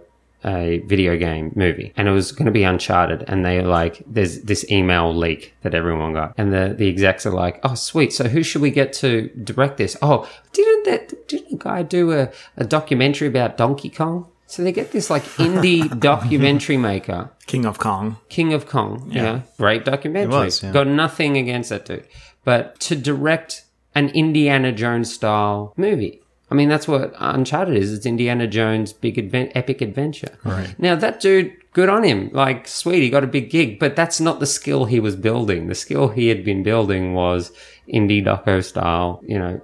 a 0.45 0.79
video 0.85 1.17
game 1.17 1.51
movie 1.55 1.91
and 1.97 2.07
it 2.07 2.11
was 2.11 2.31
going 2.31 2.45
to 2.45 2.51
be 2.51 2.63
Uncharted. 2.63 3.23
And 3.27 3.43
they 3.45 3.61
like, 3.61 4.03
there's 4.05 4.41
this 4.41 4.69
email 4.69 5.13
leak 5.13 5.53
that 5.63 5.73
everyone 5.73 6.13
got. 6.13 6.33
And 6.37 6.53
the, 6.53 6.75
the 6.77 6.87
execs 6.87 7.25
are 7.25 7.31
like, 7.31 7.59
oh, 7.63 7.75
sweet. 7.75 8.13
So 8.13 8.27
who 8.27 8.43
should 8.43 8.61
we 8.61 8.71
get 8.71 8.93
to 8.93 9.29
direct 9.43 9.77
this? 9.77 9.97
Oh, 10.01 10.29
didn't 10.53 10.85
that, 10.85 11.27
didn't 11.27 11.53
a 11.53 11.57
guy 11.57 11.83
do 11.83 12.11
a, 12.11 12.31
a 12.57 12.63
documentary 12.63 13.27
about 13.27 13.57
Donkey 13.57 13.89
Kong? 13.89 14.27
So 14.47 14.63
they 14.63 14.71
get 14.71 14.91
this 14.91 15.09
like 15.09 15.23
indie 15.23 15.99
documentary 15.99 16.77
maker, 16.77 17.31
King 17.47 17.65
of 17.65 17.79
Kong. 17.79 18.17
King 18.29 18.53
of 18.53 18.67
Kong. 18.67 19.09
Yeah, 19.11 19.23
yeah. 19.23 19.41
great 19.57 19.85
documentary. 19.85 20.45
Was, 20.45 20.61
yeah. 20.61 20.71
Got 20.71 20.87
nothing 20.87 21.35
against 21.37 21.71
that 21.71 21.85
dude, 21.85 22.05
but 22.43 22.79
to 22.81 22.95
direct 22.95 23.65
an 23.95 24.09
Indiana 24.09 24.71
Jones 24.71 25.11
style 25.11 25.73
movie. 25.77 26.21
I 26.49 26.55
mean, 26.55 26.69
that's 26.69 26.87
what 26.87 27.13
Uncharted 27.17 27.75
is. 27.75 27.91
It's 27.91 28.05
Indiana 28.05 28.47
Jones' 28.47 28.93
big 28.93 29.17
advent, 29.17 29.51
epic 29.55 29.81
adventure. 29.81 30.37
Right. 30.43 30.77
Now 30.77 30.95
that 30.95 31.19
dude, 31.19 31.55
good 31.73 31.89
on 31.89 32.03
him. 32.03 32.29
Like, 32.31 32.67
sweet, 32.67 33.01
he 33.01 33.09
got 33.09 33.23
a 33.23 33.27
big 33.27 33.49
gig, 33.49 33.79
but 33.79 33.95
that's 33.95 34.19
not 34.21 34.39
the 34.39 34.45
skill 34.45 34.85
he 34.85 34.99
was 34.99 35.15
building. 35.15 35.67
The 35.67 35.75
skill 35.75 36.09
he 36.09 36.27
had 36.27 36.45
been 36.45 36.61
building 36.61 37.13
was 37.15 37.51
indie 37.93 38.23
doco 38.23 38.63
style, 38.63 39.21
you 39.25 39.37
know, 39.37 39.61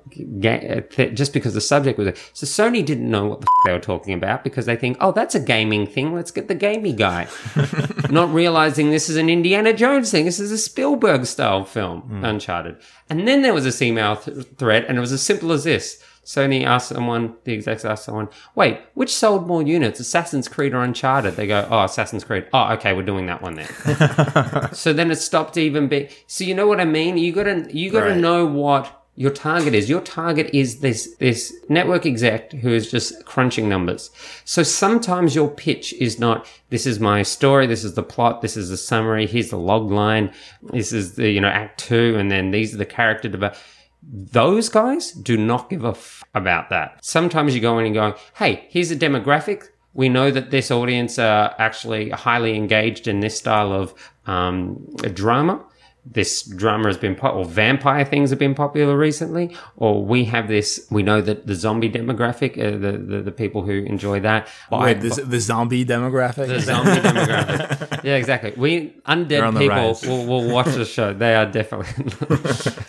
just 1.14 1.34
because 1.34 1.54
the 1.54 1.62
subject 1.62 1.98
was. 1.98 2.18
So 2.34 2.46
Sony 2.46 2.86
didn't 2.86 3.10
know 3.10 3.26
what 3.26 3.42
the 3.42 3.48
f- 3.48 3.66
they 3.66 3.74
were 3.74 3.80
talking 3.80 4.14
about 4.14 4.44
because 4.44 4.66
they 4.66 4.76
think, 4.76 4.98
oh, 5.00 5.12
that's 5.12 5.36
a 5.36 5.40
gaming 5.40 5.88
thing. 5.88 6.14
Let's 6.14 6.32
get 6.32 6.48
the 6.48 6.56
gaming 6.56 6.96
guy. 6.96 7.28
Not 8.10 8.34
realizing 8.34 8.90
this 8.90 9.10
is 9.10 9.18
an 9.18 9.30
Indiana 9.30 9.74
Jones 9.74 10.12
thing. 10.12 10.26
This 10.26 10.40
is 10.40 10.52
a 10.52 10.58
Spielberg 10.58 11.26
style 11.26 11.64
film, 11.64 12.04
mm. 12.04 12.28
Uncharted. 12.28 12.78
And 13.10 13.28
then 13.28 13.42
there 13.42 13.54
was 13.54 13.66
a 13.66 13.84
email 13.84 14.16
th- 14.18 14.46
thread, 14.58 14.86
and 14.86 14.98
it 14.98 15.02
was 15.02 15.12
as 15.12 15.22
simple 15.22 15.52
as 15.52 15.64
this. 15.64 16.04
Sony 16.32 16.64
asked 16.64 16.88
someone, 16.88 17.36
the 17.44 17.54
execs 17.54 17.84
asked 17.84 18.06
someone, 18.06 18.30
wait, 18.56 18.80
which 18.94 19.14
sold 19.14 19.48
more 19.48 19.62
units, 19.62 20.00
Assassin's 20.00 20.48
Creed 20.48 20.74
or 20.74 20.82
Uncharted? 20.82 21.36
They 21.36 21.46
go, 21.46 21.68
oh, 21.70 21.84
Assassin's 21.84 22.24
Creed. 22.24 22.48
Oh, 22.54 22.72
okay, 22.76 22.94
we're 22.94 23.04
doing 23.04 23.26
that 23.26 23.42
one 23.42 23.56
then. 23.56 24.74
so 24.74 24.94
then 24.94 25.12
it 25.12 25.18
stopped 25.18 25.58
even 25.58 25.90
being. 25.90 26.08
So 26.28 26.46
you 26.46 26.56
know 26.56 26.68
what 26.68 26.80
I 26.80 26.86
mean? 26.86 27.18
You 27.18 27.34
gotta, 27.34 27.68
you 27.76 27.92
gotta 27.92 28.12
right. 28.12 28.18
know 28.18 28.46
what 28.46 29.04
your 29.18 29.32
target 29.32 29.76
is. 29.76 29.90
Your 29.90 30.00
target 30.00 30.50
is 30.54 30.80
this, 30.80 31.18
this 31.18 31.54
network 31.68 32.06
exec 32.06 32.54
who 32.54 32.70
is 32.70 32.90
just 32.90 33.26
crunching 33.26 33.68
numbers. 33.68 34.10
So 34.46 34.64
sometimes 34.64 35.36
your 35.36 35.50
pitch 35.50 35.92
is 35.96 36.18
not, 36.18 36.48
this 36.70 36.86
is 36.86 37.02
my 37.02 37.24
story. 37.24 37.68
This 37.68 37.84
is 37.84 37.96
the 37.96 38.04
plot. 38.04 38.42
This 38.42 38.56
is 38.56 38.70
the 38.70 38.78
summary. 38.78 39.28
Here's 39.28 39.50
the 39.50 39.58
log 39.58 39.92
line. 39.92 40.32
This 40.64 40.94
is 40.94 41.16
the, 41.16 41.30
you 41.30 41.42
know, 41.42 41.50
act 41.50 41.82
two. 41.82 42.16
And 42.18 42.32
then 42.32 42.52
these 42.52 42.74
are 42.74 42.78
the 42.78 42.86
character 42.86 43.28
development 43.28 43.62
those 44.04 44.70
guys 44.70 45.12
do 45.12 45.38
not 45.38 45.70
give 45.70 45.86
a 45.86 45.90
f- 45.90 46.24
about 46.34 46.70
that. 46.70 47.04
Sometimes 47.04 47.54
you 47.54 47.62
go 47.62 47.78
in 47.80 47.86
and 47.86 47.96
go, 47.96 48.16
hey, 48.36 48.66
here's 48.70 48.92
a 48.92 48.96
demographic. 48.96 49.66
We 49.94 50.10
know 50.10 50.32
that 50.32 50.52
this 50.52 50.72
audience 50.72 51.20
are 51.20 51.54
actually 51.60 52.10
highly 52.10 52.56
engaged 52.56 53.08
in 53.08 53.20
this 53.20 53.38
style 53.38 53.72
of 53.72 53.94
um, 54.26 54.86
drama 55.14 55.64
this 56.04 56.44
drama 56.44 56.88
has 56.88 56.98
been 56.98 57.16
pop- 57.16 57.36
or 57.36 57.46
vampire 57.46 58.04
things 58.04 58.32
have 58.32 58.40
been 58.40 58.56
popular 58.56 58.98
recently 58.98 59.56
or 59.78 60.04
we 60.04 60.26
have 60.26 60.48
this 60.48 60.88
we 60.90 61.04
know 61.04 61.22
that 61.22 61.46
the 61.46 61.54
zombie 61.54 61.90
demographic 61.90 62.58
uh, 62.58 62.72
the, 62.72 62.98
the, 62.98 63.22
the 63.22 63.32
people 63.32 63.62
who 63.62 63.84
enjoy 63.84 64.20
that. 64.20 64.48
Wait, 64.72 65.00
this, 65.00 65.18
the 65.18 65.40
zombie 65.40 65.86
demographic? 65.86 66.48
The 66.48 66.60
zombie 66.60 66.92
demographic. 67.08 68.04
Yeah 68.04 68.16
exactly. 68.16 68.54
We 68.58 68.96
undead 69.08 69.58
people 69.58 70.10
will, 70.10 70.26
will 70.26 70.52
watch 70.52 70.74
the 70.74 70.86
show. 70.86 71.14
They 71.14 71.36
are 71.36 71.46
definitely 71.46 72.12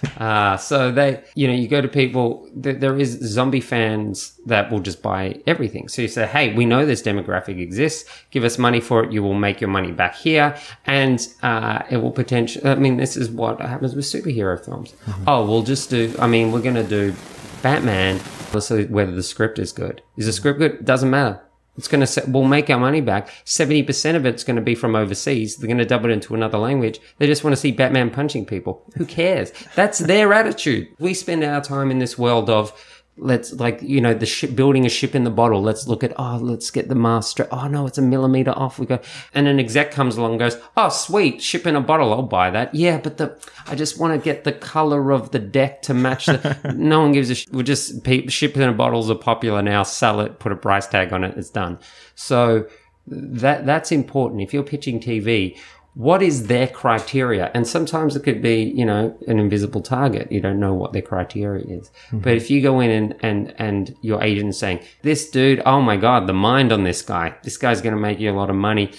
uh, 0.16 0.56
so 0.56 0.90
they 0.90 1.22
you 1.34 1.46
know 1.48 1.54
you 1.54 1.68
go 1.68 1.82
to 1.82 1.88
people 1.88 2.48
th- 2.62 2.78
there 2.80 2.98
is 2.98 3.18
zombie 3.20 3.60
fans 3.60 4.38
that 4.46 4.72
will 4.72 4.80
just 4.80 5.02
buy 5.02 5.38
everything. 5.46 5.88
So 5.88 6.00
you 6.00 6.08
say 6.08 6.26
hey 6.26 6.54
we 6.54 6.64
know 6.64 6.86
this 6.86 7.02
demographic 7.02 7.60
exists. 7.60 8.08
Give 8.30 8.42
us 8.44 8.56
money 8.58 8.80
for 8.80 9.04
it. 9.04 9.12
You 9.12 9.22
will 9.22 9.34
make 9.34 9.60
your 9.60 9.70
money 9.70 9.92
back 9.92 10.14
here. 10.14 10.56
And 10.86 11.20
uh, 11.42 11.82
it 11.90 11.98
will 11.98 12.10
potentially 12.10 12.62
i 12.70 12.74
mean 12.74 13.00
this 13.02 13.16
is 13.16 13.30
what 13.30 13.60
happens 13.60 13.94
with 13.94 14.04
superhero 14.04 14.62
films. 14.64 14.92
Mm-hmm. 15.06 15.24
Oh, 15.26 15.44
we'll 15.44 15.62
just 15.62 15.90
do. 15.90 16.14
I 16.18 16.26
mean, 16.26 16.52
we're 16.52 16.62
going 16.62 16.76
to 16.76 16.84
do 16.84 17.14
Batman. 17.62 18.20
Let's 18.54 18.68
see 18.68 18.84
whether 18.84 19.12
the 19.12 19.22
script 19.22 19.58
is 19.58 19.72
good. 19.72 20.02
Is 20.16 20.26
the 20.26 20.32
script 20.32 20.58
good? 20.58 20.84
Doesn't 20.84 21.10
matter. 21.10 21.40
It's 21.76 21.88
going 21.88 22.04
to, 22.04 22.24
we'll 22.28 22.44
make 22.44 22.68
our 22.68 22.78
money 22.78 23.00
back. 23.00 23.30
70% 23.46 24.14
of 24.14 24.26
it's 24.26 24.44
going 24.44 24.56
to 24.56 24.62
be 24.62 24.74
from 24.74 24.94
overseas. 24.94 25.56
They're 25.56 25.68
going 25.68 25.78
to 25.78 25.86
dub 25.86 26.04
it 26.04 26.10
into 26.10 26.34
another 26.34 26.58
language. 26.58 27.00
They 27.18 27.26
just 27.26 27.44
want 27.44 27.52
to 27.52 27.60
see 27.60 27.72
Batman 27.72 28.10
punching 28.10 28.44
people. 28.44 28.84
Who 28.96 29.06
cares? 29.06 29.52
That's 29.74 29.98
their 29.98 30.34
attitude. 30.34 30.88
We 30.98 31.14
spend 31.14 31.42
our 31.42 31.62
time 31.62 31.90
in 31.90 31.98
this 31.98 32.18
world 32.18 32.50
of, 32.50 32.72
let's 33.22 33.52
like 33.54 33.80
you 33.82 34.00
know 34.00 34.14
the 34.14 34.26
ship 34.26 34.54
building 34.54 34.86
a 34.86 34.88
ship 34.88 35.14
in 35.14 35.24
the 35.24 35.30
bottle 35.30 35.62
let's 35.62 35.86
look 35.86 36.02
at 36.02 36.12
oh 36.16 36.36
let's 36.36 36.70
get 36.70 36.88
the 36.88 36.94
master 36.94 37.46
oh 37.52 37.68
no 37.68 37.86
it's 37.86 37.98
a 37.98 38.02
millimeter 38.02 38.52
off 38.52 38.78
we 38.78 38.86
go 38.86 38.98
and 39.34 39.46
an 39.46 39.60
exec 39.60 39.90
comes 39.90 40.16
along 40.16 40.38
goes 40.38 40.56
oh 40.76 40.88
sweet 40.88 41.42
ship 41.42 41.66
in 41.66 41.76
a 41.76 41.80
bottle 41.80 42.12
i'll 42.12 42.22
buy 42.22 42.50
that 42.50 42.74
yeah 42.74 42.98
but 42.98 43.18
the 43.18 43.36
i 43.66 43.74
just 43.74 43.98
want 43.98 44.12
to 44.12 44.24
get 44.24 44.44
the 44.44 44.52
color 44.52 45.10
of 45.12 45.30
the 45.30 45.38
deck 45.38 45.82
to 45.82 45.94
match 45.94 46.26
the 46.26 46.74
no 46.76 47.00
one 47.00 47.12
gives 47.12 47.30
a 47.30 47.34
sh- 47.34 47.48
we 47.52 47.62
just 47.62 48.06
ship 48.28 48.56
in 48.56 48.68
a 48.68 48.72
bottles 48.72 49.10
are 49.10 49.14
popular 49.14 49.62
now 49.62 49.82
sell 49.82 50.20
it 50.20 50.38
put 50.38 50.52
a 50.52 50.56
price 50.56 50.86
tag 50.86 51.12
on 51.12 51.24
it 51.24 51.36
it's 51.36 51.50
done. 51.50 51.78
So 52.14 52.66
that 53.06 53.66
that's 53.66 53.90
important 53.90 54.42
if 54.42 54.54
you're 54.54 54.62
pitching 54.62 55.00
tv 55.00 55.58
what 55.94 56.22
is 56.22 56.46
their 56.46 56.66
criteria? 56.66 57.50
And 57.54 57.66
sometimes 57.66 58.16
it 58.16 58.22
could 58.22 58.40
be, 58.40 58.62
you 58.74 58.84
know, 58.84 59.16
an 59.26 59.38
invisible 59.38 59.82
target. 59.82 60.32
You 60.32 60.40
don't 60.40 60.58
know 60.58 60.72
what 60.72 60.92
their 60.92 61.02
criteria 61.02 61.64
is. 61.66 61.90
Mm-hmm. 62.06 62.20
But 62.20 62.34
if 62.34 62.50
you 62.50 62.62
go 62.62 62.80
in 62.80 62.90
and, 62.90 63.16
and, 63.20 63.54
and 63.58 63.96
your 64.00 64.22
agent 64.22 64.50
is 64.50 64.58
saying, 64.58 64.80
this 65.02 65.28
dude, 65.28 65.62
oh 65.66 65.82
my 65.82 65.96
God, 65.96 66.26
the 66.26 66.32
mind 66.32 66.72
on 66.72 66.84
this 66.84 67.02
guy, 67.02 67.34
this 67.42 67.58
guy's 67.58 67.82
going 67.82 67.94
to 67.94 68.00
make 68.00 68.18
you 68.18 68.30
a 68.30 68.32
lot 68.32 68.48
of 68.48 68.56
money 68.56 68.92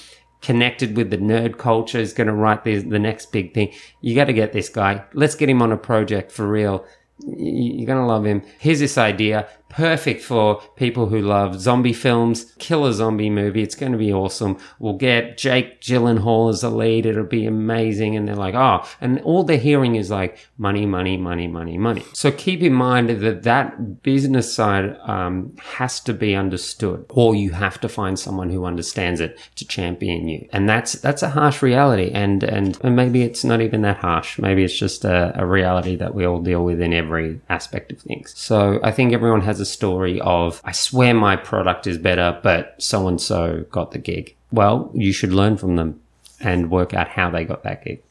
connected 0.43 0.95
with 0.95 1.09
the 1.09 1.17
nerd 1.17 1.57
culture 1.57 1.99
is 1.99 2.13
going 2.13 2.27
to 2.27 2.33
write 2.33 2.63
the, 2.65 2.77
the 2.77 2.99
next 2.99 3.31
big 3.31 3.53
thing. 3.53 3.73
You 4.01 4.13
got 4.13 4.25
to 4.25 4.33
get 4.33 4.51
this 4.51 4.69
guy. 4.69 5.03
Let's 5.13 5.35
get 5.35 5.49
him 5.49 5.61
on 5.61 5.71
a 5.71 5.77
project 5.77 6.31
for 6.31 6.47
real. 6.47 6.85
You're 7.25 7.87
going 7.87 7.99
to 7.99 8.05
love 8.05 8.25
him. 8.25 8.43
Here's 8.59 8.79
this 8.79 8.97
idea 8.97 9.47
perfect 9.73 10.21
for 10.21 10.61
people 10.75 11.07
who 11.07 11.19
love 11.19 11.59
zombie 11.59 11.93
films. 11.93 12.53
Killer 12.59 12.93
zombie 12.93 13.29
movie. 13.29 13.63
It's 13.63 13.75
going 13.75 13.91
to 13.91 13.97
be 13.97 14.13
awesome. 14.13 14.57
We'll 14.79 14.97
get 14.97 15.37
Jake 15.37 15.81
Gyllenhaal 15.81 16.51
as 16.51 16.61
the 16.61 16.69
lead. 16.69 17.05
It'll 17.05 17.23
be 17.23 17.45
amazing. 17.45 18.15
And 18.15 18.27
they're 18.27 18.35
like, 18.35 18.53
oh, 18.53 18.87
and 19.01 19.19
all 19.21 19.43
they're 19.43 19.57
hearing 19.57 19.95
is 19.95 20.11
like 20.11 20.37
money, 20.57 20.85
money, 20.85 21.17
money, 21.17 21.47
money, 21.47 21.77
money. 21.77 22.05
So 22.13 22.31
keep 22.31 22.61
in 22.61 22.73
mind 22.73 23.09
that 23.09 23.43
that 23.43 24.03
business 24.03 24.53
side 24.53 24.95
um, 25.03 25.55
has 25.61 25.99
to 26.01 26.13
be 26.13 26.35
understood, 26.35 27.05
or 27.09 27.35
you 27.35 27.51
have 27.51 27.81
to 27.81 27.89
find 27.89 28.19
someone 28.19 28.49
who 28.49 28.65
understands 28.65 29.19
it 29.19 29.39
to 29.55 29.67
champion 29.67 30.27
you. 30.27 30.47
And 30.53 30.69
that's 30.69 30.93
that's 30.93 31.23
a 31.23 31.29
harsh 31.29 31.61
reality. 31.61 32.11
And 32.13 32.43
and, 32.43 32.77
and 32.81 32.95
maybe 32.95 33.23
it's 33.23 33.43
not 33.43 33.61
even 33.61 33.81
that 33.81 33.97
harsh. 33.97 34.37
Maybe 34.37 34.63
it's 34.63 34.77
just 34.77 35.03
a, 35.03 35.33
a 35.35 35.45
reality 35.45 35.95
that 35.95 36.13
we 36.13 36.25
all 36.25 36.41
deal 36.41 36.63
with 36.63 36.79
in 36.79 36.93
every 36.93 37.41
aspect 37.49 37.91
of 37.91 37.99
things. 37.99 38.33
So 38.37 38.79
I 38.83 38.91
think 38.91 39.13
everyone 39.13 39.41
has 39.41 39.62
story 39.65 40.19
of, 40.21 40.61
I 40.63 40.71
swear 40.71 41.13
my 41.13 41.35
product 41.35 41.87
is 41.87 41.97
better, 41.97 42.39
but 42.43 42.75
so 42.81 43.07
and 43.07 43.19
so 43.19 43.65
got 43.71 43.91
the 43.91 43.99
gig. 43.99 44.35
Well, 44.51 44.91
you 44.93 45.11
should 45.13 45.33
learn 45.33 45.57
from 45.57 45.75
them 45.75 45.99
and 46.39 46.69
work 46.69 46.93
out 46.93 47.07
how 47.07 47.29
they 47.29 47.45
got 47.45 47.63
that 47.63 47.83
gig. 47.83 48.01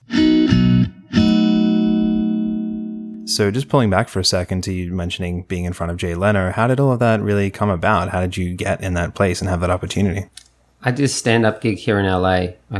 So, 3.28 3.50
just 3.50 3.68
pulling 3.68 3.88
back 3.88 4.09
for 4.09 4.20
a 4.20 4.24
second 4.24 4.62
to 4.64 4.72
you 4.72 4.92
mentioning 4.92 5.44
being 5.44 5.64
in 5.64 5.72
front 5.72 5.90
of 5.90 5.96
Jay 5.96 6.14
Leno, 6.14 6.50
how 6.50 6.66
did 6.66 6.78
all 6.80 6.92
of 6.92 6.98
that 6.98 7.22
really 7.22 7.50
come 7.50 7.70
about? 7.70 8.11
How 8.11 8.20
did 8.20 8.36
you 8.36 8.55
get 8.55 8.82
in 8.82 8.94
that 8.94 9.14
place 9.14 9.40
and 9.40 9.48
have 9.48 9.61
that 9.61 9.70
opportunity? 9.70 10.26
I 10.84 10.90
did 10.90 11.04
a 11.04 11.08
stand 11.08 11.46
up 11.46 11.60
gig 11.60 11.78
here 11.78 11.98
in 11.98 12.06
LA. 12.06 12.54
I, 12.70 12.78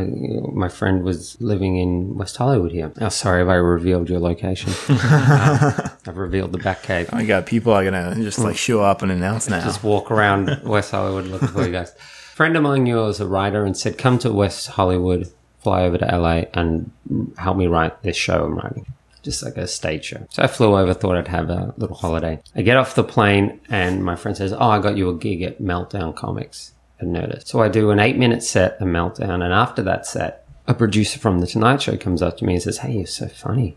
my 0.53 0.69
friend 0.69 1.05
was 1.05 1.41
living 1.41 1.77
in 1.77 2.17
West 2.17 2.37
Hollywood 2.37 2.73
here. 2.73 2.93
Oh, 3.01 3.09
sorry 3.09 3.43
if 3.43 3.49
I 3.49 3.55
revealed 3.55 4.09
your 4.09 4.21
location. 4.21 4.73
Uh, 5.13 5.89
I've 6.07 6.17
revealed 6.17 6.53
the 6.53 6.59
back 6.59 6.83
cave. 6.83 7.09
I 7.13 7.25
got 7.25 7.47
people 7.47 7.73
are 7.73 7.85
gonna 7.85 8.15
just 8.17 8.39
like 8.39 8.57
show 8.57 8.81
up 8.83 9.03
and 9.03 9.13
announce 9.13 9.49
now. 9.49 9.63
Just 9.63 9.83
walk 9.83 10.11
around 10.11 10.63
West 10.65 10.91
Hollywood 10.91 11.27
looking 11.27 11.49
for 11.49 11.65
you 11.65 11.73
guys. 11.73 11.93
friend 12.35 12.57
of 12.57 12.63
mine 12.63 12.85
was 12.85 13.21
a 13.21 13.27
writer 13.27 13.65
and 13.65 13.77
said, 13.77 13.99
"Come 13.99 14.19
to 14.21 14.33
West 14.33 14.69
Hollywood, 14.69 15.31
fly 15.61 15.83
over 15.83 15.99
to 15.99 16.05
LA, 16.07 16.45
and 16.55 16.91
help 17.37 17.57
me 17.57 17.67
write 17.67 18.03
this 18.03 18.17
show 18.17 18.45
I'm 18.45 18.57
writing." 18.57 18.87
Just 19.23 19.43
like 19.43 19.57
a 19.57 19.67
stage 19.69 20.07
show. 20.07 20.27
So 20.31 20.43
I 20.43 20.47
flew 20.49 20.77
over, 20.77 20.95
thought 20.95 21.17
I'd 21.17 21.29
have 21.29 21.51
a 21.51 21.75
little 21.77 21.97
holiday. 21.97 22.41
I 22.57 22.63
get 22.63 22.77
off 22.77 22.95
the 22.95 23.05
plane, 23.05 23.61
and 23.69 24.05
my 24.05 24.17
friend 24.17 24.37
says, 24.37 24.53
"Oh, 24.53 24.71
I 24.71 24.81
got 24.81 24.97
you 24.97 25.09
a 25.11 25.15
gig 25.15 25.43
at 25.43 25.61
Meltdown 25.61 26.15
Comics." 26.17 26.73
And 27.03 27.13
notice. 27.13 27.43
So 27.47 27.61
I 27.61 27.69
do 27.69 27.91
an 27.91 27.99
eight 27.99 28.17
minute 28.17 28.45
set, 28.45 28.81
a 28.81 28.85
meltdown, 28.85 29.43
and 29.43 29.53
after 29.53 29.83
that 29.83 30.07
set, 30.07 30.42
a 30.69 30.75
producer 30.75 31.19
from 31.19 31.41
the 31.41 31.47
Tonight 31.47 31.83
Show 31.83 31.97
comes 31.97 32.23
up 32.23 32.39
to 32.39 32.45
me 32.45 32.55
and 32.55 32.63
says, 32.63 32.79
"Hey, 32.79 32.93
you're 32.99 33.07
so 33.07 33.27
funny. 33.27 33.77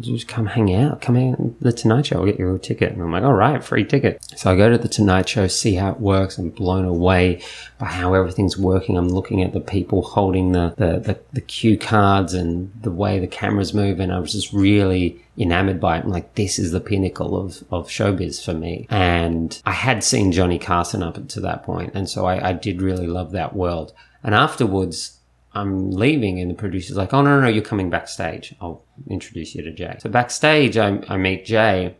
Just 0.00 0.28
come 0.28 0.46
hang 0.46 0.72
out? 0.72 1.00
Come 1.00 1.16
out 1.16 1.60
the 1.60 1.72
Tonight 1.72 2.06
Show. 2.06 2.20
I'll 2.20 2.26
get 2.26 2.38
you 2.38 2.54
a 2.54 2.58
ticket." 2.58 2.92
And 2.92 3.02
I'm 3.02 3.10
like, 3.10 3.24
"All 3.24 3.32
right, 3.32 3.62
free 3.62 3.84
ticket." 3.84 4.22
So 4.36 4.52
I 4.52 4.56
go 4.56 4.70
to 4.70 4.78
the 4.78 4.88
Tonight 4.88 5.28
Show, 5.28 5.48
see 5.48 5.74
how 5.74 5.90
it 5.90 6.00
works. 6.00 6.38
I'm 6.38 6.50
blown 6.50 6.84
away 6.84 7.42
by 7.78 7.86
how 7.86 8.14
everything's 8.14 8.56
working. 8.56 8.96
I'm 8.96 9.08
looking 9.08 9.42
at 9.42 9.52
the 9.52 9.60
people 9.60 10.02
holding 10.02 10.52
the 10.52 10.74
the, 10.76 11.00
the, 11.00 11.20
the 11.32 11.40
cue 11.40 11.76
cards 11.76 12.32
and 12.32 12.70
the 12.80 12.92
way 12.92 13.18
the 13.18 13.26
cameras 13.26 13.74
move, 13.74 13.98
and 13.98 14.12
I 14.12 14.20
was 14.20 14.32
just 14.32 14.52
really 14.52 15.20
enamored 15.36 15.80
by 15.80 15.98
it. 15.98 16.04
I'm 16.04 16.10
like, 16.10 16.34
this 16.34 16.58
is 16.58 16.70
the 16.70 16.80
pinnacle 16.80 17.36
of, 17.36 17.64
of 17.72 17.88
showbiz 17.88 18.44
for 18.44 18.52
me. 18.54 18.86
And 18.90 19.60
I 19.64 19.72
had 19.72 20.04
seen 20.04 20.32
Johnny 20.32 20.58
Carson 20.58 21.02
up 21.02 21.26
to 21.26 21.40
that 21.40 21.64
point, 21.64 21.92
and 21.94 22.08
so 22.08 22.26
I, 22.26 22.50
I 22.50 22.52
did 22.52 22.82
really 22.82 23.06
love 23.06 23.32
that 23.32 23.56
world. 23.56 23.92
And 24.22 24.34
afterwards, 24.34 25.19
I'm 25.52 25.90
leaving, 25.90 26.38
and 26.40 26.50
the 26.50 26.54
producer's 26.54 26.96
like, 26.96 27.12
"Oh 27.12 27.22
no, 27.22 27.36
no, 27.36 27.42
no, 27.42 27.48
you're 27.48 27.64
coming 27.64 27.90
backstage. 27.90 28.54
I'll 28.60 28.84
introduce 29.08 29.54
you 29.54 29.62
to 29.62 29.72
Jay." 29.72 29.96
So 29.98 30.08
backstage, 30.08 30.76
I, 30.76 31.02
I 31.08 31.16
meet 31.16 31.44
Jay, 31.44 31.96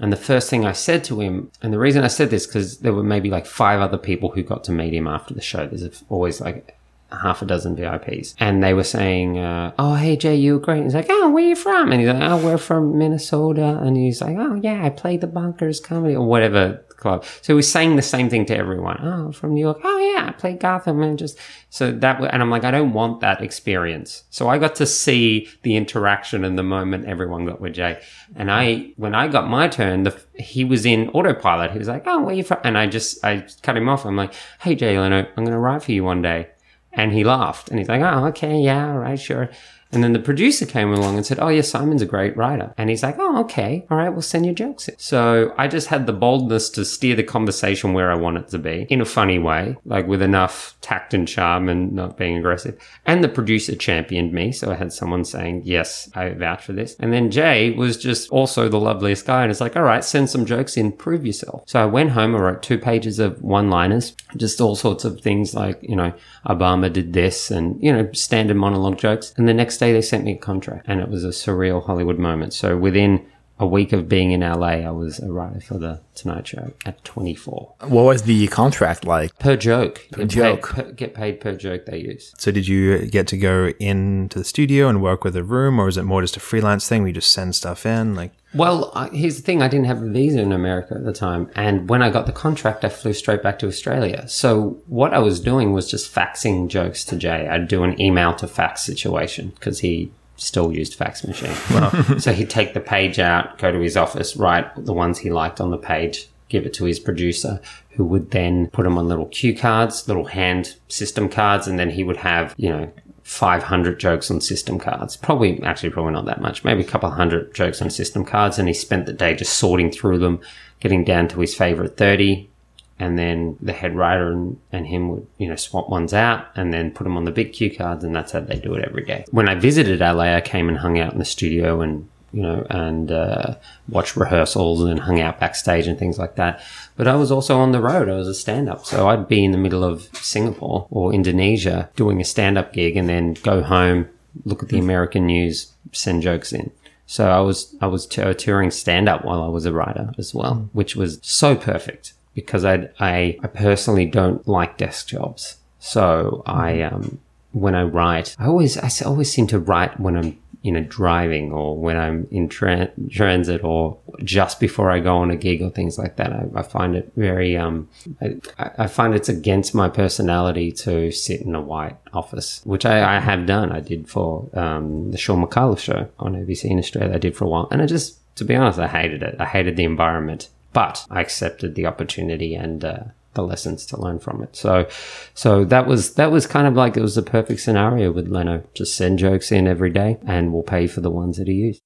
and 0.00 0.12
the 0.12 0.16
first 0.16 0.50
thing 0.50 0.64
I 0.64 0.72
said 0.72 1.04
to 1.04 1.20
him, 1.20 1.50
and 1.62 1.72
the 1.72 1.78
reason 1.78 2.02
I 2.02 2.08
said 2.08 2.30
this 2.30 2.46
because 2.46 2.78
there 2.78 2.94
were 2.94 3.02
maybe 3.02 3.30
like 3.30 3.46
five 3.46 3.80
other 3.80 3.98
people 3.98 4.30
who 4.30 4.42
got 4.42 4.64
to 4.64 4.72
meet 4.72 4.94
him 4.94 5.06
after 5.06 5.34
the 5.34 5.40
show. 5.42 5.66
There's 5.66 6.02
always 6.08 6.40
like 6.40 6.76
half 7.22 7.42
a 7.42 7.44
dozen 7.44 7.76
VIPs, 7.76 8.34
and 8.38 8.62
they 8.62 8.74
were 8.74 8.84
saying, 8.84 9.38
uh, 9.38 9.72
"Oh, 9.78 9.94
hey 9.94 10.16
Jay, 10.16 10.34
you 10.36 10.54
were 10.54 10.60
great." 10.60 10.82
He's 10.82 10.94
like, 10.94 11.06
"Oh, 11.08 11.30
where 11.30 11.44
are 11.44 11.48
you 11.48 11.56
from?" 11.56 11.92
And 11.92 12.00
he's 12.00 12.10
like, 12.10 12.22
"Oh, 12.22 12.44
we're 12.44 12.58
from 12.58 12.98
Minnesota." 12.98 13.78
And 13.82 13.96
he's 13.96 14.20
like, 14.20 14.36
"Oh 14.38 14.54
yeah, 14.54 14.84
I 14.84 14.90
played 14.90 15.20
the 15.20 15.26
Bunkers 15.26 15.80
Comedy 15.80 16.14
or 16.14 16.26
whatever 16.26 16.84
club." 16.96 17.24
So 17.42 17.52
he 17.52 17.54
was 17.54 17.70
saying 17.70 17.96
the 17.96 18.02
same 18.02 18.28
thing 18.28 18.46
to 18.46 18.56
everyone. 18.56 18.98
Oh, 19.02 19.32
from 19.32 19.54
New 19.54 19.60
York. 19.60 19.80
Oh 19.84 19.98
yeah, 19.98 20.26
I 20.28 20.32
played 20.32 20.60
Gotham 20.60 21.02
and 21.02 21.18
just 21.18 21.38
so 21.70 21.92
that. 21.92 22.22
And 22.32 22.42
I'm 22.42 22.50
like, 22.50 22.64
I 22.64 22.70
don't 22.70 22.92
want 22.92 23.20
that 23.20 23.42
experience. 23.42 24.24
So 24.30 24.48
I 24.48 24.58
got 24.58 24.74
to 24.76 24.86
see 24.86 25.48
the 25.62 25.76
interaction 25.76 26.44
and 26.44 26.58
the 26.58 26.62
moment 26.62 27.06
everyone 27.06 27.46
got 27.46 27.60
with 27.60 27.74
Jay. 27.74 28.00
And 28.36 28.50
I, 28.50 28.92
when 28.96 29.14
I 29.14 29.28
got 29.28 29.48
my 29.48 29.68
turn, 29.68 30.04
the, 30.04 30.20
he 30.34 30.64
was 30.64 30.86
in 30.86 31.08
autopilot. 31.10 31.72
He 31.72 31.78
was 31.78 31.88
like, 31.88 32.04
"Oh, 32.06 32.20
where 32.20 32.30
are 32.30 32.32
you 32.34 32.44
from?" 32.44 32.58
And 32.64 32.78
I 32.78 32.86
just, 32.86 33.24
I 33.24 33.46
cut 33.62 33.76
him 33.76 33.88
off. 33.88 34.04
I'm 34.04 34.16
like, 34.16 34.34
"Hey 34.60 34.74
Jay 34.74 34.98
Leno, 34.98 35.26
I'm 35.36 35.44
going 35.44 35.50
to 35.50 35.58
write 35.58 35.82
for 35.82 35.92
you 35.92 36.04
one 36.04 36.22
day." 36.22 36.48
And 36.96 37.12
he 37.12 37.24
laughed 37.24 37.68
and 37.70 37.78
he's 37.78 37.88
like, 37.88 38.02
oh, 38.02 38.26
okay, 38.26 38.58
yeah, 38.58 38.92
right, 38.92 39.18
sure. 39.18 39.50
And 39.94 40.02
then 40.02 40.12
the 40.12 40.18
producer 40.18 40.66
came 40.66 40.92
along 40.92 41.16
and 41.16 41.24
said, 41.24 41.38
Oh, 41.40 41.48
yeah, 41.48 41.62
Simon's 41.62 42.02
a 42.02 42.06
great 42.06 42.36
writer. 42.36 42.74
And 42.76 42.90
he's 42.90 43.02
like, 43.02 43.16
Oh, 43.18 43.40
okay. 43.42 43.86
All 43.90 43.96
right, 43.96 44.08
we'll 44.08 44.22
send 44.22 44.44
your 44.44 44.54
jokes 44.54 44.88
in. 44.88 44.98
So 44.98 45.54
I 45.56 45.68
just 45.68 45.88
had 45.88 46.06
the 46.06 46.12
boldness 46.12 46.70
to 46.70 46.84
steer 46.84 47.16
the 47.16 47.22
conversation 47.22 47.92
where 47.92 48.10
I 48.10 48.14
want 48.14 48.38
it 48.38 48.48
to 48.48 48.58
be 48.58 48.86
in 48.90 49.00
a 49.00 49.04
funny 49.04 49.38
way, 49.38 49.76
like 49.84 50.06
with 50.06 50.22
enough 50.22 50.76
tact 50.80 51.14
and 51.14 51.26
charm 51.26 51.68
and 51.68 51.92
not 51.92 52.16
being 52.16 52.36
aggressive. 52.36 52.78
And 53.06 53.22
the 53.22 53.28
producer 53.28 53.74
championed 53.76 54.32
me. 54.32 54.52
So 54.52 54.70
I 54.70 54.74
had 54.74 54.92
someone 54.92 55.24
saying, 55.24 55.62
Yes, 55.64 56.10
I 56.14 56.30
vouch 56.30 56.64
for 56.64 56.72
this. 56.72 56.96
And 56.98 57.12
then 57.12 57.30
Jay 57.30 57.70
was 57.70 57.96
just 57.96 58.30
also 58.30 58.68
the 58.68 58.80
loveliest 58.80 59.26
guy. 59.26 59.42
And 59.42 59.50
it's 59.50 59.60
like, 59.60 59.76
All 59.76 59.82
right, 59.82 60.04
send 60.04 60.30
some 60.30 60.46
jokes 60.46 60.76
in, 60.76 60.92
prove 60.92 61.26
yourself. 61.26 61.64
So 61.66 61.80
I 61.80 61.86
went 61.86 62.10
home, 62.10 62.34
I 62.34 62.38
wrote 62.38 62.62
two 62.62 62.78
pages 62.78 63.18
of 63.18 63.42
one 63.42 63.70
liners, 63.70 64.16
just 64.36 64.60
all 64.60 64.76
sorts 64.76 65.04
of 65.04 65.20
things 65.20 65.54
like, 65.54 65.78
you 65.82 65.96
know, 65.96 66.12
Obama 66.46 66.92
did 66.92 67.12
this 67.12 67.50
and, 67.50 67.82
you 67.82 67.92
know, 67.92 68.10
standard 68.12 68.56
monologue 68.56 68.98
jokes. 68.98 69.32
And 69.36 69.48
the 69.48 69.54
next 69.54 69.78
day, 69.78 69.83
they 69.92 70.02
sent 70.02 70.24
me 70.24 70.32
a 70.32 70.38
contract 70.38 70.86
and 70.88 71.00
it 71.00 71.08
was 71.08 71.24
a 71.24 71.28
surreal 71.28 71.84
Hollywood 71.84 72.18
moment. 72.18 72.52
So 72.54 72.76
within 72.76 73.26
a 73.58 73.66
week 73.66 73.92
of 73.92 74.08
being 74.08 74.32
in 74.32 74.40
LA, 74.40 74.82
I 74.82 74.90
was 74.90 75.20
a 75.20 75.30
writer 75.30 75.60
for 75.60 75.78
the 75.78 76.00
Tonight 76.14 76.48
Show 76.48 76.72
at 76.84 77.04
24. 77.04 77.74
What 77.82 78.02
was 78.02 78.22
the 78.22 78.48
contract 78.48 79.04
like? 79.04 79.38
Per 79.38 79.56
joke. 79.56 80.06
Per 80.10 80.24
joke. 80.24 80.74
Paid, 80.74 80.84
per, 80.86 80.92
get 80.92 81.14
paid 81.14 81.40
per 81.40 81.54
joke 81.54 81.86
they 81.86 81.98
use. 81.98 82.34
So 82.36 82.50
did 82.50 82.66
you 82.66 83.06
get 83.06 83.28
to 83.28 83.36
go 83.36 83.68
into 83.78 84.38
the 84.38 84.44
studio 84.44 84.88
and 84.88 85.00
work 85.00 85.22
with 85.22 85.36
a 85.36 85.44
room 85.44 85.78
or 85.78 85.88
is 85.88 85.96
it 85.96 86.02
more 86.02 86.20
just 86.20 86.36
a 86.36 86.40
freelance 86.40 86.88
thing 86.88 87.02
where 87.02 87.08
you 87.08 87.14
just 87.14 87.32
send 87.32 87.54
stuff 87.54 87.86
in? 87.86 88.14
Like, 88.14 88.32
Well, 88.54 88.92
here's 89.12 89.36
the 89.36 89.42
thing. 89.42 89.62
I 89.62 89.68
didn't 89.68 89.86
have 89.86 90.02
a 90.02 90.08
visa 90.08 90.40
in 90.40 90.52
America 90.52 90.94
at 90.94 91.04
the 91.04 91.12
time. 91.12 91.50
And 91.56 91.88
when 91.88 92.02
I 92.02 92.10
got 92.10 92.26
the 92.26 92.32
contract, 92.32 92.84
I 92.84 92.88
flew 92.88 93.12
straight 93.12 93.42
back 93.42 93.58
to 93.60 93.66
Australia. 93.66 94.28
So 94.28 94.78
what 94.86 95.12
I 95.12 95.18
was 95.18 95.40
doing 95.40 95.72
was 95.72 95.90
just 95.90 96.14
faxing 96.14 96.68
jokes 96.68 97.04
to 97.06 97.16
Jay. 97.16 97.48
I'd 97.48 97.68
do 97.68 97.82
an 97.82 98.00
email 98.00 98.34
to 98.36 98.46
fax 98.46 98.82
situation 98.82 99.52
because 99.56 99.80
he 99.80 100.12
still 100.36 100.72
used 100.72 100.94
fax 100.94 101.24
machine. 101.24 101.54
so 102.18 102.32
he'd 102.32 102.50
take 102.50 102.74
the 102.74 102.80
page 102.80 103.18
out, 103.18 103.58
go 103.58 103.72
to 103.72 103.80
his 103.80 103.96
office, 103.96 104.36
write 104.36 104.84
the 104.84 104.92
ones 104.92 105.18
he 105.18 105.30
liked 105.30 105.60
on 105.60 105.70
the 105.70 105.78
page, 105.78 106.28
give 106.48 106.66
it 106.66 106.74
to 106.74 106.84
his 106.84 106.98
producer, 106.98 107.60
who 107.90 108.04
would 108.04 108.30
then 108.30 108.68
put 108.68 108.84
them 108.84 108.98
on 108.98 109.08
little 109.08 109.26
cue 109.26 109.56
cards, 109.56 110.06
little 110.08 110.26
hand 110.26 110.76
system 110.88 111.28
cards, 111.28 111.66
and 111.66 111.78
then 111.78 111.90
he 111.90 112.02
would 112.02 112.18
have, 112.18 112.54
you 112.56 112.68
know, 112.68 112.92
500 113.24 113.98
jokes 113.98 114.30
on 114.30 114.40
system 114.42 114.78
cards. 114.78 115.16
Probably, 115.16 115.60
actually, 115.62 115.90
probably 115.90 116.12
not 116.12 116.26
that 116.26 116.42
much. 116.42 116.62
Maybe 116.62 116.82
a 116.82 116.86
couple 116.86 117.10
hundred 117.10 117.54
jokes 117.54 117.80
on 117.80 117.88
system 117.88 118.22
cards. 118.24 118.58
And 118.58 118.68
he 118.68 118.74
spent 118.74 119.06
the 119.06 119.14
day 119.14 119.34
just 119.34 119.54
sorting 119.54 119.90
through 119.90 120.18
them, 120.18 120.40
getting 120.78 121.04
down 121.04 121.28
to 121.28 121.40
his 121.40 121.54
favorite 121.54 121.96
30. 121.96 122.50
And 122.98 123.18
then 123.18 123.56
the 123.60 123.72
head 123.72 123.96
writer 123.96 124.30
and, 124.30 124.60
and 124.70 124.86
him 124.86 125.08
would, 125.08 125.26
you 125.38 125.48
know, 125.48 125.56
swap 125.56 125.88
ones 125.88 126.12
out 126.12 126.46
and 126.54 126.72
then 126.72 126.92
put 126.92 127.04
them 127.04 127.16
on 127.16 127.24
the 127.24 127.30
big 127.30 127.54
cue 127.54 127.74
cards. 127.74 128.04
And 128.04 128.14
that's 128.14 128.32
how 128.32 128.40
they 128.40 128.58
do 128.58 128.74
it 128.74 128.84
every 128.84 129.04
day. 129.04 129.24
When 129.30 129.48
I 129.48 129.54
visited 129.54 130.00
LA, 130.00 130.36
I 130.36 130.42
came 130.42 130.68
and 130.68 130.78
hung 130.78 130.98
out 130.98 131.14
in 131.14 131.18
the 131.18 131.24
studio 131.24 131.80
and 131.80 132.06
you 132.34 132.42
know, 132.42 132.66
and 132.68 133.12
uh, 133.12 133.54
watched 133.88 134.16
rehearsals 134.16 134.82
and 134.82 134.98
hung 134.98 135.20
out 135.20 135.38
backstage 135.38 135.86
and 135.86 135.96
things 135.96 136.18
like 136.18 136.34
that. 136.34 136.60
But 136.96 137.06
I 137.06 137.14
was 137.14 137.30
also 137.30 137.58
on 137.58 137.70
the 137.70 137.80
road. 137.80 138.08
I 138.08 138.16
was 138.16 138.26
a 138.26 138.34
stand 138.34 138.68
up. 138.68 138.84
So 138.84 139.08
I'd 139.08 139.28
be 139.28 139.44
in 139.44 139.52
the 139.52 139.58
middle 139.58 139.84
of 139.84 140.02
Singapore 140.16 140.88
or 140.90 141.14
Indonesia 141.14 141.88
doing 141.94 142.20
a 142.20 142.24
stand 142.24 142.58
up 142.58 142.72
gig 142.72 142.96
and 142.96 143.08
then 143.08 143.34
go 143.34 143.62
home, 143.62 144.08
look 144.44 144.64
at 144.64 144.68
the 144.68 144.80
American 144.80 145.26
news, 145.26 145.72
send 145.92 146.22
jokes 146.22 146.52
in. 146.52 146.72
So 147.06 147.30
I 147.30 147.38
was, 147.38 147.72
I 147.80 147.86
was 147.86 148.04
t- 148.04 148.34
touring 148.34 148.72
stand 148.72 149.08
up 149.08 149.24
while 149.24 149.40
I 149.40 149.48
was 149.48 149.64
a 149.64 149.72
writer 149.72 150.12
as 150.18 150.34
well, 150.34 150.68
which 150.72 150.96
was 150.96 151.20
so 151.22 151.54
perfect 151.54 152.14
because 152.34 152.64
I, 152.64 152.88
I, 152.98 153.38
I 153.44 153.46
personally 153.46 154.06
don't 154.06 154.46
like 154.48 154.76
desk 154.76 155.06
jobs. 155.06 155.58
So 155.78 156.42
I, 156.46 156.80
um, 156.82 157.20
when 157.52 157.76
I 157.76 157.84
write, 157.84 158.34
I 158.40 158.46
always, 158.46 158.76
I 158.76 158.90
always 159.06 159.30
seem 159.30 159.46
to 159.48 159.60
write 159.60 160.00
when 160.00 160.16
I'm 160.16 160.36
you 160.64 160.72
know, 160.72 160.82
driving 160.88 161.52
or 161.52 161.76
when 161.76 161.98
I'm 161.98 162.26
in 162.30 162.48
tra- 162.48 162.90
transit 163.10 163.62
or 163.62 163.98
just 164.24 164.58
before 164.58 164.90
I 164.90 164.98
go 164.98 165.18
on 165.18 165.30
a 165.30 165.36
gig 165.36 165.60
or 165.60 165.68
things 165.68 165.98
like 165.98 166.16
that. 166.16 166.32
I, 166.32 166.46
I 166.54 166.62
find 166.62 166.96
it 166.96 167.12
very, 167.16 167.54
um, 167.54 167.86
I, 168.22 168.36
I, 168.78 168.86
find 168.86 169.14
it's 169.14 169.28
against 169.28 169.74
my 169.74 169.90
personality 169.90 170.72
to 170.72 171.12
sit 171.12 171.42
in 171.42 171.54
a 171.54 171.60
white 171.60 171.98
office, 172.14 172.62
which 172.64 172.86
I, 172.86 173.16
I 173.16 173.20
have 173.20 173.44
done. 173.44 173.72
I 173.72 173.80
did 173.80 174.08
for 174.08 174.48
um, 174.54 175.10
the 175.10 175.18
Shaun 175.18 175.44
Micallef 175.44 175.80
show 175.80 176.08
on 176.18 176.32
ABC 176.32 176.64
in 176.64 176.78
Australia. 176.78 177.14
I 177.14 177.18
did 177.18 177.36
for 177.36 177.44
a 177.44 177.48
while. 177.48 177.68
And 177.70 177.82
I 177.82 177.86
just, 177.86 178.16
to 178.36 178.44
be 178.46 178.56
honest, 178.56 178.78
I 178.78 178.88
hated 178.88 179.22
it. 179.22 179.36
I 179.38 179.44
hated 179.44 179.76
the 179.76 179.84
environment, 179.84 180.48
but 180.72 181.04
I 181.10 181.20
accepted 181.20 181.74
the 181.74 181.84
opportunity 181.84 182.54
and, 182.54 182.82
uh, 182.82 183.04
the 183.34 183.42
lessons 183.42 183.86
to 183.86 184.00
learn 184.00 184.18
from 184.18 184.42
it. 184.42 184.56
So, 184.56 184.88
so 185.34 185.64
that 185.64 185.86
was 185.86 186.14
that 186.14 186.30
was 186.30 186.46
kind 186.46 186.66
of 186.66 186.74
like 186.74 186.96
it 186.96 187.02
was 187.02 187.14
the 187.14 187.22
perfect 187.22 187.60
scenario 187.60 188.12
with 188.12 188.28
Leno. 188.28 188.64
Just 188.74 188.94
send 188.94 189.18
jokes 189.18 189.52
in 189.52 189.66
every 189.66 189.90
day, 189.90 190.18
and 190.26 190.52
we'll 190.52 190.62
pay 190.62 190.86
for 190.86 191.00
the 191.00 191.10
ones 191.10 191.38
that 191.38 191.48
he 191.48 191.54
used. 191.54 191.82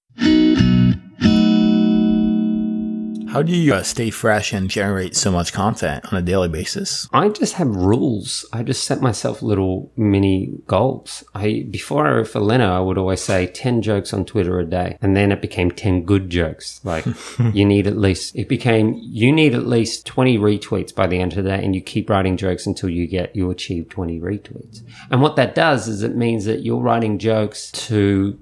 How 3.28 3.42
do 3.42 3.54
you 3.54 3.74
uh, 3.74 3.82
stay 3.82 4.08
fresh 4.08 4.54
and 4.54 4.70
generate 4.70 5.14
so 5.14 5.30
much 5.30 5.52
content 5.52 6.10
on 6.10 6.18
a 6.18 6.22
daily 6.22 6.48
basis? 6.48 7.06
I 7.12 7.28
just 7.28 7.54
have 7.54 7.68
rules. 7.68 8.46
I 8.54 8.62
just 8.62 8.84
set 8.84 9.02
myself 9.02 9.42
little 9.42 9.92
mini 9.96 10.54
goals. 10.66 11.24
I 11.34 11.66
before 11.70 12.06
I 12.06 12.12
wrote 12.12 12.28
for 12.28 12.40
Leno, 12.40 12.74
I 12.74 12.80
would 12.80 12.96
always 12.96 13.20
say 13.20 13.46
ten 13.46 13.82
jokes 13.82 14.14
on 14.14 14.24
Twitter 14.24 14.58
a 14.58 14.64
day, 14.64 14.96
and 15.02 15.14
then 15.14 15.30
it 15.30 15.42
became 15.42 15.70
ten 15.70 16.04
good 16.04 16.30
jokes. 16.30 16.80
Like 16.84 17.04
you 17.52 17.66
need 17.66 17.86
at 17.86 17.98
least 17.98 18.34
it 18.34 18.48
became 18.48 18.98
you 18.98 19.30
need 19.30 19.54
at 19.54 19.66
least 19.66 20.06
twenty 20.06 20.38
retweets 20.38 20.94
by 20.94 21.06
the 21.06 21.20
end 21.20 21.36
of 21.36 21.44
the 21.44 21.50
day, 21.50 21.62
and 21.62 21.74
you 21.74 21.82
keep 21.82 22.08
writing 22.08 22.38
jokes 22.38 22.66
until 22.66 22.88
you 22.88 23.06
get 23.06 23.36
you 23.36 23.50
achieve 23.50 23.90
twenty 23.90 24.18
retweets. 24.18 24.82
And 25.10 25.20
what 25.20 25.36
that 25.36 25.54
does 25.54 25.86
is 25.86 26.02
it 26.02 26.16
means 26.16 26.46
that 26.46 26.62
you're 26.62 26.80
writing 26.80 27.18
jokes 27.18 27.70
to 27.72 28.38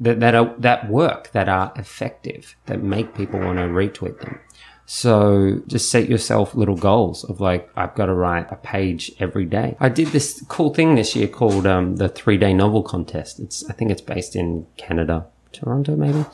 that 0.00 0.18
that 0.18 0.34
are 0.34 0.52
that 0.58 0.90
work 0.90 1.30
that 1.30 1.48
are 1.48 1.72
effective 1.76 2.56
that 2.66 2.82
make 2.82 3.14
people 3.14 3.38
want 3.38 3.58
to 3.58 3.66
retweet 3.66 4.15
them. 4.20 4.40
So 4.86 5.62
just 5.66 5.90
set 5.90 6.08
yourself 6.08 6.54
little 6.54 6.76
goals 6.76 7.24
of 7.24 7.40
like, 7.40 7.68
I've 7.76 7.94
got 7.96 8.06
to 8.06 8.14
write 8.14 8.46
a 8.52 8.56
page 8.56 9.10
every 9.18 9.44
day. 9.44 9.76
I 9.80 9.88
did 9.88 10.08
this 10.08 10.44
cool 10.48 10.72
thing 10.72 10.94
this 10.94 11.16
year 11.16 11.26
called 11.26 11.66
um, 11.66 11.96
the 11.96 12.08
three 12.08 12.36
day 12.36 12.54
novel 12.54 12.84
contest. 12.84 13.40
It's, 13.40 13.68
I 13.68 13.72
think 13.72 13.90
it's 13.90 14.00
based 14.00 14.36
in 14.36 14.66
Canada, 14.76 15.26
Toronto 15.52 15.96
maybe. 15.96 16.24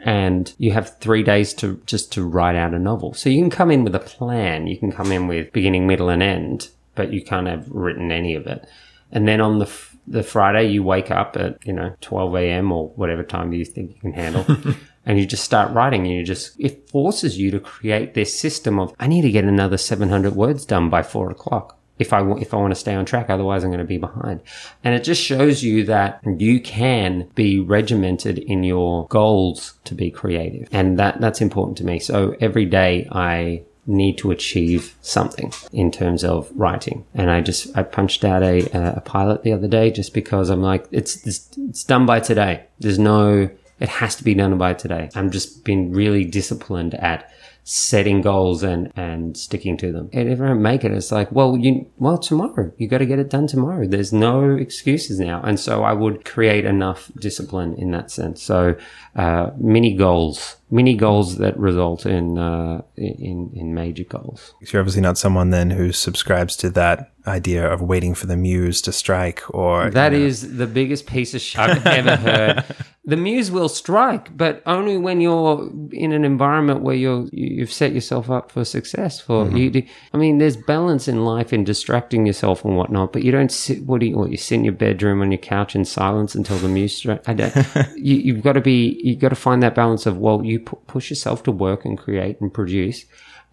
And 0.00 0.52
you 0.58 0.72
have 0.72 0.98
three 0.98 1.22
days 1.22 1.54
to 1.54 1.80
just 1.86 2.12
to 2.12 2.24
write 2.24 2.56
out 2.56 2.74
a 2.74 2.78
novel. 2.78 3.14
So 3.14 3.30
you 3.30 3.40
can 3.40 3.48
come 3.48 3.70
in 3.70 3.84
with 3.84 3.94
a 3.94 4.00
plan. 4.00 4.66
You 4.66 4.76
can 4.76 4.92
come 4.92 5.12
in 5.12 5.28
with 5.28 5.52
beginning, 5.52 5.86
middle, 5.86 6.10
and 6.10 6.22
end, 6.22 6.68
but 6.94 7.12
you 7.12 7.22
can't 7.24 7.46
have 7.46 7.70
written 7.70 8.12
any 8.12 8.34
of 8.34 8.46
it. 8.46 8.68
And 9.12 9.26
then 9.26 9.40
on 9.40 9.60
the 9.60 9.64
f- 9.66 9.96
the 10.06 10.22
Friday, 10.22 10.66
you 10.66 10.82
wake 10.82 11.10
up 11.10 11.36
at 11.36 11.64
you 11.66 11.72
know 11.72 11.94
12 12.02 12.34
a.m. 12.36 12.70
or 12.70 12.88
whatever 12.90 13.22
time 13.22 13.52
you 13.54 13.64
think 13.64 13.94
you 13.94 14.00
can 14.00 14.12
handle, 14.12 14.44
and 15.06 15.18
you 15.18 15.26
just 15.26 15.44
start 15.44 15.72
writing. 15.72 16.02
And 16.06 16.14
you 16.14 16.24
just 16.24 16.58
it 16.58 16.88
forces 16.88 17.38
you 17.38 17.50
to 17.50 17.60
create 17.60 18.14
this 18.14 18.38
system 18.38 18.78
of 18.78 18.94
I 18.98 19.06
need 19.06 19.22
to 19.22 19.30
get 19.30 19.44
another 19.44 19.76
700 19.76 20.34
words 20.34 20.64
done 20.64 20.90
by 20.90 21.02
four 21.02 21.30
o'clock 21.30 21.78
if 21.98 22.12
I 22.12 22.28
if 22.38 22.52
I 22.52 22.56
want 22.56 22.72
to 22.72 22.80
stay 22.80 22.94
on 22.94 23.04
track. 23.04 23.30
Otherwise, 23.30 23.64
I'm 23.64 23.70
going 23.70 23.78
to 23.78 23.84
be 23.84 23.98
behind. 23.98 24.40
And 24.82 24.94
it 24.94 25.04
just 25.04 25.22
shows 25.22 25.62
you 25.62 25.84
that 25.84 26.20
you 26.24 26.60
can 26.60 27.28
be 27.34 27.60
regimented 27.60 28.38
in 28.38 28.64
your 28.64 29.06
goals 29.08 29.74
to 29.84 29.94
be 29.94 30.10
creative, 30.10 30.68
and 30.72 30.98
that 30.98 31.20
that's 31.20 31.40
important 31.40 31.78
to 31.78 31.84
me. 31.84 31.98
So 31.98 32.36
every 32.40 32.64
day 32.64 33.08
I 33.12 33.62
need 33.86 34.16
to 34.16 34.30
achieve 34.30 34.96
something 35.02 35.52
in 35.70 35.92
terms 35.92 36.24
of 36.24 36.50
writing. 36.54 37.04
And 37.14 37.30
I 37.30 37.42
just 37.42 37.76
I 37.76 37.82
punched 37.82 38.24
out 38.24 38.42
a 38.42 38.96
a 38.96 39.00
pilot 39.00 39.42
the 39.42 39.52
other 39.52 39.68
day 39.68 39.90
just 39.90 40.14
because 40.14 40.50
I'm 40.50 40.62
like 40.62 40.86
it's 40.90 41.24
it's, 41.26 41.48
it's 41.68 41.84
done 41.84 42.06
by 42.06 42.20
today. 42.20 42.64
There's 42.78 42.98
no 42.98 43.50
it 43.80 43.88
has 43.88 44.16
to 44.16 44.24
be 44.24 44.34
done 44.34 44.56
by 44.58 44.74
today. 44.74 45.10
I'm 45.14 45.30
just 45.30 45.64
been 45.64 45.92
really 45.92 46.24
disciplined 46.24 46.94
at 46.94 47.30
setting 47.64 48.20
goals 48.20 48.62
and 48.62 48.92
and 48.94 49.36
sticking 49.36 49.76
to 49.78 49.90
them. 49.90 50.10
And 50.12 50.28
if 50.28 50.40
I 50.40 50.48
don't 50.48 50.62
make 50.62 50.84
it, 50.84 50.92
it's 50.92 51.10
like, 51.10 51.32
well, 51.32 51.56
you 51.56 51.90
well 51.98 52.18
tomorrow 52.18 52.70
you 52.76 52.86
got 52.86 52.98
to 52.98 53.06
get 53.06 53.18
it 53.18 53.30
done 53.30 53.46
tomorrow. 53.46 53.86
There's 53.86 54.12
no 54.12 54.50
excuses 54.56 55.18
now, 55.18 55.42
and 55.42 55.58
so 55.58 55.82
I 55.82 55.92
would 55.92 56.24
create 56.24 56.64
enough 56.66 57.10
discipline 57.18 57.74
in 57.74 57.90
that 57.92 58.10
sense. 58.10 58.42
So 58.42 58.76
uh, 59.16 59.50
mini 59.56 59.94
goals, 59.94 60.56
mini 60.70 60.94
goals 60.94 61.38
that 61.38 61.58
result 61.58 62.06
in 62.06 62.38
uh, 62.38 62.82
in 62.96 63.50
in 63.54 63.74
major 63.74 64.04
goals. 64.04 64.54
You're 64.60 64.80
obviously 64.80 65.02
not 65.02 65.18
someone 65.18 65.50
then 65.50 65.70
who 65.70 65.90
subscribes 65.92 66.56
to 66.56 66.70
that 66.70 67.13
idea 67.26 67.66
of 67.66 67.80
waiting 67.80 68.14
for 68.14 68.26
the 68.26 68.36
muse 68.36 68.82
to 68.82 68.92
strike 68.92 69.42
or 69.48 69.90
That 69.90 70.12
you 70.12 70.18
know, 70.18 70.24
is 70.26 70.56
the 70.56 70.66
biggest 70.66 71.06
piece 71.06 71.34
of 71.34 71.40
shit 71.40 71.60
I've 71.60 71.86
ever 71.86 72.16
heard. 72.28 72.64
The 73.06 73.16
muse 73.16 73.50
will 73.50 73.68
strike, 73.68 74.34
but 74.34 74.62
only 74.64 74.96
when 74.96 75.20
you're 75.20 75.70
in 75.92 76.12
an 76.12 76.24
environment 76.24 76.80
where 76.80 76.94
you're 76.94 77.28
you've 77.32 77.72
set 77.72 77.92
yourself 77.92 78.30
up 78.30 78.50
for 78.50 78.64
success. 78.64 79.20
For 79.20 79.44
mm-hmm. 79.44 79.56
you, 79.56 79.70
do- 79.70 79.86
I 80.14 80.16
mean, 80.16 80.38
there's 80.38 80.56
balance 80.56 81.06
in 81.06 81.24
life 81.24 81.52
in 81.52 81.64
distracting 81.64 82.24
yourself 82.24 82.64
and 82.64 82.78
whatnot, 82.78 83.12
but 83.12 83.22
you 83.22 83.30
don't 83.30 83.52
sit. 83.52 83.84
What 83.84 84.00
do 84.00 84.06
you? 84.06 84.16
What, 84.16 84.30
you 84.30 84.38
sit 84.38 84.54
in 84.54 84.64
your 84.64 84.72
bedroom 84.72 85.20
on 85.20 85.30
your 85.30 85.38
couch 85.38 85.74
in 85.74 85.84
silence 85.84 86.34
until 86.34 86.56
the 86.56 86.68
muse 86.68 86.96
strikes. 86.96 87.28
I 87.28 87.34
don't. 87.34 87.54
you, 87.96 88.16
you've 88.16 88.42
got 88.42 88.54
to 88.54 88.62
be. 88.62 88.98
You've 89.04 89.20
got 89.20 89.30
to 89.30 89.36
find 89.36 89.62
that 89.62 89.74
balance 89.74 90.06
of 90.06 90.16
well, 90.16 90.42
you 90.42 90.60
pu- 90.60 90.80
push 90.86 91.10
yourself 91.10 91.42
to 91.42 91.52
work 91.52 91.84
and 91.84 91.98
create 91.98 92.40
and 92.40 92.54
produce, 92.54 93.04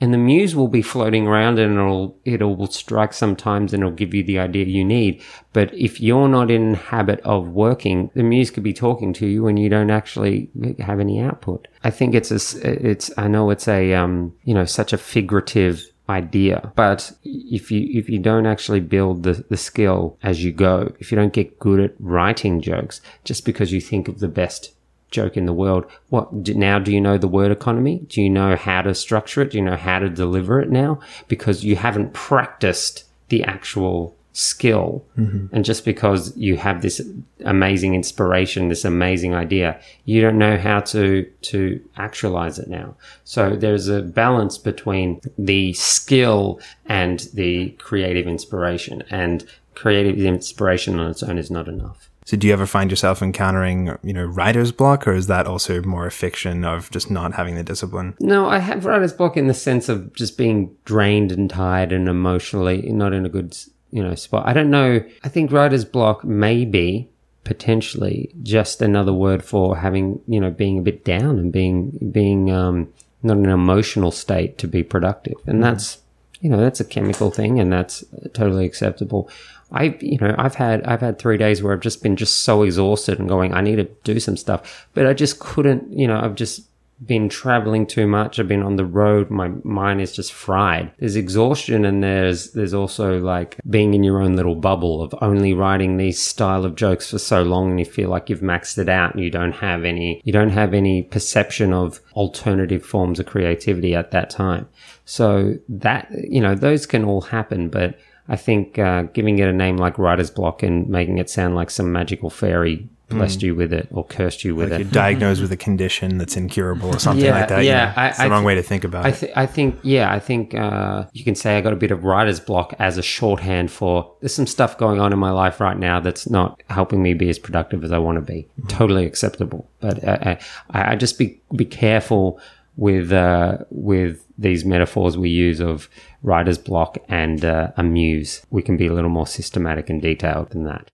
and 0.02 0.12
the 0.12 0.18
muse 0.18 0.56
will 0.56 0.68
be 0.68 0.82
floating 0.82 1.28
around 1.28 1.60
and 1.60 1.76
it'll 1.76 2.18
it'll 2.26 2.68
strike 2.68 3.14
sometimes 3.14 3.72
and 3.72 3.84
it'll 3.84 3.96
give 3.96 4.14
you 4.14 4.24
the 4.24 4.40
idea 4.40 4.66
you 4.66 4.84
need. 4.84 5.22
But 5.54 5.74
if 5.76 6.02
you're 6.02 6.28
not 6.28 6.50
in 6.50 6.74
habit 6.74 7.22
of 7.22 7.50
working 7.50 8.10
the 8.16 8.24
muse 8.24 8.50
could 8.50 8.64
be 8.64 8.74
talking 8.74 9.14
to 9.14 9.28
you 9.28 9.48
and 9.48 9.60
you 9.60 9.70
don't 9.70 9.92
actually 9.92 10.50
have 10.80 11.00
any 11.00 11.22
output. 11.22 11.68
I 11.84 11.92
think 11.92 12.16
it's 12.16 12.32
a 12.32 12.90
it's 12.90 13.12
i 13.18 13.28
know 13.28 13.52
it's 13.52 13.68
a 13.68 13.94
um 13.94 14.34
you 14.44 14.54
know 14.54 14.66
such 14.66 14.92
a 14.92 14.98
figurative 14.98 15.86
idea 16.10 16.74
but 16.76 17.12
if 17.24 17.72
you 17.72 17.88
if 17.98 18.10
you 18.10 18.20
don't 18.20 18.46
actually 18.46 18.82
build 18.82 19.24
the, 19.24 19.46
the 19.50 19.56
skill 19.56 20.18
as 20.24 20.44
you 20.44 20.52
go 20.52 20.94
if 21.00 21.12
you 21.12 21.16
don't 21.16 21.32
get 21.32 21.58
good 21.60 21.80
at 21.80 21.94
writing 22.00 22.60
jokes 22.60 23.00
just 23.24 23.46
because 23.46 23.72
you 23.72 23.80
think 23.80 24.08
of 24.08 24.20
the 24.20 24.28
best 24.28 24.74
joke 25.12 25.38
in 25.38 25.46
the 25.46 25.54
world. 25.54 25.86
What 26.10 26.34
now? 26.34 26.80
Do 26.80 26.92
you 26.92 27.02
know 27.02 27.18
the 27.18 27.28
word 27.28 27.52
economy? 27.52 28.00
Do 28.08 28.22
you 28.22 28.30
know 28.30 28.56
how 28.56 28.82
to 28.82 28.96
structure 28.96 29.42
it? 29.42 29.52
Do 29.52 29.58
you 29.58 29.64
know 29.64 29.78
how 29.78 30.00
to 30.00 30.10
deliver 30.10 30.60
it 30.60 30.72
now? 30.72 31.00
Because 31.28 31.64
you 31.64 31.76
haven't 31.76 32.14
practiced 32.14 33.06
the 33.30 33.44
actual 33.44 34.16
skill, 34.34 35.06
mm-hmm. 35.18 35.54
and 35.54 35.66
just 35.66 35.84
because 35.84 36.36
you 36.38 36.56
have 36.56 36.82
this 36.82 37.02
amazing 37.44 37.96
inspiration, 37.96 38.70
this 38.70 38.86
amazing 38.86 39.36
idea, 39.36 39.80
you 40.06 40.22
don't 40.22 40.38
know 40.38 40.58
how 40.58 40.80
to 40.80 41.24
to 41.42 41.82
actualize 41.98 42.58
it 42.58 42.70
now. 42.70 42.96
So 43.26 43.56
there's 43.56 43.90
a 43.90 44.02
balance 44.02 44.58
between 44.58 45.20
the 45.38 45.74
skill 45.74 46.62
and 46.86 47.28
the 47.34 47.72
creative 47.72 48.28
inspiration, 48.28 49.04
and 49.10 49.46
creative 49.76 50.18
inspiration 50.20 51.00
on 51.00 51.10
its 51.12 51.24
own 51.24 51.38
is 51.38 51.52
not 51.52 51.68
enough. 51.68 52.10
So 52.32 52.38
do 52.38 52.48
you 52.48 52.54
ever 52.54 52.66
find 52.66 52.90
yourself 52.90 53.22
encountering, 53.22 53.98
you 54.04 54.14
know, 54.14 54.24
writer's 54.24 54.72
block 54.72 55.06
or 55.06 55.12
is 55.12 55.28
that 55.28 55.48
also 55.48 55.82
more 55.82 56.06
a 56.06 56.12
fiction 56.12 56.64
of 56.64 56.90
just 56.90 57.12
not 57.12 57.34
having 57.34 57.56
the 57.56 57.64
discipline? 57.64 58.16
No, 58.22 58.48
I 58.48 58.60
have 58.60 58.86
writer's 58.86 59.12
block 59.12 59.36
in 59.36 59.48
the 59.48 59.54
sense 59.54 59.90
of 59.90 60.14
just 60.14 60.38
being 60.38 60.74
drained 60.86 61.34
and 61.34 61.50
tired 61.50 61.92
and 61.92 62.08
emotionally 62.08 62.84
not 62.84 63.12
in 63.12 63.26
a 63.26 63.30
good, 63.30 63.58
you 63.92 64.02
know, 64.02 64.16
spot. 64.16 64.48
I 64.48 64.54
don't 64.54 64.70
know. 64.70 65.04
I 65.26 65.28
think 65.28 65.52
writer's 65.52 65.84
block 65.84 66.24
may 66.24 66.64
be 66.64 67.10
potentially 67.44 68.34
just 68.44 68.82
another 68.82 69.12
word 69.12 69.44
for 69.44 69.76
having, 69.76 70.22
you 70.26 70.40
know, 70.40 70.52
being 70.52 70.80
a 70.80 70.84
bit 70.84 71.04
down 71.04 71.38
and 71.38 71.52
being, 71.52 72.12
being, 72.14 72.50
um, 72.50 72.94
not 73.24 73.36
in 73.36 73.46
an 73.46 73.52
emotional 73.52 74.10
state 74.10 74.58
to 74.60 74.70
be 74.70 74.84
productive. 74.84 75.36
And 75.48 75.62
that's, 75.62 76.00
you 76.40 76.50
know, 76.50 76.62
that's 76.62 76.80
a 76.80 76.86
chemical 76.86 77.30
thing 77.30 77.60
and 77.60 77.74
that's 77.74 78.06
totally 78.32 78.66
acceptable. 78.66 79.30
I, 79.72 79.98
you 80.02 80.18
know, 80.18 80.36
I've 80.38 80.56
had, 80.56 80.84
I've 80.84 81.02
had 81.02 81.18
three 81.18 81.38
days 81.38 81.64
where 81.64 81.74
I've 81.74 81.80
just 81.80 82.04
been 82.04 82.16
just 82.16 82.44
so 82.44 82.64
exhausted 82.64 83.20
and 83.20 83.30
going, 83.30 83.54
I 83.54 83.62
need 83.62 83.78
to 83.78 83.86
do 84.04 84.20
some 84.20 84.38
stuff, 84.38 84.88
but 84.94 85.06
I 85.06 85.14
just 85.14 85.40
couldn't, 85.40 85.92
you 85.92 86.08
know, 86.08 86.20
I've 86.20 86.36
just 86.36 86.68
been 87.04 87.30
traveling 87.30 87.88
too 87.88 88.06
much. 88.06 88.38
I've 88.38 88.48
been 88.48 88.62
on 88.62 88.76
the 88.76 88.86
road. 88.86 89.32
My 89.32 89.48
mind 89.64 90.02
is 90.02 90.12
just 90.12 90.32
fried. 90.32 90.92
There's 91.00 91.16
exhaustion 91.16 91.84
and 91.84 92.04
there's, 92.04 92.52
there's 92.52 92.76
also 92.76 93.20
like 93.20 93.58
being 93.68 93.94
in 93.94 94.04
your 94.04 94.22
own 94.22 94.36
little 94.36 94.56
bubble 94.56 95.02
of 95.02 95.16
only 95.22 95.54
writing 95.54 95.98
these 95.98 96.22
style 96.22 96.64
of 96.64 96.76
jokes 96.76 97.10
for 97.10 97.18
so 97.18 97.42
long 97.42 97.72
and 97.72 97.80
you 97.80 97.86
feel 97.86 98.10
like 98.10 98.30
you've 98.30 98.42
maxed 98.42 98.78
it 98.78 98.90
out 98.90 99.16
and 99.16 99.24
you 99.24 99.32
don't 99.32 99.54
have 99.54 99.84
any, 99.84 100.22
you 100.24 100.32
don't 100.32 100.52
have 100.52 100.74
any 100.74 101.02
perception 101.02 101.74
of 101.74 102.00
alternative 102.14 102.86
forms 102.86 103.20
of 103.20 103.26
creativity 103.26 103.96
at 103.96 104.12
that 104.12 104.30
time. 104.30 104.68
So 105.06 105.56
that, 105.70 106.08
you 106.12 106.40
know, 106.40 106.54
those 106.54 106.86
can 106.86 107.04
all 107.04 107.22
happen, 107.22 107.70
but 107.70 107.98
I 108.32 108.38
think 108.38 108.80
uh, 108.80 109.04
giving 109.14 109.38
it 109.40 109.48
a 109.48 109.54
name 109.54 109.78
like 109.78 109.98
writer's 110.00 110.32
block 110.32 110.64
and 110.64 110.88
making 110.90 111.18
it 111.20 111.30
sound 111.30 111.54
like 111.54 111.70
some 111.70 111.92
magical 111.92 112.30
fairy 112.30 112.88
blessed 113.10 113.44
you 113.44 113.54
with 113.54 113.74
it 113.74 113.90
or 113.92 114.06
cursed 114.06 114.46
you 114.46 114.56
with 114.56 114.72
Like 114.72 114.80
it. 114.80 114.84
you're 114.86 114.92
diagnosed 114.94 115.42
with 115.42 115.52
a 115.52 115.58
condition 115.58 116.18
that's 116.18 116.38
incurable 116.38 116.88
or 116.96 116.98
something 117.08 117.26
Yeah, 117.26 117.38
like 117.40 117.50
that. 117.50 117.60
you 117.64 117.68
yeah, 117.72 117.88
know? 117.88 117.94
I- 117.98 118.08
it's 118.08 118.18
the 118.20 118.24
I 118.24 118.28
wrong 118.30 118.44
th- 118.44 118.48
way 118.48 118.56
to 118.56 118.64
think 118.64 118.84
about 118.86 119.06
I, 119.06 119.10
it. 119.10 119.32
I 119.36 119.46
think, 119.46 119.80
yeah, 119.84 120.10
I 120.14 120.20
think 120.20 120.56
uh, 120.56 121.04
you 121.12 121.26
can 121.26 121.36
say 121.36 121.58
I 121.58 121.62
got 121.62 121.74
a 121.74 121.76
bit 121.76 121.92
of 121.92 122.06
writer's 122.06 122.40
block 122.40 122.74
as 122.80 122.98
a 122.98 123.02
shorthand 123.04 123.70
for 123.70 124.10
there's 124.22 124.34
some 124.34 124.48
stuff 124.48 124.78
going 124.78 125.02
on 125.02 125.12
in 125.12 125.20
my 125.20 125.32
life 125.32 125.60
right 125.60 125.78
now 125.78 126.00
that's 126.00 126.30
not 126.30 126.64
helping 126.70 127.04
me 127.04 127.14
be 127.14 127.30
as 127.30 127.38
productive 127.38 127.84
as 127.84 127.92
I 127.92 127.98
want 127.98 128.16
to 128.16 128.22
be. 128.22 128.48
Totally 128.70 129.06
acceptable, 129.06 129.70
but 129.82 130.02
uh, 130.06 130.38
I, 130.70 130.94
I 130.94 130.96
just 130.96 131.20
be 131.20 131.42
be 131.54 131.66
careful 131.66 132.40
with 132.78 133.12
uh, 133.12 133.58
with 133.72 134.24
these 134.42 134.66
metaphors 134.66 135.18
we 135.18 135.30
use 135.30 135.60
of 135.60 135.90
writer's 136.24 136.58
block 136.58 136.98
and 137.08 137.46
uh, 137.46 137.72
a 137.78 137.84
muse. 137.84 138.46
We 138.50 138.62
can 138.62 138.78
be 138.78 138.88
a 138.88 138.94
little 138.94 139.10
more 139.10 139.28
systematic 139.28 139.90
and 139.90 140.02
detailed 140.02 140.52
than 140.52 140.64
that. 140.66 140.92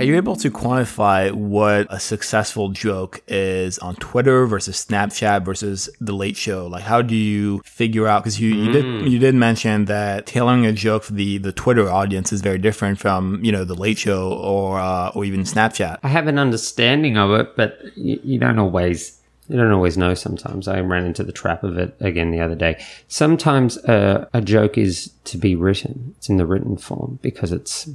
Are 0.00 0.02
you 0.02 0.16
able 0.16 0.36
to 0.36 0.50
quantify 0.50 1.30
what 1.30 1.86
a 1.90 2.00
successful 2.00 2.70
joke 2.70 3.22
is 3.28 3.78
on 3.80 3.96
Twitter 3.96 4.46
versus 4.46 4.82
Snapchat 4.82 5.44
versus 5.44 5.90
The 6.00 6.14
Late 6.14 6.38
Show? 6.38 6.68
Like, 6.68 6.84
how 6.84 7.02
do 7.02 7.14
you 7.14 7.60
figure 7.66 8.06
out? 8.06 8.22
Because 8.22 8.40
you, 8.40 8.54
you 8.54 8.72
did 8.72 9.12
you 9.12 9.18
did 9.18 9.34
mention 9.34 9.84
that 9.86 10.24
tailoring 10.24 10.64
a 10.64 10.72
joke 10.72 11.02
for 11.02 11.12
the 11.12 11.36
the 11.36 11.52
Twitter 11.52 11.90
audience 11.90 12.32
is 12.32 12.40
very 12.40 12.56
different 12.56 12.98
from 12.98 13.44
you 13.44 13.52
know 13.52 13.64
The 13.64 13.74
Late 13.74 13.98
Show 13.98 14.32
or 14.32 14.80
uh, 14.80 15.10
or 15.14 15.26
even 15.26 15.40
Snapchat. 15.40 15.98
I 16.02 16.08
have 16.08 16.28
an 16.28 16.38
understanding 16.38 17.18
of 17.18 17.32
it, 17.32 17.54
but 17.54 17.78
you, 17.94 18.18
you 18.24 18.38
don't 18.38 18.58
always 18.58 19.19
you 19.50 19.56
don't 19.56 19.72
always 19.72 19.98
know. 19.98 20.14
Sometimes 20.14 20.68
I 20.68 20.80
ran 20.80 21.04
into 21.04 21.24
the 21.24 21.32
trap 21.32 21.64
of 21.64 21.76
it 21.76 21.96
again 21.98 22.30
the 22.30 22.40
other 22.40 22.54
day. 22.54 22.80
Sometimes 23.08 23.78
uh, 23.78 24.28
a 24.32 24.40
joke 24.40 24.78
is 24.78 25.12
to 25.24 25.38
be 25.38 25.56
written; 25.56 26.14
it's 26.16 26.28
in 26.28 26.36
the 26.36 26.46
written 26.46 26.76
form 26.76 27.18
because 27.20 27.50
it's 27.50 27.90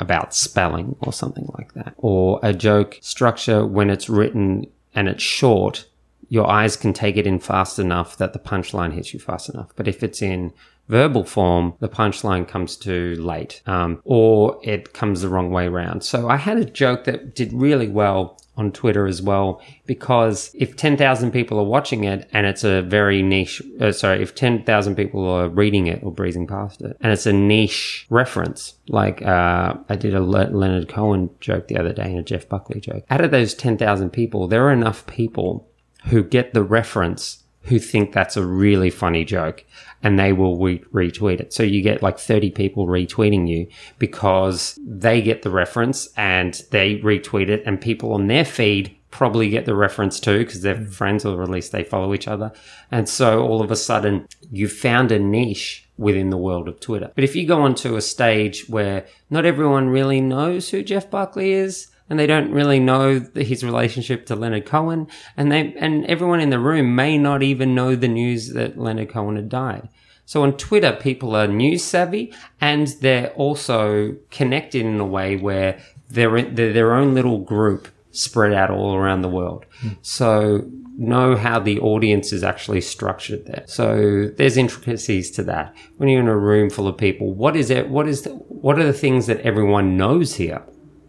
about 0.00 0.34
spelling 0.34 0.96
or 1.00 1.12
something 1.12 1.48
like 1.56 1.74
that. 1.74 1.94
Or 1.98 2.40
a 2.42 2.52
joke 2.52 2.98
structure 3.00 3.64
when 3.64 3.90
it's 3.90 4.08
written 4.08 4.66
and 4.92 5.08
it's 5.08 5.22
short, 5.22 5.86
your 6.28 6.50
eyes 6.50 6.76
can 6.76 6.92
take 6.92 7.16
it 7.16 7.28
in 7.28 7.38
fast 7.38 7.78
enough 7.78 8.16
that 8.16 8.32
the 8.32 8.40
punchline 8.40 8.92
hits 8.92 9.14
you 9.14 9.20
fast 9.20 9.48
enough. 9.48 9.70
But 9.76 9.86
if 9.86 10.02
it's 10.02 10.20
in 10.20 10.52
verbal 10.88 11.24
form, 11.24 11.74
the 11.80 11.88
punchline 11.88 12.46
comes 12.46 12.76
too 12.76 13.14
late, 13.16 13.62
um, 13.66 14.00
or 14.04 14.58
it 14.62 14.92
comes 14.92 15.22
the 15.22 15.28
wrong 15.28 15.50
way 15.50 15.66
around. 15.66 16.02
So 16.02 16.28
I 16.28 16.36
had 16.36 16.58
a 16.58 16.64
joke 16.64 17.04
that 17.04 17.34
did 17.34 17.52
really 17.52 17.88
well 17.88 18.38
on 18.56 18.72
Twitter 18.72 19.06
as 19.06 19.22
well, 19.22 19.62
because 19.86 20.50
if 20.52 20.76
10,000 20.76 21.30
people 21.30 21.60
are 21.60 21.64
watching 21.64 22.02
it 22.02 22.28
and 22.32 22.44
it's 22.44 22.64
a 22.64 22.82
very 22.82 23.22
niche, 23.22 23.62
uh, 23.80 23.92
sorry, 23.92 24.20
if 24.20 24.34
10,000 24.34 24.96
people 24.96 25.28
are 25.28 25.48
reading 25.48 25.86
it 25.86 26.02
or 26.02 26.10
breezing 26.10 26.46
past 26.46 26.82
it 26.82 26.96
and 27.00 27.12
it's 27.12 27.26
a 27.26 27.32
niche 27.32 28.04
reference, 28.10 28.74
like 28.88 29.22
uh, 29.22 29.74
I 29.88 29.94
did 29.94 30.12
a 30.12 30.20
Le- 30.20 30.50
Leonard 30.50 30.88
Cohen 30.88 31.30
joke 31.38 31.68
the 31.68 31.78
other 31.78 31.92
day 31.92 32.10
and 32.10 32.18
a 32.18 32.22
Jeff 32.22 32.48
Buckley 32.48 32.80
joke. 32.80 33.04
Out 33.08 33.24
of 33.24 33.30
those 33.30 33.54
10,000 33.54 34.10
people, 34.10 34.48
there 34.48 34.66
are 34.66 34.72
enough 34.72 35.06
people 35.06 35.68
who 36.06 36.24
get 36.24 36.52
the 36.52 36.62
reference 36.62 37.44
who 37.62 37.78
think 37.78 38.12
that's 38.12 38.36
a 38.36 38.44
really 38.44 38.90
funny 38.90 39.24
joke 39.24 39.64
and 40.02 40.18
they 40.18 40.32
will 40.32 40.58
re- 40.58 40.84
retweet 40.92 41.40
it. 41.40 41.52
So 41.52 41.62
you 41.62 41.82
get 41.82 42.02
like 42.02 42.18
30 42.18 42.50
people 42.50 42.86
retweeting 42.86 43.48
you 43.48 43.66
because 43.98 44.78
they 44.82 45.20
get 45.20 45.42
the 45.42 45.50
reference 45.50 46.08
and 46.16 46.62
they 46.70 46.96
retweet 46.96 47.48
it 47.48 47.62
and 47.66 47.80
people 47.80 48.12
on 48.12 48.26
their 48.26 48.44
feed 48.44 48.94
probably 49.10 49.48
get 49.48 49.64
the 49.64 49.74
reference 49.74 50.20
too 50.20 50.38
because 50.38 50.60
they're 50.60 50.76
mm. 50.76 50.92
friends 50.92 51.24
or 51.24 51.42
at 51.42 51.48
least 51.48 51.72
they 51.72 51.82
follow 51.82 52.14
each 52.14 52.28
other. 52.28 52.52
And 52.90 53.08
so 53.08 53.42
all 53.46 53.62
of 53.62 53.70
a 53.70 53.76
sudden 53.76 54.28
you've 54.50 54.72
found 54.72 55.10
a 55.10 55.18
niche 55.18 55.88
within 55.96 56.30
the 56.30 56.36
world 56.36 56.68
of 56.68 56.78
Twitter. 56.78 57.10
But 57.14 57.24
if 57.24 57.34
you 57.34 57.46
go 57.46 57.62
onto 57.62 57.96
a 57.96 58.00
stage 58.00 58.68
where 58.68 59.06
not 59.30 59.44
everyone 59.44 59.88
really 59.88 60.20
knows 60.20 60.70
who 60.70 60.82
Jeff 60.82 61.10
Buckley 61.10 61.52
is, 61.52 61.88
and 62.08 62.18
they 62.18 62.26
don't 62.26 62.52
really 62.52 62.80
know 62.80 63.20
his 63.34 63.64
relationship 63.64 64.26
to 64.26 64.36
Leonard 64.36 64.66
Cohen, 64.66 65.06
and 65.36 65.52
they 65.52 65.74
and 65.74 66.06
everyone 66.06 66.40
in 66.40 66.50
the 66.50 66.58
room 66.58 66.94
may 66.94 67.18
not 67.18 67.42
even 67.42 67.74
know 67.74 67.94
the 67.94 68.08
news 68.08 68.52
that 68.54 68.78
Leonard 68.78 69.10
Cohen 69.10 69.36
had 69.36 69.48
died. 69.48 69.88
So 70.24 70.42
on 70.42 70.58
Twitter, 70.58 70.92
people 70.92 71.34
are 71.34 71.46
news 71.46 71.82
savvy, 71.82 72.34
and 72.60 72.88
they're 73.00 73.30
also 73.30 74.16
connected 74.30 74.84
in 74.84 75.00
a 75.00 75.06
way 75.06 75.36
where 75.36 75.80
they're, 76.10 76.42
they're 76.42 76.72
their 76.72 76.94
own 76.94 77.14
little 77.14 77.38
group 77.38 77.88
spread 78.10 78.52
out 78.52 78.70
all 78.70 78.94
around 78.94 79.22
the 79.22 79.28
world. 79.28 79.64
So 80.02 80.70
know 80.98 81.36
how 81.36 81.60
the 81.60 81.78
audience 81.78 82.32
is 82.32 82.42
actually 82.42 82.80
structured 82.80 83.46
there. 83.46 83.62
So 83.66 84.28
there's 84.36 84.56
intricacies 84.56 85.30
to 85.30 85.44
that. 85.44 85.74
When 85.96 86.08
you're 86.08 86.20
in 86.20 86.28
a 86.28 86.36
room 86.36 86.68
full 86.68 86.88
of 86.88 86.98
people, 86.98 87.32
what 87.32 87.56
is 87.56 87.70
it? 87.70 87.88
What 87.88 88.08
is 88.08 88.22
the, 88.22 88.30
what 88.30 88.78
are 88.78 88.84
the 88.84 88.92
things 88.92 89.28
that 89.28 89.40
everyone 89.40 89.96
knows 89.96 90.34
here? 90.34 90.62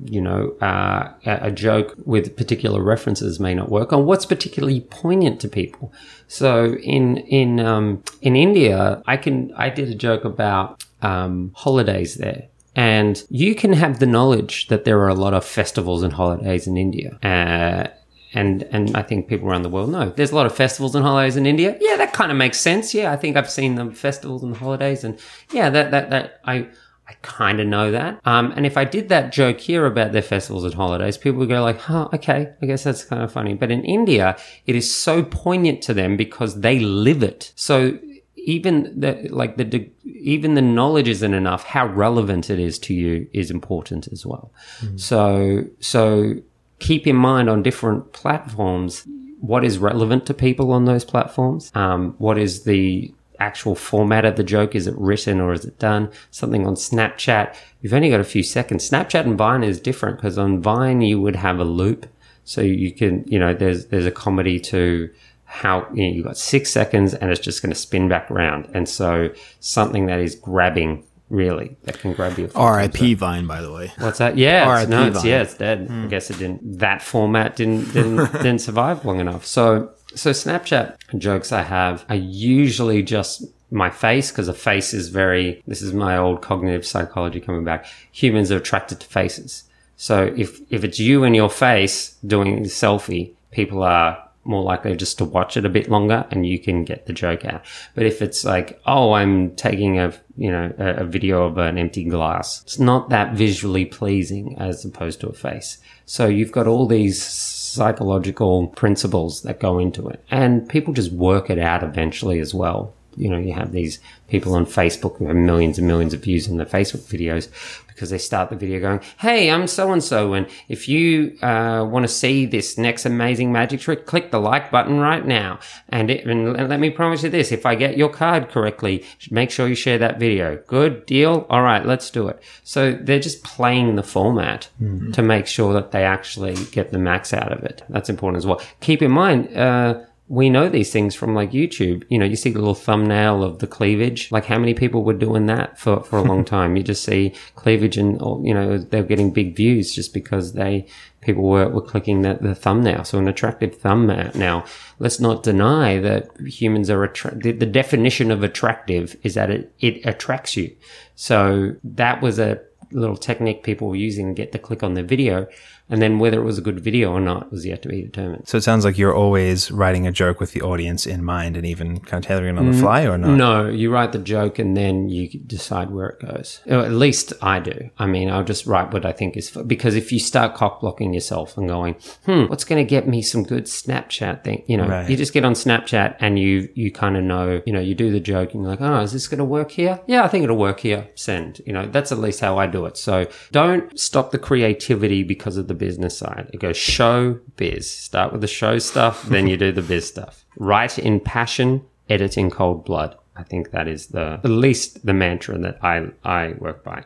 You 0.06 0.22
know, 0.22 0.52
uh, 0.62 1.12
a, 1.26 1.52
joke 1.52 1.96
with 2.06 2.36
particular 2.38 2.82
references 2.82 3.40
may 3.40 3.54
not 3.54 3.70
work 3.70 3.92
on 3.92 4.06
what's 4.06 4.26
particularly 4.26 4.82
poignant 4.82 5.42
to 5.42 5.48
people. 5.48 5.92
So 6.28 6.76
in 6.76 7.18
in 7.18 7.60
um, 7.60 8.04
in 8.22 8.36
India, 8.36 9.04
I 9.06 9.18
can 9.18 9.52
I 9.56 9.70
did 9.70 9.90
a 9.90 9.96
joke 9.96 10.26
about 10.26 10.84
um, 11.02 11.52
holidays 11.56 12.16
there. 12.16 12.48
And 12.76 13.22
you 13.30 13.56
can 13.56 13.74
have 13.74 14.00
the 14.00 14.06
knowledge 14.06 14.68
that 14.68 14.86
there 14.86 15.00
are 15.00 15.10
a 15.10 15.16
lot 15.16 15.34
of 15.34 15.44
festivals 15.44 16.04
and 16.04 16.14
holidays 16.14 16.66
in 16.68 16.78
India. 16.78 17.20
Uh, 17.24 17.90
and 18.34 18.64
and 18.72 18.96
I 18.96 19.02
think 19.02 19.28
people 19.28 19.50
around 19.50 19.64
the 19.64 19.70
world 19.70 19.90
know 19.90 20.12
there's 20.12 20.32
a 20.32 20.36
lot 20.36 20.46
of 20.46 20.56
festivals 20.56 20.96
and 20.96 21.04
holidays 21.04 21.36
in 21.36 21.46
India. 21.46 21.76
Yeah, 21.80 21.98
that 21.98 22.14
kind 22.14 22.32
of 22.32 22.38
makes 22.38 22.60
sense. 22.60 22.94
Yeah, 22.94 23.12
I 23.12 23.16
think 23.18 23.36
I've 23.36 23.50
seen 23.50 23.76
the 23.76 23.92
festivals 23.92 24.44
and 24.44 24.56
holidays, 24.56 25.04
and 25.04 25.20
yeah, 25.52 25.70
that 25.70 25.92
that 25.92 26.10
that 26.12 26.42
I 26.46 26.68
I 27.10 27.16
kind 27.24 27.60
of 27.60 27.66
know 27.66 27.90
that. 27.92 28.22
Um, 28.24 28.54
and 28.56 28.68
if 28.68 28.78
I 28.78 28.86
did 28.86 29.10
that 29.10 29.32
joke 29.32 29.60
here 29.60 29.88
about 29.88 30.12
their 30.12 30.22
festivals 30.22 30.64
and 30.64 30.76
holidays, 30.76 31.18
people 31.18 31.40
would 31.40 31.50
go 31.50 31.64
like, 31.64 31.80
huh, 31.80 32.08
okay, 32.14 32.54
I 32.62 32.66
guess 32.68 32.84
that's 32.84 33.04
kind 33.04 33.24
of 33.24 33.32
funny. 33.32 33.56
But 33.56 33.72
in 33.72 33.84
India, 33.84 34.38
it 34.68 34.76
is 34.76 34.94
so 34.96 35.24
poignant 35.24 35.82
to 35.84 35.96
them 35.96 36.16
because 36.18 36.62
they 36.62 36.78
live 36.78 37.24
it. 37.24 37.52
So 37.56 37.98
even 38.36 38.94
the, 39.00 39.28
like 39.32 39.58
the, 39.58 39.90
even 40.06 40.54
the 40.54 40.62
knowledge 40.62 41.08
isn't 41.08 41.34
enough. 41.34 41.64
How 41.64 41.88
relevant 41.88 42.52
it 42.52 42.60
is 42.60 42.78
to 42.80 42.94
you 42.94 43.28
is 43.34 43.50
important 43.50 44.08
as 44.10 44.24
well. 44.24 44.52
So, 44.96 45.64
so 45.80 46.36
keep 46.78 47.08
in 47.08 47.16
mind 47.16 47.50
on 47.50 47.64
different 47.64 48.14
platforms, 48.14 49.08
what 49.42 49.66
is 49.66 49.80
relevant 49.80 50.28
to 50.28 50.36
people 50.36 50.72
on 50.74 50.86
those 50.86 51.06
platforms? 51.06 51.72
Um, 51.74 52.14
what 52.20 52.38
is 52.38 52.66
the 52.66 53.12
actual 53.40 53.76
format 53.76 54.26
of 54.26 54.36
the 54.36 54.44
joke? 54.44 54.76
Is 54.76 54.88
it 54.88 54.96
written 54.98 55.40
or 55.40 55.54
is 55.54 55.66
it 55.66 55.80
done? 55.80 56.12
Something 56.32 56.66
on 56.66 56.76
Snapchat, 56.76 57.56
you've 57.82 57.94
only 57.94 58.10
got 58.10 58.20
a 58.20 58.26
few 58.26 58.44
seconds. 58.44 58.90
Snapchat 58.90 59.26
and 59.26 59.38
Vine 59.38 59.64
is 59.64 59.80
different 59.80 60.18
because 60.18 60.38
on 60.38 60.62
Vine 60.62 61.02
you 61.02 61.20
would 61.22 61.36
have 61.36 61.60
a 61.60 61.64
loop. 61.64 62.08
So 62.44 62.62
you 62.62 62.92
can, 62.92 63.24
you 63.28 63.38
know, 63.38 63.54
there's, 63.54 63.88
there's 63.88 64.06
a 64.06 64.12
comedy 64.12 64.60
to 64.62 65.10
how, 65.46 65.88
you 65.94 66.04
know, 66.04 66.16
you've 66.16 66.26
got 66.26 66.38
six 66.38 66.72
seconds 66.72 67.14
and 67.14 67.32
it's 67.32 67.40
just 67.40 67.62
going 67.62 67.72
to 67.72 67.80
spin 67.80 68.08
back 68.08 68.30
around. 68.32 68.70
And 68.74 68.88
so 68.90 69.30
something 69.60 70.08
that 70.08 70.20
is 70.20 70.36
grabbing 70.36 71.04
really 71.30 71.78
that 71.84 72.00
can 72.00 72.14
grab 72.14 72.38
you. 72.38 72.50
R.I.P. 72.56 73.14
Vine, 73.16 73.48
by 73.48 73.62
the 73.62 73.72
way. 73.72 73.92
What's 74.00 74.18
that? 74.18 74.38
Yeah, 74.38 74.64
it's, 74.64 74.68
R.I.P. 74.68 74.90
no, 74.90 75.08
it's, 75.08 75.18
Vine. 75.18 75.28
yeah, 75.28 75.42
it's 75.42 75.54
dead. 75.54 75.82
I 75.82 75.94
hmm. 75.94 76.08
guess 76.08 76.30
it 76.30 76.40
didn't. 76.40 76.80
That 76.80 77.02
format 77.02 77.56
didn't 77.56 77.94
didn't 77.94 78.32
didn't 78.34 78.60
survive 78.60 79.06
long 79.06 79.20
enough. 79.20 79.46
So 79.46 79.92
so 80.16 80.32
Snapchat 80.32 80.98
jokes 81.18 81.52
I 81.52 81.62
have 81.62 82.06
are 82.10 82.16
usually 82.16 83.04
just 83.04 83.46
my 83.72 83.90
face 83.90 84.32
because 84.32 84.48
a 84.48 84.54
face 84.54 84.94
is 84.94 85.10
very. 85.10 85.62
This 85.68 85.82
is 85.82 85.94
my 85.94 86.18
old 86.18 86.42
cognitive 86.42 86.86
psychology 86.86 87.40
coming 87.40 87.64
back. 87.64 87.86
Humans 88.12 88.52
are 88.52 88.58
attracted 88.58 89.00
to 89.02 89.08
faces. 89.08 89.64
So 89.98 90.34
if 90.36 90.60
if 90.72 90.84
it's 90.84 91.00
you 91.00 91.24
and 91.24 91.36
your 91.36 91.50
face 91.50 92.16
doing 92.26 92.64
the 92.64 92.70
selfie, 92.70 93.32
people 93.52 93.84
are 93.84 94.29
more 94.44 94.64
likely 94.64 94.96
just 94.96 95.18
to 95.18 95.26
watch 95.26 95.58
it 95.58 95.66
a 95.66 95.70
bit 95.70 95.90
longer 95.90 96.26
and 96.32 96.46
you 96.46 96.60
can 96.60 96.84
get 96.84 97.06
the 97.06 97.14
joke 97.14 97.46
out. 97.46 97.64
But 97.94 98.06
if 98.06 98.22
it's 98.22 98.44
like, 98.44 98.82
oh, 98.86 99.14
I'm 99.14 99.56
taking 99.56 100.00
a, 100.00 100.14
you 100.38 100.52
know, 100.52 100.74
a, 100.78 101.02
a 101.02 101.04
video 101.04 101.44
of 101.46 101.58
an 101.58 101.78
empty 101.78 102.06
glass, 102.06 102.62
it's 102.64 102.80
not 102.80 103.10
that 103.10 103.36
visually 103.36 103.86
pleasing 103.86 104.58
as 104.58 104.84
opposed 104.86 105.20
to 105.22 105.28
a 105.28 105.34
face. 105.34 105.78
So 106.06 106.28
you've 106.28 106.52
got 106.52 106.68
all 106.68 106.88
these 106.88 107.22
psychological 107.22 108.68
principles 108.70 109.44
that 109.44 109.60
go 109.60 109.78
into 109.78 110.08
it 110.10 110.24
and 110.32 110.68
people 110.68 110.94
just 110.94 111.12
work 111.12 111.50
it 111.50 111.60
out 111.60 111.84
eventually 111.84 112.40
as 112.40 112.54
well. 112.54 112.94
You 113.18 113.30
know, 113.30 113.38
you 113.38 113.54
have 113.54 113.72
these 113.72 114.00
people 114.28 114.54
on 114.54 114.66
Facebook 114.66 115.18
who 115.18 115.28
have 115.28 115.36
millions 115.36 115.78
and 115.78 115.88
millions 115.88 116.14
of 116.14 116.24
views 116.24 116.50
on 116.50 116.58
their 116.58 116.66
Facebook 116.66 117.02
videos 117.02 117.50
because 117.88 118.12
they 118.12 118.18
start 118.18 118.50
the 118.50 118.56
video 118.56 118.80
going, 118.80 119.02
Hey, 119.18 119.52
I'm 119.52 119.68
so 119.68 119.92
and 119.92 120.02
so. 120.02 120.34
And 120.34 120.48
if 120.70 120.88
you 120.88 121.38
uh, 121.42 121.86
want 121.90 122.06
to 122.06 122.08
see 122.08 122.46
this 122.46 122.78
next 122.78 123.06
amazing 123.06 123.52
magic 123.52 123.82
trick, 123.82 124.06
click 124.06 124.32
the 124.32 124.40
like 124.40 124.72
button 124.72 125.00
right 125.00 125.26
now. 125.26 125.60
And, 125.90 126.10
it, 126.10 126.26
and 126.26 126.70
let 126.70 126.80
me 126.80 126.92
promise 126.92 127.24
you 127.24 127.30
this 127.30 127.52
if 127.52 127.66
I 127.66 127.76
get 127.76 127.98
your 127.98 128.08
card 128.08 128.50
correctly, 128.50 129.04
make 129.32 129.52
sure 129.52 129.68
you 129.68 129.76
share 129.76 129.98
that 129.98 130.18
video. 130.18 130.58
Good 130.68 131.06
deal? 131.06 131.46
All 131.50 131.62
right, 131.62 131.86
let's 131.86 132.10
do 132.10 132.30
it. 132.30 132.42
So 132.64 132.94
they're 132.94 133.20
just 133.20 133.44
playing 133.44 133.96
the 133.96 134.04
format 134.04 134.70
to 135.14 135.22
make 135.22 135.46
sure 135.46 135.74
that 135.74 135.92
they 135.92 136.04
actually 136.04 136.56
get 136.72 136.92
the 136.92 137.00
max 137.00 137.34
out 137.34 137.52
of 137.52 137.64
it. 137.64 137.84
That's 137.90 138.10
important 138.10 138.38
as 138.38 138.46
well. 138.46 138.62
Keep 138.80 139.02
in 139.02 139.12
mind, 139.12 139.56
uh, 139.58 140.02
we 140.30 140.48
know 140.48 140.70
these 140.70 140.94
things 140.94 141.16
from 141.16 141.34
like 141.34 141.52
YouTube. 141.52 142.04
You 142.08 142.20
know, 142.20 142.26
you 142.26 142.36
see 142.36 142.52
the 142.52 142.60
little 142.60 142.76
thumbnail 142.76 143.44
of 143.44 143.58
the 143.58 143.68
cleavage. 143.68 144.32
Like 144.32 144.46
how 144.46 144.60
many 144.60 144.76
people 144.76 145.04
were 145.04 145.14
doing 145.14 145.48
that 145.48 145.80
for, 145.80 146.04
for 146.04 146.20
a 146.20 146.22
long 146.22 146.46
time? 146.56 146.78
You 146.78 146.84
just 146.84 147.04
see 147.04 147.34
cleavage 147.56 147.98
and, 147.98 148.22
or, 148.22 148.40
you 148.46 148.54
know, 148.54 148.78
they're 148.78 149.02
getting 149.02 149.32
big 149.34 149.56
views 149.56 149.94
just 149.94 150.14
because 150.14 150.54
they, 150.54 150.86
people 151.22 151.44
were, 151.44 151.68
were 151.68 151.82
clicking 151.82 152.22
the, 152.22 152.38
the 152.40 152.54
thumbnail. 152.54 153.06
So 153.06 153.18
an 153.18 153.28
attractive 153.28 153.76
thumbnail. 153.76 154.32
Now, 154.36 154.66
let's 155.00 155.20
not 155.20 155.42
deny 155.42 156.00
that 156.00 156.30
humans 156.42 156.92
are 156.92 157.04
attra- 157.04 157.36
the, 157.36 157.52
the 157.52 157.66
definition 157.66 158.30
of 158.30 158.44
attractive 158.44 159.18
is 159.24 159.34
that 159.34 159.50
it, 159.50 159.74
it 159.80 160.06
attracts 160.06 160.56
you. 160.56 160.76
So 161.16 161.76
that 161.84 162.22
was 162.22 162.38
a 162.38 162.62
little 162.92 163.18
technique 163.18 163.64
people 163.64 163.88
were 163.88 163.96
using 163.96 164.28
to 164.28 164.34
get 164.34 164.52
the 164.52 164.60
click 164.60 164.84
on 164.84 164.94
the 164.94 165.04
video. 165.04 165.48
And 165.90 166.02
then 166.02 166.20
whether 166.20 166.40
it 166.40 166.44
was 166.44 166.58
a 166.58 166.62
good 166.62 166.80
video 166.80 167.12
or 167.12 167.20
not 167.20 167.52
was 167.52 167.66
yet 167.66 167.82
to 167.82 167.90
be 167.90 168.02
determined. 168.04 168.48
So 168.48 168.58
it 168.58 168.62
sounds 168.64 168.86
like 168.86 168.98
you're 168.98 169.16
always 169.16 169.72
writing 169.72 170.06
a 170.06 170.12
joke 170.12 170.40
with 170.40 170.52
the 170.52 170.62
audience 170.62 171.08
in 171.08 171.24
mind 171.24 171.58
and 171.58 171.66
even 171.66 172.00
kind 172.02 172.24
of 172.24 172.28
tailoring 172.28 172.56
it 172.56 172.60
on 172.60 172.72
the 172.72 172.78
fly 172.78 173.06
or 173.06 173.18
not? 173.18 173.36
No, 173.36 173.68
you 173.68 173.92
write 173.92 174.12
the 174.12 174.20
joke 174.20 174.60
and 174.60 174.78
then 174.78 175.10
you 175.10 175.28
decide 175.30 175.90
where 175.92 176.08
it 176.10 176.20
goes. 176.20 176.62
Or 176.68 176.80
at 176.80 176.92
least 176.92 177.34
I 177.42 177.60
do. 177.60 177.90
I 177.98 178.06
mean, 178.06 178.30
I'll 178.30 178.44
just 178.44 178.66
write 178.68 178.94
what 178.94 179.06
I 179.06 179.12
think 179.12 179.36
is 179.36 179.56
f- 179.56 179.66
because 179.68 179.96
if 179.96 180.12
you 180.12 180.20
start 180.20 180.54
cock 180.56 180.82
blocking 180.82 181.14
yourself 181.14 181.58
and 181.58 181.68
going, 181.68 181.96
hmm, 182.26 182.44
what's 182.46 182.64
going 182.64 182.84
to 182.86 182.88
get 182.90 183.08
me 183.08 183.22
some 183.22 183.44
good 183.44 183.66
Snapchat 183.66 184.44
thing? 184.44 184.64
You 184.68 184.78
know, 184.78 184.88
Right. 184.88 185.10
you 185.10 185.18
just 185.18 185.34
get 185.34 185.44
on 185.46 185.54
Snapchat 185.54 186.16
and 186.20 186.38
you 186.38 186.70
you 186.76 186.92
kind 186.92 187.18
of 187.18 187.24
know, 187.24 187.62
you 187.66 187.74
know, 187.74 187.80
you 187.80 187.96
do 187.96 188.12
the 188.12 188.20
joke 188.20 188.54
and 188.54 188.62
you're 188.62 188.70
like, 188.72 188.82
oh, 188.82 189.00
is 189.02 189.12
this 189.12 189.28
going 189.28 189.40
to 189.40 189.44
work 189.46 189.72
here? 189.72 190.00
Yeah, 190.08 190.24
I 190.24 190.28
think 190.28 190.44
it'll 190.44 190.58
work 190.58 190.82
here. 190.82 191.10
Send. 191.16 191.62
You 191.66 191.74
know, 191.74 191.88
that's 191.88 192.12
at 192.12 192.20
least 192.20 192.40
how 192.42 192.58
I 192.58 192.68
do 192.68 192.86
it. 192.86 192.96
So 192.98 193.28
don't 193.52 193.98
stop 194.00 194.32
the 194.32 194.38
creativity 194.38 195.24
because 195.24 195.58
of 195.58 195.68
the 195.68 195.74
business 195.80 196.18
side. 196.18 196.50
It 196.54 196.60
goes 196.60 196.78
show 196.78 197.40
biz. 197.56 197.90
Start 197.90 198.32
with 198.32 198.42
the 198.42 198.48
show 198.48 198.78
stuff, 198.78 199.24
then 199.34 199.48
you 199.48 199.58
do 199.58 199.72
the 199.72 199.82
biz 199.82 200.08
stuff. 200.08 200.46
Write 200.58 201.00
in 201.00 201.20
passion, 201.20 201.84
edit 202.10 202.38
in 202.38 202.52
cold 202.52 202.86
blood. 202.86 203.18
I 203.36 203.44
think 203.44 203.72
that 203.72 203.88
is 203.88 204.08
the 204.08 204.42
at 204.44 204.50
least 204.50 205.06
the 205.06 205.14
mantra 205.14 205.58
that 205.58 205.80
I 205.82 206.08
I 206.24 206.54
work 206.60 206.84
by. 206.84 207.06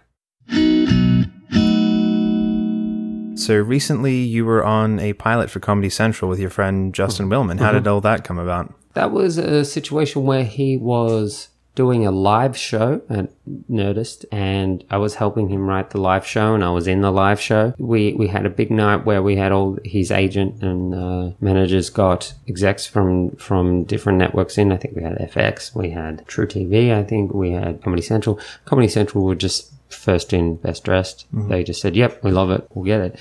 So 3.35 3.55
recently 3.55 4.15
you 4.15 4.45
were 4.45 4.63
on 4.63 4.99
a 4.99 5.13
pilot 5.13 5.49
for 5.49 5.59
Comedy 5.59 5.89
Central 5.89 6.29
with 6.29 6.39
your 6.39 6.49
friend 6.49 6.93
Justin 6.93 7.29
mm-hmm. 7.29 7.49
Willman. 7.49 7.59
How 7.59 7.67
mm-hmm. 7.67 7.77
did 7.77 7.87
all 7.87 8.01
that 8.01 8.23
come 8.23 8.39
about? 8.39 8.73
That 8.93 9.11
was 9.11 9.37
a 9.37 9.65
situation 9.65 10.23
where 10.23 10.43
he 10.43 10.77
was 10.77 11.49
doing 11.75 12.05
a 12.05 12.11
live 12.11 12.55
show 12.55 13.01
at 13.09 13.29
Nerdist, 13.69 14.25
and 14.31 14.83
I 14.89 14.97
was 14.97 15.15
helping 15.15 15.49
him 15.49 15.67
write 15.67 15.89
the 15.89 15.99
live 15.99 16.25
show, 16.25 16.53
and 16.53 16.63
I 16.63 16.69
was 16.69 16.87
in 16.87 17.01
the 17.01 17.11
live 17.11 17.39
show. 17.39 17.73
We 17.77 18.13
we 18.13 18.27
had 18.27 18.45
a 18.45 18.49
big 18.49 18.69
night 18.71 19.05
where 19.05 19.23
we 19.23 19.35
had 19.35 19.51
all 19.51 19.77
his 19.83 20.11
agent 20.11 20.61
and 20.61 20.93
uh, 20.93 21.31
managers 21.41 21.89
got 21.89 22.33
execs 22.47 22.85
from 22.85 23.31
from 23.37 23.83
different 23.83 24.19
networks 24.19 24.57
in. 24.57 24.71
I 24.71 24.77
think 24.77 24.95
we 24.95 25.03
had 25.03 25.17
FX, 25.17 25.75
we 25.75 25.89
had 25.91 26.25
truTV, 26.27 26.93
I 26.93 27.03
think 27.03 27.33
we 27.33 27.51
had 27.51 27.81
Comedy 27.81 28.03
Central. 28.03 28.39
Comedy 28.65 28.87
Central 28.87 29.23
were 29.23 29.35
just 29.35 29.71
first 29.89 30.33
in, 30.33 30.55
best 30.57 30.83
dressed. 30.83 31.25
They 31.33 31.63
just 31.63 31.81
said, 31.81 31.95
"Yep, 31.95 32.23
we 32.23 32.31
love 32.31 32.51
it, 32.51 32.67
we'll 32.73 32.85
get 32.85 33.01
it." 33.01 33.19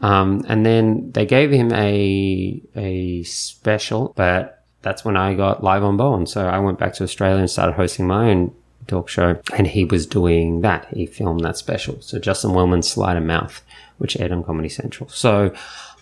Um, 0.00 0.44
and 0.48 0.64
then 0.64 1.10
they 1.12 1.26
gave 1.26 1.50
him 1.50 1.72
a 1.72 2.62
a 2.76 3.22
special, 3.24 4.12
but 4.16 4.57
that's 4.82 5.04
when 5.04 5.16
I 5.16 5.34
got 5.34 5.62
live 5.62 5.82
on 5.82 5.96
Bowen. 5.96 6.26
So 6.26 6.48
I 6.48 6.58
went 6.58 6.78
back 6.78 6.94
to 6.94 7.04
Australia 7.04 7.40
and 7.40 7.50
started 7.50 7.72
hosting 7.72 8.06
my 8.06 8.30
own 8.30 8.54
talk 8.86 9.08
show, 9.08 9.40
and 9.56 9.66
he 9.66 9.84
was 9.84 10.06
doing 10.06 10.62
that. 10.62 10.86
He 10.88 11.06
filmed 11.06 11.44
that 11.44 11.56
special. 11.56 12.00
So 12.00 12.18
Justin 12.18 12.52
Willman's 12.52 12.96
of 12.96 13.22
Mouth, 13.22 13.62
which 13.98 14.18
aired 14.18 14.32
on 14.32 14.44
Comedy 14.44 14.68
Central. 14.68 15.08
So 15.10 15.52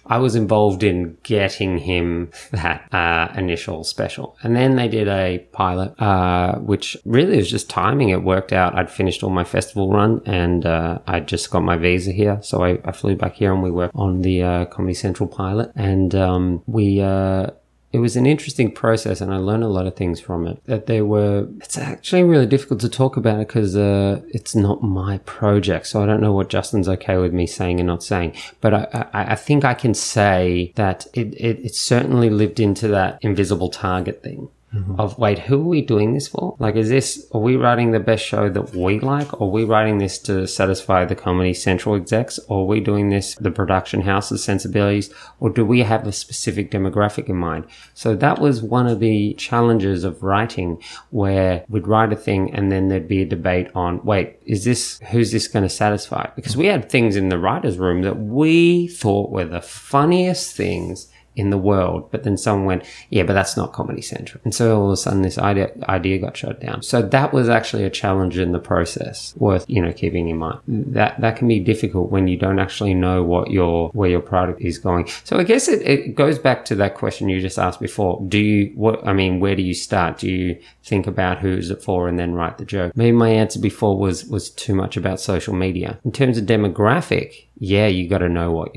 I 0.08 0.18
was 0.18 0.36
involved 0.36 0.82
in 0.82 1.16
getting 1.22 1.78
him 1.78 2.30
that 2.52 2.92
uh, 2.92 3.32
initial 3.36 3.84
special. 3.84 4.36
And 4.42 4.54
then 4.54 4.76
they 4.76 4.88
did 4.88 5.08
a 5.08 5.38
pilot, 5.52 6.00
uh, 6.00 6.58
which 6.58 6.96
really 7.04 7.36
was 7.36 7.50
just 7.50 7.68
timing. 7.68 8.10
It 8.10 8.22
worked 8.22 8.52
out. 8.52 8.74
I'd 8.74 8.90
finished 8.90 9.22
all 9.22 9.30
my 9.30 9.44
festival 9.44 9.90
run 9.90 10.22
and 10.24 10.64
uh, 10.64 11.00
I 11.06 11.20
just 11.20 11.50
got 11.50 11.62
my 11.62 11.76
visa 11.76 12.12
here. 12.12 12.38
So 12.42 12.64
I, 12.64 12.78
I 12.84 12.92
flew 12.92 13.16
back 13.16 13.34
here 13.34 13.52
and 13.52 13.62
we 13.62 13.70
worked 13.70 13.94
on 13.94 14.22
the 14.22 14.42
uh, 14.42 14.64
Comedy 14.66 14.94
Central 14.94 15.28
pilot. 15.28 15.72
And 15.74 16.14
um, 16.14 16.62
we 16.66 17.00
uh, 17.00 17.50
it 17.96 18.00
was 18.00 18.14
an 18.14 18.26
interesting 18.26 18.70
process 18.70 19.22
and 19.22 19.32
I 19.32 19.38
learned 19.38 19.64
a 19.64 19.68
lot 19.68 19.86
of 19.86 19.96
things 19.96 20.20
from 20.20 20.46
it. 20.46 20.62
That 20.66 20.84
there 20.84 21.06
were, 21.06 21.48
it's 21.62 21.78
actually 21.78 22.24
really 22.24 22.44
difficult 22.44 22.80
to 22.80 22.90
talk 22.90 23.16
about 23.16 23.40
it 23.40 23.48
because 23.48 23.74
uh, 23.74 24.20
it's 24.28 24.54
not 24.54 24.82
my 24.82 25.16
project. 25.24 25.86
So 25.86 26.02
I 26.02 26.06
don't 26.06 26.20
know 26.20 26.34
what 26.34 26.50
Justin's 26.50 26.90
okay 26.90 27.16
with 27.16 27.32
me 27.32 27.46
saying 27.46 27.80
and 27.80 27.86
not 27.86 28.02
saying. 28.02 28.34
But 28.60 28.74
I, 28.74 29.08
I, 29.14 29.32
I 29.32 29.34
think 29.34 29.64
I 29.64 29.72
can 29.72 29.94
say 29.94 30.74
that 30.74 31.06
it, 31.14 31.28
it, 31.36 31.64
it 31.64 31.74
certainly 31.74 32.28
lived 32.28 32.60
into 32.60 32.86
that 32.88 33.18
invisible 33.22 33.70
target 33.70 34.22
thing. 34.22 34.50
Mm-hmm. 34.74 35.00
Of 35.00 35.16
wait, 35.16 35.38
who 35.38 35.60
are 35.60 35.68
we 35.68 35.80
doing 35.80 36.12
this 36.12 36.26
for? 36.26 36.56
Like, 36.58 36.74
is 36.74 36.88
this 36.88 37.28
are 37.32 37.40
we 37.40 37.54
writing 37.54 37.92
the 37.92 38.00
best 38.00 38.24
show 38.24 38.50
that 38.50 38.74
we 38.74 38.98
like, 38.98 39.40
or 39.40 39.46
are 39.46 39.50
we 39.50 39.62
writing 39.62 39.98
this 39.98 40.18
to 40.20 40.46
satisfy 40.48 41.04
the 41.04 41.14
Comedy 41.14 41.54
Central 41.54 41.94
execs, 41.94 42.40
or 42.48 42.62
are 42.62 42.66
we 42.66 42.80
doing 42.80 43.08
this 43.08 43.36
the 43.36 43.52
production 43.52 44.00
house's 44.00 44.42
sensibilities, 44.42 45.08
or 45.38 45.50
do 45.50 45.64
we 45.64 45.80
have 45.82 46.04
a 46.04 46.12
specific 46.12 46.72
demographic 46.72 47.28
in 47.28 47.36
mind? 47.36 47.64
So 47.94 48.16
that 48.16 48.40
was 48.40 48.60
one 48.60 48.88
of 48.88 48.98
the 48.98 49.34
challenges 49.34 50.02
of 50.02 50.24
writing, 50.24 50.82
where 51.10 51.64
we'd 51.68 51.86
write 51.86 52.12
a 52.12 52.16
thing 52.16 52.52
and 52.52 52.72
then 52.72 52.88
there'd 52.88 53.06
be 53.06 53.22
a 53.22 53.26
debate 53.26 53.68
on 53.74 54.04
wait, 54.04 54.40
is 54.46 54.64
this 54.64 54.98
who's 55.10 55.30
this 55.30 55.46
going 55.46 55.62
to 55.62 55.68
satisfy? 55.68 56.28
Because 56.34 56.56
we 56.56 56.66
had 56.66 56.90
things 56.90 57.14
in 57.14 57.28
the 57.28 57.38
writers' 57.38 57.78
room 57.78 58.02
that 58.02 58.18
we 58.18 58.88
thought 58.88 59.30
were 59.30 59.44
the 59.44 59.62
funniest 59.62 60.56
things 60.56 61.08
in 61.36 61.50
the 61.50 61.58
world. 61.58 62.10
But 62.10 62.24
then 62.24 62.36
someone 62.36 62.66
went, 62.66 62.84
yeah, 63.10 63.22
but 63.22 63.34
that's 63.34 63.56
not 63.56 63.72
Comedy 63.72 64.02
Central. 64.02 64.40
And 64.44 64.54
so 64.54 64.80
all 64.80 64.86
of 64.86 64.92
a 64.92 64.96
sudden 64.96 65.22
this 65.22 65.38
idea, 65.38 65.70
idea 65.88 66.18
got 66.18 66.36
shut 66.36 66.60
down. 66.60 66.82
So 66.82 67.02
that 67.02 67.32
was 67.32 67.48
actually 67.48 67.84
a 67.84 67.90
challenge 67.90 68.38
in 68.38 68.52
the 68.52 68.58
process 68.58 69.34
worth, 69.36 69.64
you 69.68 69.82
know, 69.82 69.92
keeping 69.92 70.28
in 70.28 70.38
mind. 70.38 70.60
That, 70.66 71.20
that 71.20 71.36
can 71.36 71.46
be 71.46 71.60
difficult 71.60 72.10
when 72.10 72.26
you 72.26 72.36
don't 72.36 72.58
actually 72.58 72.94
know 72.94 73.22
what 73.22 73.50
your, 73.50 73.90
where 73.90 74.10
your 74.10 74.20
product 74.20 74.62
is 74.62 74.78
going. 74.78 75.08
So 75.24 75.38
I 75.38 75.44
guess 75.44 75.68
it, 75.68 75.82
it 75.82 76.14
goes 76.14 76.38
back 76.38 76.64
to 76.66 76.74
that 76.76 76.94
question 76.94 77.28
you 77.28 77.40
just 77.40 77.58
asked 77.58 77.80
before. 77.80 78.24
Do 78.26 78.38
you, 78.38 78.72
what, 78.74 79.06
I 79.06 79.12
mean, 79.12 79.38
where 79.38 79.54
do 79.54 79.62
you 79.62 79.74
start? 79.74 80.18
Do 80.18 80.30
you 80.30 80.58
think 80.82 81.06
about 81.06 81.38
who's 81.38 81.70
it 81.70 81.82
for 81.82 82.08
and 82.08 82.18
then 82.18 82.32
write 82.32 82.58
the 82.58 82.64
joke? 82.64 82.96
Maybe 82.96 83.12
my 83.16 83.28
answer 83.28 83.60
before 83.60 83.98
was, 83.98 84.24
was 84.24 84.50
too 84.50 84.74
much 84.74 84.96
about 84.96 85.20
social 85.20 85.54
media. 85.54 85.98
In 86.04 86.12
terms 86.12 86.38
of 86.38 86.46
demographic, 86.46 87.46
yeah, 87.58 87.86
you 87.86 88.08
got 88.08 88.18
to 88.18 88.28
know 88.28 88.52
what 88.52 88.74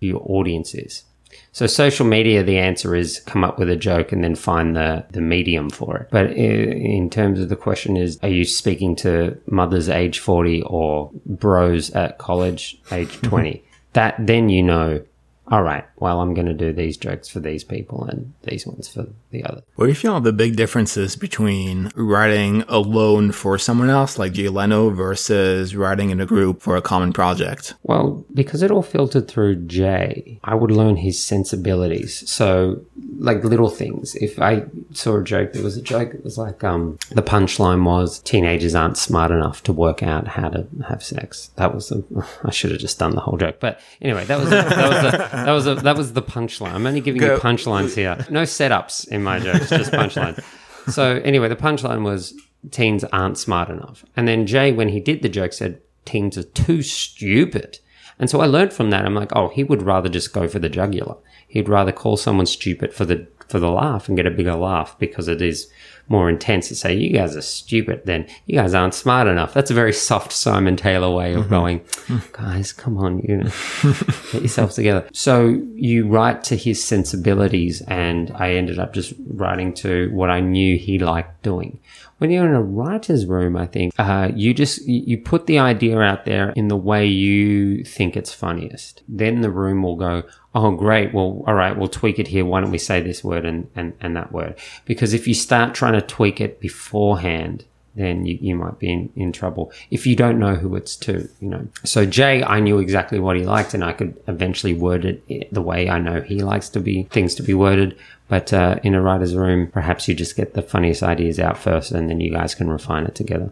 your 0.00 0.22
audience 0.24 0.74
is. 0.74 1.04
So 1.52 1.66
social 1.66 2.06
media, 2.06 2.42
the 2.42 2.58
answer 2.58 2.96
is 2.96 3.20
come 3.20 3.44
up 3.44 3.58
with 3.58 3.68
a 3.68 3.76
joke 3.76 4.10
and 4.10 4.24
then 4.24 4.34
find 4.34 4.74
the, 4.74 5.04
the 5.10 5.20
medium 5.20 5.68
for 5.68 5.98
it. 5.98 6.08
But 6.10 6.32
in 6.32 7.10
terms 7.10 7.40
of 7.40 7.50
the 7.50 7.56
question 7.56 7.96
is, 7.96 8.18
are 8.22 8.28
you 8.28 8.46
speaking 8.46 8.96
to 8.96 9.38
mothers 9.46 9.90
age 9.90 10.18
40 10.18 10.62
or 10.62 11.10
bros 11.26 11.90
at 11.90 12.18
college 12.18 12.80
age 12.90 13.20
20? 13.22 13.62
that 13.92 14.14
then 14.18 14.48
you 14.48 14.62
know, 14.62 15.02
all 15.48 15.62
right, 15.62 15.84
well, 15.96 16.20
I'm 16.20 16.34
going 16.34 16.46
to 16.46 16.54
do 16.54 16.72
these 16.72 16.96
jokes 16.96 17.28
for 17.28 17.40
these 17.40 17.64
people 17.64 18.04
and 18.04 18.32
these 18.44 18.66
ones 18.66 18.88
for 18.88 19.06
the 19.32 19.44
other. 19.44 19.62
What 19.74 19.86
do 19.86 19.88
you 19.88 19.96
feel 19.96 20.14
are 20.14 20.20
the 20.20 20.32
big 20.32 20.56
differences 20.56 21.16
between 21.16 21.90
writing 21.96 22.62
alone 22.68 23.32
for 23.32 23.58
someone 23.58 23.90
else, 23.90 24.18
like 24.18 24.32
Jay 24.32 24.48
Leno, 24.48 24.90
versus 24.90 25.74
writing 25.74 26.10
in 26.10 26.20
a 26.20 26.26
group 26.26 26.62
for 26.62 26.76
a 26.76 26.82
common 26.82 27.12
project? 27.12 27.74
Well, 27.82 28.24
because 28.32 28.62
it 28.62 28.70
all 28.70 28.82
filtered 28.82 29.28
through 29.28 29.56
Jay, 29.66 30.38
I 30.44 30.54
would 30.54 30.70
learn 30.70 30.96
his 30.96 31.22
sensibilities. 31.22 32.30
So, 32.30 32.84
like 33.18 33.42
little 33.44 33.68
things. 33.68 34.14
If 34.16 34.40
I 34.40 34.64
saw 34.92 35.18
a 35.18 35.24
joke, 35.24 35.52
there 35.52 35.62
was 35.62 35.76
a 35.76 35.82
joke 35.82 36.12
that 36.12 36.24
was 36.24 36.38
like, 36.38 36.62
um, 36.62 36.98
the 37.10 37.22
punchline 37.22 37.84
was 37.84 38.20
teenagers 38.20 38.74
aren't 38.74 38.98
smart 38.98 39.30
enough 39.30 39.62
to 39.64 39.72
work 39.72 40.02
out 40.02 40.28
how 40.28 40.48
to 40.48 40.66
have 40.88 41.02
sex. 41.02 41.50
That 41.56 41.74
was 41.74 41.88
the, 41.88 42.04
I 42.44 42.50
should 42.50 42.70
have 42.70 42.80
just 42.80 42.98
done 42.98 43.14
the 43.14 43.20
whole 43.20 43.38
joke. 43.38 43.56
But 43.60 43.80
anyway, 44.00 44.24
that 44.26 44.38
was, 44.38 44.50
that 44.50 44.88
was, 44.88 45.14
a, 45.14 45.18
that 45.32 45.52
was, 45.52 45.66
a, 45.66 45.74
that 45.76 45.96
was 45.96 46.12
the 46.12 46.22
punchline. 46.22 46.72
I'm 46.72 46.86
only 46.86 47.00
giving 47.00 47.22
you 47.22 47.28
punchlines 47.38 47.94
here. 47.94 48.24
No 48.30 48.42
setups 48.42 49.08
in 49.08 49.21
my 49.22 49.38
jokes, 49.38 49.68
just 49.68 49.92
punchline. 49.92 50.42
So 50.88 51.20
anyway, 51.24 51.48
the 51.48 51.54
punchline 51.54 52.02
was 52.02 52.34
teens 52.72 53.04
aren't 53.04 53.38
smart 53.38 53.70
enough. 53.70 54.04
And 54.16 54.26
then 54.26 54.48
Jay, 54.48 54.72
when 54.72 54.88
he 54.88 54.98
did 54.98 55.22
the 55.22 55.28
joke, 55.28 55.52
said 55.52 55.80
teens 56.04 56.36
are 56.36 56.42
too 56.42 56.82
stupid. 56.82 57.78
And 58.18 58.28
so 58.28 58.40
I 58.40 58.46
learned 58.46 58.72
from 58.72 58.90
that. 58.90 59.04
I'm 59.04 59.14
like, 59.14 59.30
oh, 59.34 59.48
he 59.48 59.64
would 59.64 59.82
rather 59.82 60.08
just 60.08 60.32
go 60.32 60.48
for 60.48 60.58
the 60.58 60.68
jugular. 60.68 61.16
He'd 61.46 61.68
rather 61.68 61.92
call 61.92 62.16
someone 62.16 62.46
stupid 62.46 62.92
for 62.92 63.04
the 63.04 63.26
for 63.48 63.58
the 63.58 63.70
laugh 63.70 64.08
and 64.08 64.16
get 64.16 64.26
a 64.26 64.30
bigger 64.30 64.54
laugh 64.54 64.98
because 64.98 65.28
it 65.28 65.42
is 65.42 65.70
more 66.08 66.28
intense 66.28 66.68
to 66.68 66.74
say 66.74 66.94
you 66.94 67.12
guys 67.12 67.36
are 67.36 67.42
stupid 67.42 68.02
then 68.04 68.26
you 68.46 68.56
guys 68.56 68.74
aren't 68.74 68.94
smart 68.94 69.26
enough. 69.28 69.54
That's 69.54 69.70
a 69.70 69.74
very 69.74 69.92
soft 69.92 70.32
Simon 70.32 70.76
Taylor 70.76 71.10
way 71.10 71.34
of 71.34 71.46
mm-hmm. 71.46 71.50
going, 71.50 71.84
guys, 72.32 72.72
come 72.72 72.98
on, 72.98 73.20
you 73.20 73.38
know, 73.38 73.50
get 74.32 74.42
yourselves 74.42 74.74
together. 74.74 75.08
So 75.12 75.60
you 75.74 76.08
write 76.08 76.44
to 76.44 76.56
his 76.56 76.82
sensibilities, 76.82 77.82
and 77.82 78.30
I 78.34 78.52
ended 78.52 78.78
up 78.78 78.92
just 78.92 79.14
writing 79.28 79.72
to 79.74 80.10
what 80.12 80.30
I 80.30 80.40
knew 80.40 80.76
he 80.76 80.98
liked 80.98 81.42
doing. 81.42 81.80
When 82.22 82.30
you're 82.30 82.46
in 82.46 82.54
a 82.54 82.62
writer's 82.62 83.26
room, 83.26 83.56
I 83.56 83.66
think 83.66 83.94
uh, 83.98 84.30
you 84.32 84.54
just 84.54 84.86
you 84.86 85.18
put 85.18 85.46
the 85.46 85.58
idea 85.58 85.98
out 85.98 86.24
there 86.24 86.50
in 86.50 86.68
the 86.68 86.76
way 86.76 87.04
you 87.04 87.82
think 87.82 88.16
it's 88.16 88.32
funniest. 88.32 89.02
Then 89.08 89.40
the 89.40 89.50
room 89.50 89.82
will 89.82 89.96
go, 89.96 90.22
oh 90.54 90.70
great, 90.70 91.12
well 91.12 91.42
all 91.48 91.54
right, 91.54 91.76
we'll 91.76 91.88
tweak 91.88 92.20
it 92.20 92.28
here. 92.28 92.44
Why 92.44 92.60
don't 92.60 92.70
we 92.70 92.78
say 92.78 93.00
this 93.00 93.24
word 93.24 93.44
and 93.44 93.68
and, 93.74 93.94
and 94.00 94.14
that 94.14 94.30
word? 94.30 94.56
Because 94.84 95.14
if 95.14 95.26
you 95.26 95.34
start 95.34 95.74
trying 95.74 95.94
to 95.94 96.00
tweak 96.00 96.40
it 96.40 96.60
beforehand, 96.60 97.64
then 97.94 98.24
you, 98.24 98.38
you 98.40 98.54
might 98.54 98.78
be 98.78 98.90
in, 98.90 99.12
in 99.16 99.32
trouble 99.32 99.72
if 99.90 100.06
you 100.06 100.16
don't 100.16 100.38
know 100.38 100.54
who 100.54 100.74
it's 100.76 100.96
to, 100.96 101.28
you 101.40 101.48
know. 101.48 101.66
So 101.84 102.06
Jay, 102.06 102.42
I 102.42 102.60
knew 102.60 102.78
exactly 102.78 103.18
what 103.18 103.36
he 103.36 103.44
liked 103.44 103.74
and 103.74 103.84
I 103.84 103.92
could 103.92 104.20
eventually 104.28 104.74
word 104.74 105.04
it 105.04 105.52
the 105.52 105.62
way 105.62 105.88
I 105.88 105.98
know 105.98 106.20
he 106.20 106.42
likes 106.42 106.68
to 106.70 106.80
be, 106.80 107.04
things 107.04 107.34
to 107.36 107.42
be 107.42 107.54
worded. 107.54 107.96
But 108.28 108.52
uh, 108.52 108.76
in 108.82 108.94
a 108.94 109.02
writer's 109.02 109.34
room, 109.34 109.70
perhaps 109.70 110.08
you 110.08 110.14
just 110.14 110.36
get 110.36 110.54
the 110.54 110.62
funniest 110.62 111.02
ideas 111.02 111.38
out 111.38 111.58
first 111.58 111.92
and 111.92 112.08
then 112.08 112.20
you 112.20 112.32
guys 112.32 112.54
can 112.54 112.70
refine 112.70 113.04
it 113.04 113.14
together. 113.14 113.50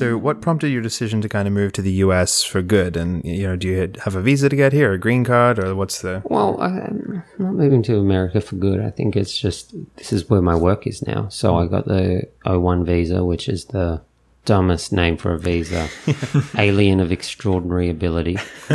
So, 0.00 0.16
what 0.16 0.40
prompted 0.40 0.70
your 0.70 0.80
decision 0.80 1.20
to 1.20 1.28
kind 1.28 1.46
of 1.46 1.52
move 1.52 1.74
to 1.74 1.82
the 1.82 1.92
US 2.04 2.42
for 2.42 2.62
good? 2.62 2.96
And, 2.96 3.22
you 3.22 3.46
know, 3.46 3.54
do 3.54 3.68
you 3.68 3.92
have 4.02 4.16
a 4.16 4.22
visa 4.22 4.48
to 4.48 4.56
get 4.56 4.72
here, 4.72 4.94
a 4.94 4.98
green 4.98 5.24
card, 5.24 5.58
or 5.58 5.74
what's 5.74 6.00
the. 6.00 6.22
Well, 6.24 6.58
I'm 6.58 7.22
not 7.38 7.52
moving 7.52 7.82
to 7.82 7.98
America 7.98 8.40
for 8.40 8.56
good. 8.56 8.80
I 8.80 8.88
think 8.88 9.14
it's 9.14 9.38
just 9.38 9.74
this 9.96 10.10
is 10.10 10.30
where 10.30 10.40
my 10.40 10.56
work 10.56 10.86
is 10.86 11.06
now. 11.06 11.28
So 11.28 11.56
I 11.56 11.66
got 11.66 11.84
the 11.84 12.22
O1 12.46 12.86
visa, 12.86 13.26
which 13.26 13.46
is 13.46 13.66
the 13.66 14.00
dumbest 14.46 14.90
name 14.90 15.18
for 15.18 15.34
a 15.34 15.38
visa, 15.38 15.86
alien 16.56 17.00
of 17.00 17.12
extraordinary 17.12 17.90
ability. 17.90 18.36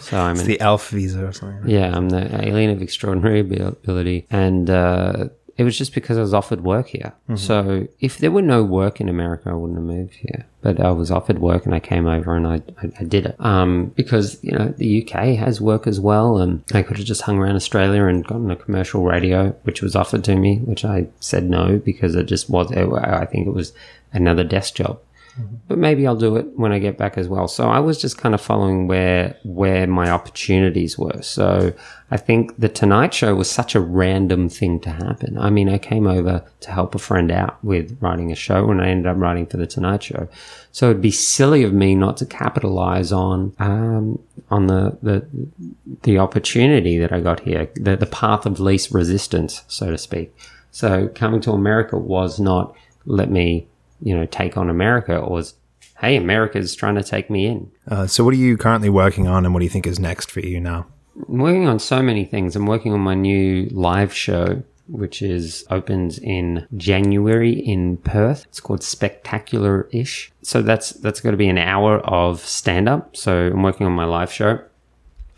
so 0.00 0.20
I'm 0.20 0.38
an 0.38 0.46
The 0.46 0.60
ALF 0.60 0.90
visa 0.90 1.28
or 1.28 1.32
something. 1.32 1.66
Yeah, 1.66 1.96
I'm 1.96 2.10
the 2.10 2.46
alien 2.46 2.68
of 2.68 2.82
extraordinary 2.82 3.40
ability. 3.40 4.26
And 4.30 4.68
uh, 4.68 5.28
it 5.62 5.64
was 5.64 5.78
just 5.78 5.94
because 5.94 6.18
I 6.18 6.22
was 6.22 6.34
offered 6.34 6.62
work 6.64 6.88
here. 6.88 7.12
So 7.36 7.86
if 8.00 8.18
there 8.18 8.32
were 8.32 8.42
no 8.42 8.64
work 8.64 9.00
in 9.00 9.08
America, 9.08 9.50
I 9.50 9.54
wouldn't 9.54 9.78
have 9.78 9.86
moved 9.86 10.14
here. 10.14 10.44
But 10.60 10.80
I 10.80 10.90
was 10.90 11.12
offered 11.12 11.38
work 11.38 11.64
and 11.66 11.72
I 11.72 11.78
came 11.78 12.08
over 12.08 12.34
and 12.34 12.48
I, 12.48 12.62
I, 12.82 12.90
I 12.98 13.04
did 13.04 13.26
it. 13.26 13.36
Um, 13.38 13.92
because, 13.94 14.42
you 14.42 14.50
know, 14.50 14.74
the 14.76 15.02
UK 15.02 15.36
has 15.36 15.60
work 15.60 15.86
as 15.86 16.00
well. 16.00 16.38
And 16.38 16.64
I 16.74 16.82
could 16.82 16.96
have 16.96 17.06
just 17.06 17.22
hung 17.22 17.38
around 17.38 17.54
Australia 17.54 18.06
and 18.06 18.26
gotten 18.26 18.50
a 18.50 18.56
commercial 18.56 19.04
radio, 19.04 19.50
which 19.62 19.82
was 19.82 19.94
offered 19.94 20.24
to 20.24 20.34
me, 20.34 20.58
which 20.58 20.84
I 20.84 21.06
said 21.20 21.44
no 21.48 21.78
because 21.78 22.16
it 22.16 22.24
just 22.24 22.50
was, 22.50 22.72
I 22.72 23.24
think 23.26 23.46
it 23.46 23.54
was 23.54 23.72
another 24.12 24.42
desk 24.42 24.74
job. 24.74 24.98
But 25.66 25.78
maybe 25.78 26.06
I'll 26.06 26.16
do 26.16 26.36
it 26.36 26.46
when 26.58 26.72
I 26.72 26.78
get 26.78 26.98
back 26.98 27.16
as 27.16 27.26
well. 27.26 27.48
So 27.48 27.68
I 27.68 27.78
was 27.78 28.00
just 28.00 28.18
kind 28.18 28.34
of 28.34 28.40
following 28.40 28.86
where 28.86 29.36
where 29.44 29.86
my 29.86 30.10
opportunities 30.10 30.98
were. 30.98 31.22
So 31.22 31.72
I 32.10 32.18
think 32.18 32.58
the 32.58 32.68
Tonight 32.68 33.14
Show 33.14 33.34
was 33.34 33.50
such 33.50 33.74
a 33.74 33.80
random 33.80 34.50
thing 34.50 34.78
to 34.80 34.90
happen. 34.90 35.38
I 35.38 35.48
mean, 35.48 35.70
I 35.70 35.78
came 35.78 36.06
over 36.06 36.44
to 36.60 36.70
help 36.70 36.94
a 36.94 36.98
friend 36.98 37.30
out 37.30 37.62
with 37.64 37.96
writing 38.02 38.30
a 38.30 38.34
show, 38.34 38.70
and 38.70 38.82
I 38.82 38.88
ended 38.88 39.06
up 39.06 39.16
writing 39.16 39.46
for 39.46 39.56
the 39.56 39.66
Tonight 39.66 40.02
Show. 40.02 40.28
So 40.70 40.90
it'd 40.90 41.00
be 41.02 41.10
silly 41.10 41.62
of 41.62 41.72
me 41.72 41.94
not 41.94 42.18
to 42.18 42.26
capitalize 42.26 43.12
on 43.12 43.54
um, 43.58 44.18
on 44.50 44.66
the, 44.66 44.98
the 45.02 45.26
the 46.02 46.18
opportunity 46.18 46.98
that 46.98 47.12
I 47.12 47.20
got 47.20 47.40
here, 47.40 47.70
the 47.74 47.96
the 47.96 48.06
path 48.06 48.44
of 48.44 48.60
least 48.60 48.92
resistance, 48.92 49.62
so 49.68 49.90
to 49.90 49.96
speak. 49.96 50.36
So 50.70 51.08
coming 51.08 51.40
to 51.42 51.52
America 51.52 51.96
was 51.96 52.38
not 52.38 52.74
let 53.06 53.30
me 53.30 53.68
you 54.02 54.16
know 54.16 54.26
take 54.26 54.56
on 54.56 54.68
America. 54.68 55.16
or 55.16 55.30
was 55.30 55.54
hey, 56.02 56.16
America's 56.16 56.74
trying 56.74 56.96
to 56.96 57.02
take 57.02 57.30
me 57.30 57.46
in. 57.46 57.70
Uh, 57.88 58.06
so, 58.06 58.24
what 58.24 58.34
are 58.34 58.38
you 58.38 58.56
currently 58.58 58.90
working 58.90 59.26
on, 59.26 59.44
and 59.44 59.54
what 59.54 59.60
do 59.60 59.64
you 59.64 59.70
think 59.70 59.86
is 59.86 59.98
next 59.98 60.30
for 60.30 60.40
you 60.40 60.60
now? 60.60 60.86
I'm 61.28 61.38
working 61.38 61.66
on 61.66 61.78
so 61.78 62.02
many 62.02 62.24
things. 62.24 62.56
I'm 62.56 62.66
working 62.66 62.92
on 62.92 63.00
my 63.00 63.14
new 63.14 63.68
live 63.70 64.12
show, 64.12 64.62
which 64.88 65.22
is 65.22 65.64
opens 65.70 66.18
in 66.18 66.66
January 66.76 67.52
in 67.52 67.98
Perth. 67.98 68.46
It's 68.46 68.60
called 68.60 68.82
Spectacular 68.82 69.88
Ish. 69.92 70.32
So 70.42 70.62
that's 70.62 70.90
that's 70.90 71.20
going 71.20 71.32
to 71.32 71.38
be 71.38 71.48
an 71.48 71.58
hour 71.58 71.98
of 72.00 72.40
stand 72.40 72.88
up. 72.88 73.16
So 73.16 73.48
I'm 73.48 73.62
working 73.62 73.86
on 73.86 73.92
my 73.92 74.04
live 74.04 74.32
show. 74.32 74.60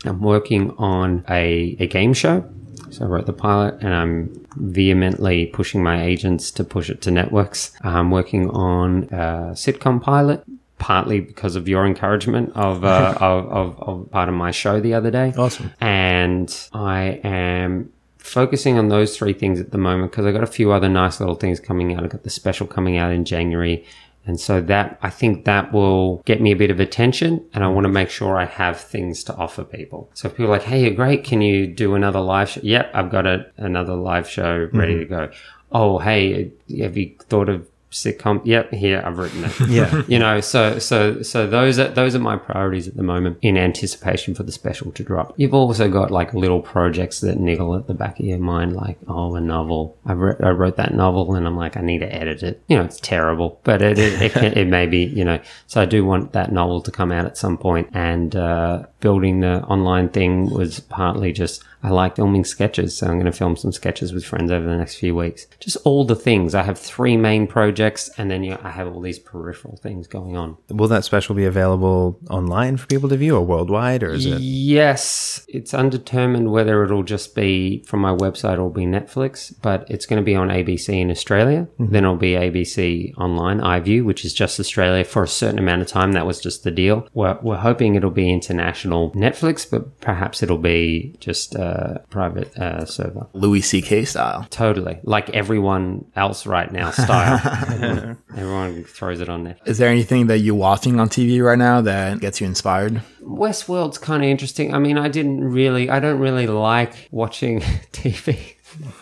I'm 0.05 0.21
working 0.21 0.71
on 0.77 1.25
a, 1.29 1.75
a 1.79 1.87
game 1.87 2.13
show. 2.13 2.49
So 2.95 3.05
I 3.05 3.07
wrote 3.09 3.25
the 3.25 3.33
pilot 3.33 3.75
and 3.81 3.93
I'm 3.93 4.45
vehemently 4.55 5.47
pushing 5.47 5.83
my 5.83 6.01
agents 6.01 6.49
to 6.51 6.63
push 6.63 6.89
it 6.89 7.01
to 7.01 7.11
networks. 7.11 7.73
I'm 7.81 8.09
working 8.09 8.49
on 8.51 9.03
a 9.11 9.51
sitcom 9.51 10.01
pilot, 10.01 10.43
partly 10.79 11.19
because 11.19 11.57
of 11.57 11.67
your 11.67 11.85
encouragement 11.85 12.53
of, 12.55 12.85
uh, 12.85 13.17
of, 13.21 13.47
of, 13.51 13.79
of 13.79 14.11
part 14.11 14.29
of 14.29 14.35
my 14.35 14.51
show 14.51 14.79
the 14.79 14.93
other 14.93 15.11
day. 15.11 15.33
Awesome. 15.37 15.73
And 15.81 16.69
I 16.71 17.19
am 17.23 17.91
focusing 18.17 18.77
on 18.79 18.87
those 18.87 19.17
three 19.17 19.33
things 19.33 19.59
at 19.59 19.71
the 19.71 19.77
moment 19.77 20.11
because 20.11 20.25
I 20.25 20.31
got 20.31 20.43
a 20.43 20.47
few 20.47 20.71
other 20.71 20.89
nice 20.89 21.19
little 21.19 21.35
things 21.35 21.59
coming 21.59 21.93
out. 21.93 22.03
I 22.03 22.07
got 22.07 22.23
the 22.23 22.29
special 22.29 22.65
coming 22.65 22.97
out 22.97 23.11
in 23.11 23.25
January. 23.25 23.85
And 24.25 24.39
so 24.39 24.59
that, 24.61 24.97
I 25.01 25.09
think 25.09 25.45
that 25.45 25.71
will 25.71 26.17
get 26.25 26.41
me 26.41 26.51
a 26.51 26.55
bit 26.55 26.71
of 26.71 26.79
attention 26.79 27.45
and 27.53 27.63
I 27.63 27.67
want 27.67 27.85
to 27.85 27.87
mm-hmm. 27.87 27.93
make 27.93 28.09
sure 28.09 28.37
I 28.37 28.45
have 28.45 28.79
things 28.79 29.23
to 29.25 29.35
offer 29.35 29.63
people. 29.63 30.09
So 30.13 30.27
if 30.27 30.35
people 30.35 30.47
are 30.47 30.57
like, 30.57 30.63
Hey, 30.63 30.83
you're 30.83 30.95
great. 30.95 31.23
Can 31.23 31.41
you 31.41 31.67
do 31.67 31.95
another 31.95 32.19
live 32.19 32.49
show? 32.49 32.61
Yep. 32.63 32.91
I've 32.93 33.11
got 33.11 33.27
a, 33.27 33.45
another 33.57 33.95
live 33.95 34.27
show 34.27 34.69
ready 34.73 34.93
mm-hmm. 34.93 35.13
to 35.13 35.27
go. 35.27 35.31
Oh, 35.71 35.99
hey, 35.99 36.51
have 36.79 36.97
you 36.97 37.15
thought 37.27 37.49
of 37.49 37.67
sitcom? 37.95 38.41
Yep. 38.43 38.73
Here 38.73 39.01
I've 39.05 39.17
written 39.17 39.43
it. 39.43 39.53
Yeah. 39.75 40.03
you 40.07 40.19
know, 40.19 40.41
so, 40.41 40.79
so, 40.79 41.21
so 41.21 41.47
those 41.47 41.79
are, 41.79 41.89
those 41.89 42.13
are 42.15 42.19
my 42.19 42.37
priorities 42.37 42.87
at 42.87 42.95
the 42.95 43.03
moment 43.03 43.37
in 43.41 43.57
anticipation 43.57 44.35
for 44.35 44.43
the 44.43 44.51
special 44.51 44.91
to 44.91 45.03
drop. 45.03 45.33
You've 45.37 45.53
also 45.53 45.89
got 45.89 46.11
like 46.11 46.33
little 46.33 46.61
projects 46.61 47.19
that 47.21 47.39
niggle 47.39 47.75
at 47.75 47.87
the 47.87 47.93
back 47.93 48.19
of 48.19 48.25
your 48.25 48.37
mind, 48.37 48.75
like, 48.75 48.97
oh, 49.07 49.35
a 49.35 49.41
novel. 49.41 49.97
I, 50.05 50.13
re- 50.13 50.35
I 50.41 50.49
wrote 50.51 50.77
that 50.77 50.93
novel 50.93 51.33
and 51.35 51.47
I'm 51.47 51.57
like, 51.57 51.77
I 51.77 51.81
need 51.81 51.99
to 51.99 52.13
edit 52.13 52.43
it. 52.43 52.61
You 52.67 52.77
know, 52.77 52.83
it's 52.83 52.99
terrible, 52.99 53.59
but 53.63 53.81
it, 53.81 53.97
it, 53.97 54.21
it, 54.21 54.31
can, 54.33 54.53
it 54.53 54.67
may 54.67 54.85
be, 54.85 55.05
you 55.05 55.25
know, 55.25 55.39
so 55.67 55.81
I 55.81 55.85
do 55.85 56.05
want 56.05 56.33
that 56.33 56.51
novel 56.51 56.81
to 56.81 56.91
come 56.91 57.11
out 57.11 57.25
at 57.25 57.37
some 57.37 57.57
point 57.57 57.89
and, 57.93 58.35
uh, 58.35 58.85
building 58.99 59.41
the 59.41 59.61
online 59.63 60.09
thing 60.09 60.49
was 60.49 60.79
partly 60.79 61.31
just, 61.31 61.63
I 61.85 61.89
like 61.89 62.15
filming 62.15 62.45
sketches, 62.45 62.97
so 62.97 63.05
I'm 63.05 63.13
going 63.13 63.27
to 63.27 63.31
film 63.31 63.55
some 63.55 63.71
sketches 63.71 64.11
with 64.11 64.25
friends 64.25 64.51
over 64.51 64.65
the 64.65 64.75
next 64.75 64.95
few 64.95 65.15
weeks. 65.15 65.45
Just 65.59 65.77
all 65.83 66.03
the 66.03 66.15
things. 66.15 66.55
I 66.55 66.63
have 66.63 66.79
three 66.79 67.15
main 67.15 67.45
projects, 67.45 68.09
and 68.17 68.31
then 68.31 68.43
you 68.43 68.51
know, 68.51 68.61
I 68.63 68.71
have 68.71 68.87
all 68.87 69.01
these 69.01 69.19
peripheral 69.19 69.77
things 69.77 70.07
going 70.07 70.35
on. 70.35 70.57
Will 70.69 70.87
that 70.87 71.05
special 71.05 71.35
be 71.35 71.45
available 71.45 72.19
online 72.31 72.77
for 72.77 72.87
people 72.87 73.07
to 73.09 73.17
view, 73.17 73.35
or 73.35 73.45
worldwide, 73.45 74.01
or 74.01 74.13
is 74.13 74.25
it? 74.25 74.41
Yes, 74.41 75.45
it's 75.47 75.75
undetermined 75.75 76.51
whether 76.51 76.83
it'll 76.83 77.03
just 77.03 77.35
be 77.35 77.83
from 77.83 77.99
my 77.99 78.15
website 78.15 78.57
or 78.57 78.71
be 78.71 78.87
Netflix, 78.87 79.53
but 79.61 79.85
it's 79.87 80.07
going 80.07 80.19
to 80.19 80.25
be 80.25 80.35
on 80.35 80.47
ABC 80.47 80.89
in 80.89 81.11
Australia. 81.11 81.67
Mm-hmm. 81.79 81.91
Then 81.93 82.03
it'll 82.03 82.15
be 82.15 82.31
ABC 82.31 83.15
online, 83.15 83.59
iView, 83.59 84.03
which 84.03 84.25
is 84.25 84.33
just 84.33 84.59
Australia 84.59 85.03
for 85.03 85.21
a 85.21 85.27
certain 85.27 85.59
amount 85.59 85.83
of 85.83 85.87
time. 85.87 86.13
That 86.13 86.25
was 86.25 86.41
just 86.41 86.63
the 86.63 86.71
deal. 86.71 87.07
We're, 87.13 87.37
we're 87.43 87.57
hoping 87.57 87.93
it'll 87.93 88.09
be 88.09 88.33
international 88.33 89.11
Netflix, 89.11 89.69
but 89.69 90.01
perhaps 90.01 90.41
it'll 90.41 90.57
be 90.57 91.15
just 91.19 91.55
uh, 91.55 91.74
a 91.75 92.05
private 92.09 92.57
uh, 92.57 92.85
server. 92.85 93.27
Louis 93.33 93.61
C.K. 93.61 94.05
style. 94.05 94.47
Totally. 94.49 94.99
Like 95.03 95.29
everyone 95.31 96.05
else 96.15 96.45
right 96.45 96.71
now 96.71 96.91
style. 97.05 98.17
everyone 98.35 98.83
throws 98.85 99.19
it 99.19 99.29
on 99.29 99.43
there. 99.43 99.57
Is 99.65 99.77
there 99.77 99.89
anything 99.89 100.27
that 100.27 100.39
you're 100.39 100.55
watching 100.55 100.99
on 100.99 101.09
TV 101.09 101.43
right 101.43 101.57
now 101.57 101.81
that 101.81 102.19
gets 102.19 102.39
you 102.41 102.47
inspired? 102.47 103.01
Westworld's 103.21 103.97
kind 103.97 104.23
of 104.23 104.29
interesting. 104.29 104.73
I 104.73 104.79
mean, 104.79 104.97
I 104.97 105.07
didn't 105.07 105.43
really, 105.43 105.89
I 105.89 105.99
don't 105.99 106.19
really 106.19 106.47
like 106.47 107.09
watching 107.11 107.59
TV. 107.91 108.53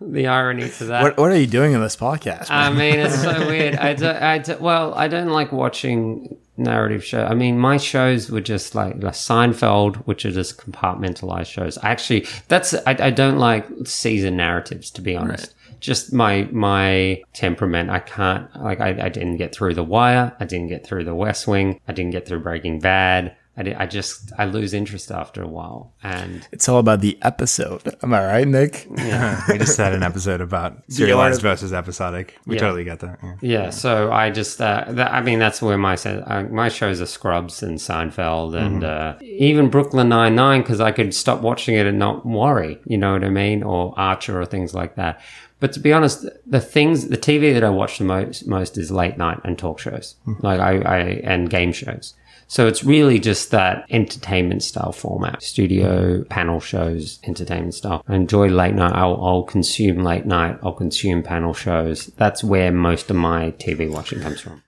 the 0.00 0.26
irony 0.26 0.68
to 0.68 0.84
that. 0.84 1.02
What 1.02 1.18
What 1.18 1.30
are 1.30 1.38
you 1.38 1.46
doing 1.46 1.72
in 1.72 1.80
this 1.80 1.96
podcast? 1.96 2.50
I 2.50 2.70
mean, 2.70 2.98
it's 2.98 3.20
so 3.20 3.46
weird. 3.46 3.76
I, 3.76 3.94
do, 3.94 4.08
I 4.08 4.38
do, 4.38 4.56
well, 4.60 4.94
I 4.94 5.08
don't 5.08 5.28
like 5.30 5.50
watching 5.50 6.36
narrative 6.58 7.04
show. 7.04 7.24
I 7.24 7.34
mean, 7.34 7.58
my 7.58 7.76
shows 7.76 8.30
were 8.30 8.40
just 8.40 8.74
like, 8.74 9.02
like 9.02 9.14
Seinfeld, 9.14 9.96
which 10.06 10.24
are 10.24 10.32
just 10.32 10.58
compartmentalized 10.58 11.46
shows. 11.46 11.78
Actually, 11.82 12.26
that's 12.48 12.74
I, 12.74 12.96
I 12.98 13.10
don't 13.10 13.38
like 13.38 13.66
season 13.84 14.36
narratives 14.36 14.90
to 14.92 15.00
be 15.00 15.16
honest. 15.16 15.54
Just 15.80 16.12
my 16.12 16.48
my 16.50 17.22
temperament. 17.34 17.90
I 17.90 18.00
can't 18.00 18.48
like 18.62 18.80
I, 18.80 18.88
I 19.06 19.08
didn't 19.08 19.36
get 19.36 19.54
through 19.54 19.74
The 19.74 19.84
Wire. 19.84 20.34
I 20.40 20.44
didn't 20.44 20.68
get 20.68 20.86
through 20.86 21.04
The 21.04 21.14
West 21.14 21.46
Wing. 21.46 21.80
I 21.86 21.92
didn't 21.92 22.10
get 22.10 22.26
through 22.26 22.40
Breaking 22.40 22.80
Bad. 22.80 23.36
I, 23.58 23.74
I 23.82 23.86
just 23.86 24.32
I 24.38 24.44
lose 24.44 24.72
interest 24.72 25.10
after 25.10 25.42
a 25.42 25.48
while, 25.48 25.92
and 26.02 26.46
it's 26.52 26.68
all 26.68 26.78
about 26.78 27.00
the 27.00 27.18
episode. 27.22 27.82
Am 28.02 28.14
I 28.14 28.24
right, 28.24 28.46
Nick? 28.48 28.86
we 28.90 29.58
just 29.58 29.76
had 29.76 29.92
an 29.94 30.02
episode 30.04 30.40
about 30.40 30.80
serialized 30.88 31.42
versus 31.42 31.72
episodic. 31.72 32.38
We 32.46 32.54
Yeah. 32.54 32.60
totally 32.60 32.84
get 32.84 33.00
that. 33.00 33.18
Yeah. 33.22 33.34
Yeah, 33.58 33.70
so 33.70 34.12
I 34.12 34.30
just, 34.30 34.60
uh, 34.60 34.84
that, 34.88 35.12
I 35.12 35.20
mean, 35.22 35.38
that's 35.40 35.60
where 35.60 35.76
my 35.76 35.94
uh, 35.96 36.44
my 36.50 36.68
shows 36.68 37.00
are 37.00 37.06
Scrubs 37.06 37.62
and 37.62 37.78
Seinfeld 37.78 38.54
and 38.54 38.84
uh, 38.84 39.16
even 39.20 39.68
Brooklyn 39.70 40.08
Nine 40.08 40.34
Nine 40.36 40.60
because 40.62 40.80
I 40.80 40.92
could 40.92 41.12
stop 41.12 41.40
watching 41.40 41.74
it 41.74 41.86
and 41.86 41.98
not 41.98 42.24
worry. 42.24 42.78
You 42.86 42.98
know 42.98 43.12
what 43.14 43.24
I 43.24 43.28
mean? 43.30 43.62
Or 43.64 43.92
Archer 43.98 44.40
or 44.40 44.46
things 44.46 44.72
like 44.74 44.94
that. 44.94 45.20
But 45.60 45.72
to 45.72 45.80
be 45.80 45.92
honest, 45.92 46.24
the 46.46 46.60
things, 46.60 47.08
the 47.08 47.16
TV 47.16 47.52
that 47.52 47.64
I 47.64 47.70
watch 47.70 47.98
the 47.98 48.04
most, 48.04 48.46
most 48.46 48.78
is 48.78 48.92
late 48.92 49.18
night 49.18 49.40
and 49.42 49.58
talk 49.58 49.80
shows, 49.80 50.14
like 50.40 50.60
I, 50.60 50.78
I 50.78 50.98
and 51.24 51.50
game 51.50 51.72
shows. 51.72 52.14
So 52.50 52.66
it's 52.66 52.82
really 52.82 53.18
just 53.20 53.50
that 53.50 53.84
entertainment 53.90 54.62
style 54.62 54.92
format, 54.92 55.42
studio 55.42 56.24
panel 56.24 56.60
shows, 56.60 57.18
entertainment 57.24 57.74
style. 57.74 58.02
I 58.08 58.14
enjoy 58.16 58.48
late 58.48 58.74
night. 58.74 58.92
I'll, 58.94 59.22
I'll 59.22 59.42
consume 59.42 60.02
late 60.02 60.24
night. 60.24 60.58
I'll 60.62 60.72
consume 60.72 61.22
panel 61.22 61.52
shows. 61.52 62.06
That's 62.16 62.42
where 62.42 62.72
most 62.72 63.10
of 63.10 63.16
my 63.16 63.50
TV 63.58 63.90
watching 63.90 64.20
comes 64.20 64.40
from. 64.40 64.62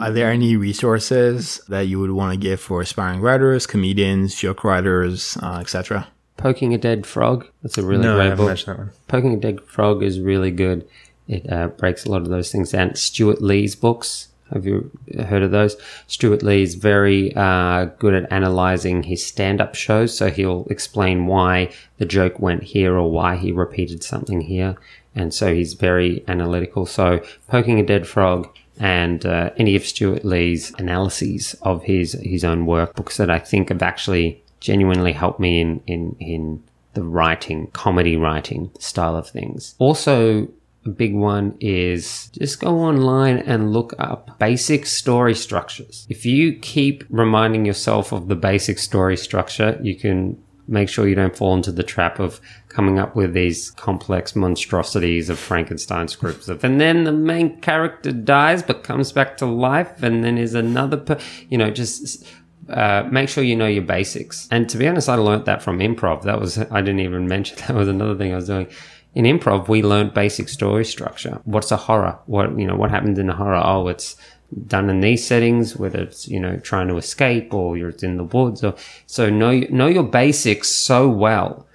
Are 0.00 0.10
there 0.10 0.30
any 0.30 0.56
resources 0.56 1.60
that 1.68 1.82
you 1.88 2.00
would 2.00 2.12
want 2.12 2.32
to 2.32 2.38
give 2.38 2.58
for 2.58 2.80
aspiring 2.80 3.20
writers, 3.20 3.66
comedians, 3.66 4.34
joke 4.34 4.64
writers, 4.64 5.36
uh, 5.42 5.58
etc.? 5.60 6.08
Poking 6.38 6.72
a 6.72 6.78
Dead 6.78 7.04
Frog. 7.04 7.46
That's 7.62 7.76
a 7.76 7.84
really 7.84 8.04
No, 8.04 8.16
great 8.16 8.36
book. 8.38 8.56
that 8.64 8.78
one. 8.78 8.90
Poking 9.06 9.34
a 9.34 9.36
Dead 9.38 9.60
Frog 9.66 10.02
is 10.02 10.18
really 10.18 10.50
good. 10.52 10.88
It 11.26 11.52
uh, 11.52 11.68
breaks 11.68 12.06
a 12.06 12.10
lot 12.10 12.22
of 12.22 12.28
those 12.28 12.50
things 12.50 12.70
down. 12.70 12.94
Stewart 12.94 13.42
Lee's 13.42 13.74
books. 13.76 14.28
Have 14.52 14.66
you 14.66 14.90
heard 15.26 15.42
of 15.42 15.50
those? 15.50 15.76
Stewart 16.06 16.42
Lee 16.42 16.62
is 16.62 16.74
very 16.74 17.34
uh, 17.36 17.86
good 17.98 18.14
at 18.14 18.32
analyzing 18.32 19.02
his 19.02 19.24
stand-up 19.24 19.74
shows, 19.74 20.16
so 20.16 20.30
he'll 20.30 20.66
explain 20.70 21.26
why 21.26 21.72
the 21.98 22.06
joke 22.06 22.38
went 22.40 22.62
here 22.62 22.96
or 22.96 23.10
why 23.10 23.36
he 23.36 23.52
repeated 23.52 24.02
something 24.02 24.40
here, 24.40 24.76
and 25.14 25.34
so 25.34 25.54
he's 25.54 25.74
very 25.74 26.24
analytical. 26.28 26.86
So, 26.86 27.20
Poking 27.48 27.78
a 27.78 27.84
Dead 27.84 28.06
Frog 28.06 28.48
and 28.78 29.26
uh, 29.26 29.50
any 29.56 29.76
of 29.76 29.84
Stewart 29.84 30.24
Lee's 30.24 30.72
analyses 30.78 31.54
of 31.62 31.82
his 31.84 32.12
his 32.22 32.44
own 32.44 32.66
work, 32.66 32.94
books 32.94 33.16
that 33.16 33.30
I 33.30 33.38
think 33.38 33.68
have 33.68 33.82
actually 33.82 34.42
genuinely 34.60 35.12
helped 35.12 35.40
me 35.40 35.60
in 35.60 35.80
in 35.86 36.16
in 36.20 36.62
the 36.94 37.02
writing, 37.02 37.68
comedy 37.68 38.16
writing 38.16 38.70
style 38.78 39.16
of 39.16 39.28
things. 39.28 39.74
Also, 39.78 40.48
big 40.96 41.14
one 41.14 41.56
is 41.60 42.28
just 42.28 42.60
go 42.60 42.78
online 42.78 43.38
and 43.38 43.72
look 43.72 43.94
up 43.98 44.38
basic 44.38 44.86
story 44.86 45.34
structures. 45.34 46.06
If 46.08 46.24
you 46.24 46.54
keep 46.54 47.04
reminding 47.08 47.64
yourself 47.64 48.12
of 48.12 48.28
the 48.28 48.36
basic 48.36 48.78
story 48.78 49.16
structure, 49.16 49.78
you 49.82 49.94
can 49.94 50.42
make 50.68 50.88
sure 50.88 51.08
you 51.08 51.14
don't 51.14 51.36
fall 51.36 51.54
into 51.54 51.72
the 51.72 51.82
trap 51.82 52.18
of 52.18 52.40
coming 52.68 52.98
up 52.98 53.16
with 53.16 53.32
these 53.32 53.70
complex 53.72 54.36
monstrosities 54.36 55.30
of 55.30 55.38
Frankenstein 55.38 56.06
scripts 56.06 56.48
of, 56.48 56.62
and 56.62 56.80
then 56.80 57.04
the 57.04 57.12
main 57.12 57.58
character 57.60 58.12
dies 58.12 58.62
but 58.62 58.84
comes 58.84 59.10
back 59.10 59.36
to 59.38 59.46
life, 59.46 60.02
and 60.02 60.22
then 60.22 60.36
is 60.36 60.54
another, 60.54 60.98
per- 60.98 61.18
you 61.48 61.56
know, 61.56 61.70
just 61.70 62.26
uh, 62.68 63.08
make 63.10 63.28
sure 63.28 63.42
you 63.42 63.56
know 63.56 63.66
your 63.66 63.82
basics. 63.82 64.46
And 64.50 64.68
to 64.68 64.76
be 64.76 64.86
honest, 64.86 65.08
I 65.08 65.14
learned 65.14 65.46
that 65.46 65.62
from 65.62 65.78
improv. 65.78 66.22
That 66.22 66.38
was 66.38 66.58
I 66.58 66.80
didn't 66.82 67.00
even 67.00 67.26
mention 67.26 67.56
that 67.66 67.74
was 67.74 67.88
another 67.88 68.14
thing 68.14 68.32
I 68.32 68.36
was 68.36 68.46
doing. 68.46 68.68
In 69.14 69.24
improv, 69.24 69.68
we 69.68 69.82
learned 69.82 70.14
basic 70.14 70.48
story 70.48 70.84
structure. 70.84 71.40
What's 71.44 71.72
a 71.72 71.76
horror? 71.76 72.18
What 72.26 72.58
you 72.58 72.66
know? 72.66 72.76
What 72.76 72.90
happens 72.90 73.18
in 73.18 73.30
a 73.30 73.34
horror? 73.34 73.60
Oh, 73.64 73.88
it's 73.88 74.16
done 74.66 74.88
in 74.88 75.00
these 75.00 75.26
settings, 75.26 75.76
whether 75.76 76.00
it's 76.00 76.28
you 76.28 76.40
know 76.40 76.56
trying 76.58 76.88
to 76.88 76.96
escape 76.96 77.52
or 77.52 77.76
you're 77.76 77.90
in 77.90 78.16
the 78.16 78.24
woods. 78.24 78.64
Or 78.64 78.74
so 79.06 79.30
know 79.30 79.52
know 79.70 79.86
your 79.86 80.04
basics 80.04 80.68
so 80.68 81.08
well. 81.08 81.66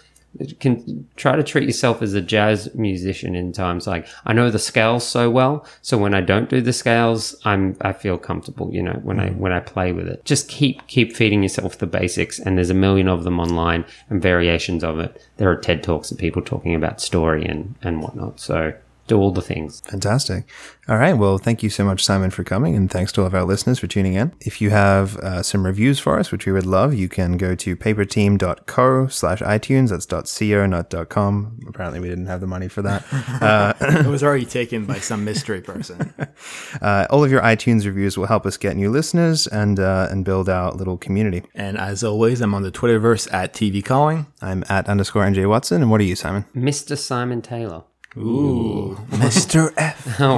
Can 0.59 1.07
try 1.15 1.36
to 1.36 1.43
treat 1.43 1.65
yourself 1.65 2.01
as 2.01 2.15
a 2.15 2.21
jazz 2.21 2.73
musician 2.73 3.36
in 3.36 3.53
times 3.53 3.86
like 3.86 4.07
I 4.25 4.34
know 4.34 4.49
the 4.49 4.57
scales 4.57 5.05
so 5.05 5.29
well, 5.29 5.65
so 5.81 5.97
when 5.97 6.15
I 6.15 6.21
don't 6.21 6.49
do 6.49 6.59
the 6.59 6.73
scales, 6.73 7.36
I'm 7.45 7.77
I 7.81 7.93
feel 7.93 8.17
comfortable. 8.17 8.73
You 8.73 8.81
know 8.81 8.99
when 9.03 9.19
I 9.19 9.29
mm. 9.29 9.38
when 9.38 9.51
I 9.51 9.59
play 9.59 9.91
with 9.91 10.07
it. 10.07 10.25
Just 10.25 10.49
keep 10.49 10.88
keep 10.88 11.15
feeding 11.15 11.43
yourself 11.43 11.77
the 11.77 11.86
basics, 11.86 12.39
and 12.39 12.57
there's 12.57 12.71
a 12.71 12.75
million 12.75 13.07
of 13.07 13.23
them 13.23 13.39
online 13.39 13.86
and 14.09 14.21
variations 14.21 14.84
of 14.84 14.99
it. 14.99 15.21
There 15.38 15.51
are 15.51 15.55
TED 15.55 15.84
talks 15.84 16.11
of 16.11 16.17
people 16.17 16.41
talking 16.41 16.73
about 16.73 16.99
story 16.99 17.45
and 17.45 17.75
and 17.84 18.01
whatnot. 18.01 18.39
So 18.39 18.73
do 19.08 19.18
all 19.18 19.32
the 19.32 19.41
things. 19.41 19.82
Fantastic. 19.82 20.47
All 20.88 20.97
right. 20.97 21.14
Well, 21.14 21.38
thank 21.38 21.62
you 21.64 21.70
so 21.70 21.84
much, 21.86 22.04
Simon, 22.04 22.30
for 22.30 22.43
coming, 22.43 22.76
and 22.76 22.89
thanks 22.91 23.12
to 23.14 23.22
all 23.22 23.28
of 23.28 23.34
our 23.34 23.43
listeners 23.43 23.80
for 23.80 23.88
tuning 23.88 24.14
in. 24.14 24.34
If 24.41 24.62
you 24.62 24.70
have 24.70 25.18
uh, 25.18 25.43
some 25.43 25.66
reviews 25.66 25.99
for 25.99 26.20
us, 26.20 26.32
which 26.32 26.45
we 26.45 26.51
would 26.51 26.66
love, 26.66 26.93
you 26.93 27.08
can 27.10 27.38
go 27.38 27.54
to 27.56 27.76
paperteam.co 27.76 29.08
slash 29.08 29.41
iTunes. 29.41 29.89
That's 29.89 30.06
.co, 30.06 30.66
not 30.66 31.10
.com. 31.10 31.60
Apparently, 31.68 31.99
we 31.99 32.08
didn't 32.10 32.28
have 32.28 32.41
the 32.41 32.47
money 32.47 32.68
for 32.68 32.82
that. 32.82 33.04
Uh, 33.43 33.74
It 33.82 34.06
was 34.08 34.24
already 34.24 34.45
taken 34.45 34.86
by 34.86 34.99
some 34.99 35.26
mystery 35.26 35.62
person. 35.62 36.14
uh, 36.82 37.08
all 37.10 37.24
of 37.24 37.32
your 37.32 37.41
iTunes 37.41 37.86
reviews 37.86 38.18
will 38.18 38.28
help 38.28 38.45
us 38.45 38.58
get 38.58 38.76
new 38.78 38.89
listeners 38.89 39.47
and 39.47 39.80
uh, 39.80 40.08
and 40.12 40.24
build 40.24 40.47
our 40.49 40.72
little 40.72 40.97
community. 40.97 41.43
and 41.56 41.78
as 41.78 42.04
always, 42.04 42.41
I'm 42.41 42.54
on 42.54 42.64
the 42.64 42.72
Twitterverse 42.72 43.32
at 43.34 43.54
TV 43.54 43.84
Calling. 43.84 44.28
I'm 44.41 44.64
at 44.70 44.88
underscore 44.88 45.24
NJ 45.26 45.47
Watson. 45.49 45.82
And 45.82 45.91
what 45.91 45.99
are 45.99 46.06
you, 46.06 46.16
Simon? 46.16 46.45
Mr. 46.56 46.97
Simon 46.97 47.41
Taylor. 47.41 47.84
Ooh. 48.18 48.95
Mr. 49.11 49.74
F. 49.78 50.03
Oh, 50.20 50.38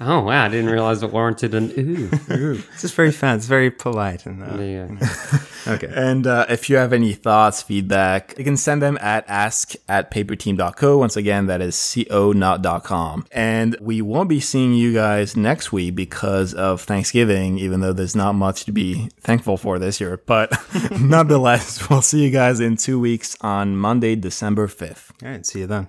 oh 0.00 0.20
wow! 0.20 0.44
I 0.44 0.48
didn't 0.48 0.70
realize 0.70 1.02
it 1.02 1.10
warranted 1.10 1.52
an 1.52 1.72
ooh. 1.76 2.62
It's 2.72 2.82
just 2.82 2.94
very 2.94 3.10
fun. 3.10 3.36
It's 3.36 3.46
very 3.46 3.70
polite. 3.70 4.24
And 4.24 4.42
uh, 4.42 4.56
There 4.56 4.88
you 4.88 4.96
go. 4.96 5.06
okay. 5.72 5.92
And 5.92 6.26
uh, 6.26 6.46
if 6.48 6.70
you 6.70 6.76
have 6.76 6.92
any 6.92 7.12
thoughts, 7.12 7.60
feedback, 7.60 8.34
you 8.38 8.44
can 8.44 8.56
send 8.56 8.80
them 8.82 8.96
at 9.00 9.24
ask 9.28 9.74
at 9.88 10.12
paperteam.co. 10.12 10.96
Once 10.98 11.16
again, 11.16 11.46
that 11.46 11.60
is 11.60 11.96
co 12.08 12.32
not 12.32 12.62
dot 12.62 12.84
com. 12.84 13.26
And 13.32 13.76
we 13.80 14.00
won't 14.00 14.28
be 14.28 14.38
seeing 14.38 14.74
you 14.74 14.92
guys 14.94 15.36
next 15.36 15.72
week 15.72 15.96
because 15.96 16.54
of 16.54 16.82
Thanksgiving, 16.82 17.58
even 17.58 17.80
though 17.80 17.92
there's 17.92 18.16
not 18.16 18.34
much 18.34 18.64
to 18.66 18.72
be 18.72 19.08
thankful 19.20 19.56
for 19.56 19.80
this 19.80 20.00
year. 20.00 20.22
But 20.24 20.52
nonetheless, 21.00 21.90
we'll 21.90 22.02
see 22.02 22.22
you 22.22 22.30
guys 22.30 22.60
in 22.60 22.76
two 22.76 23.00
weeks 23.00 23.36
on 23.40 23.76
Monday, 23.76 24.14
December 24.14 24.68
5th. 24.68 25.10
All 25.24 25.30
right. 25.30 25.44
See 25.44 25.60
you 25.60 25.66
then. 25.66 25.88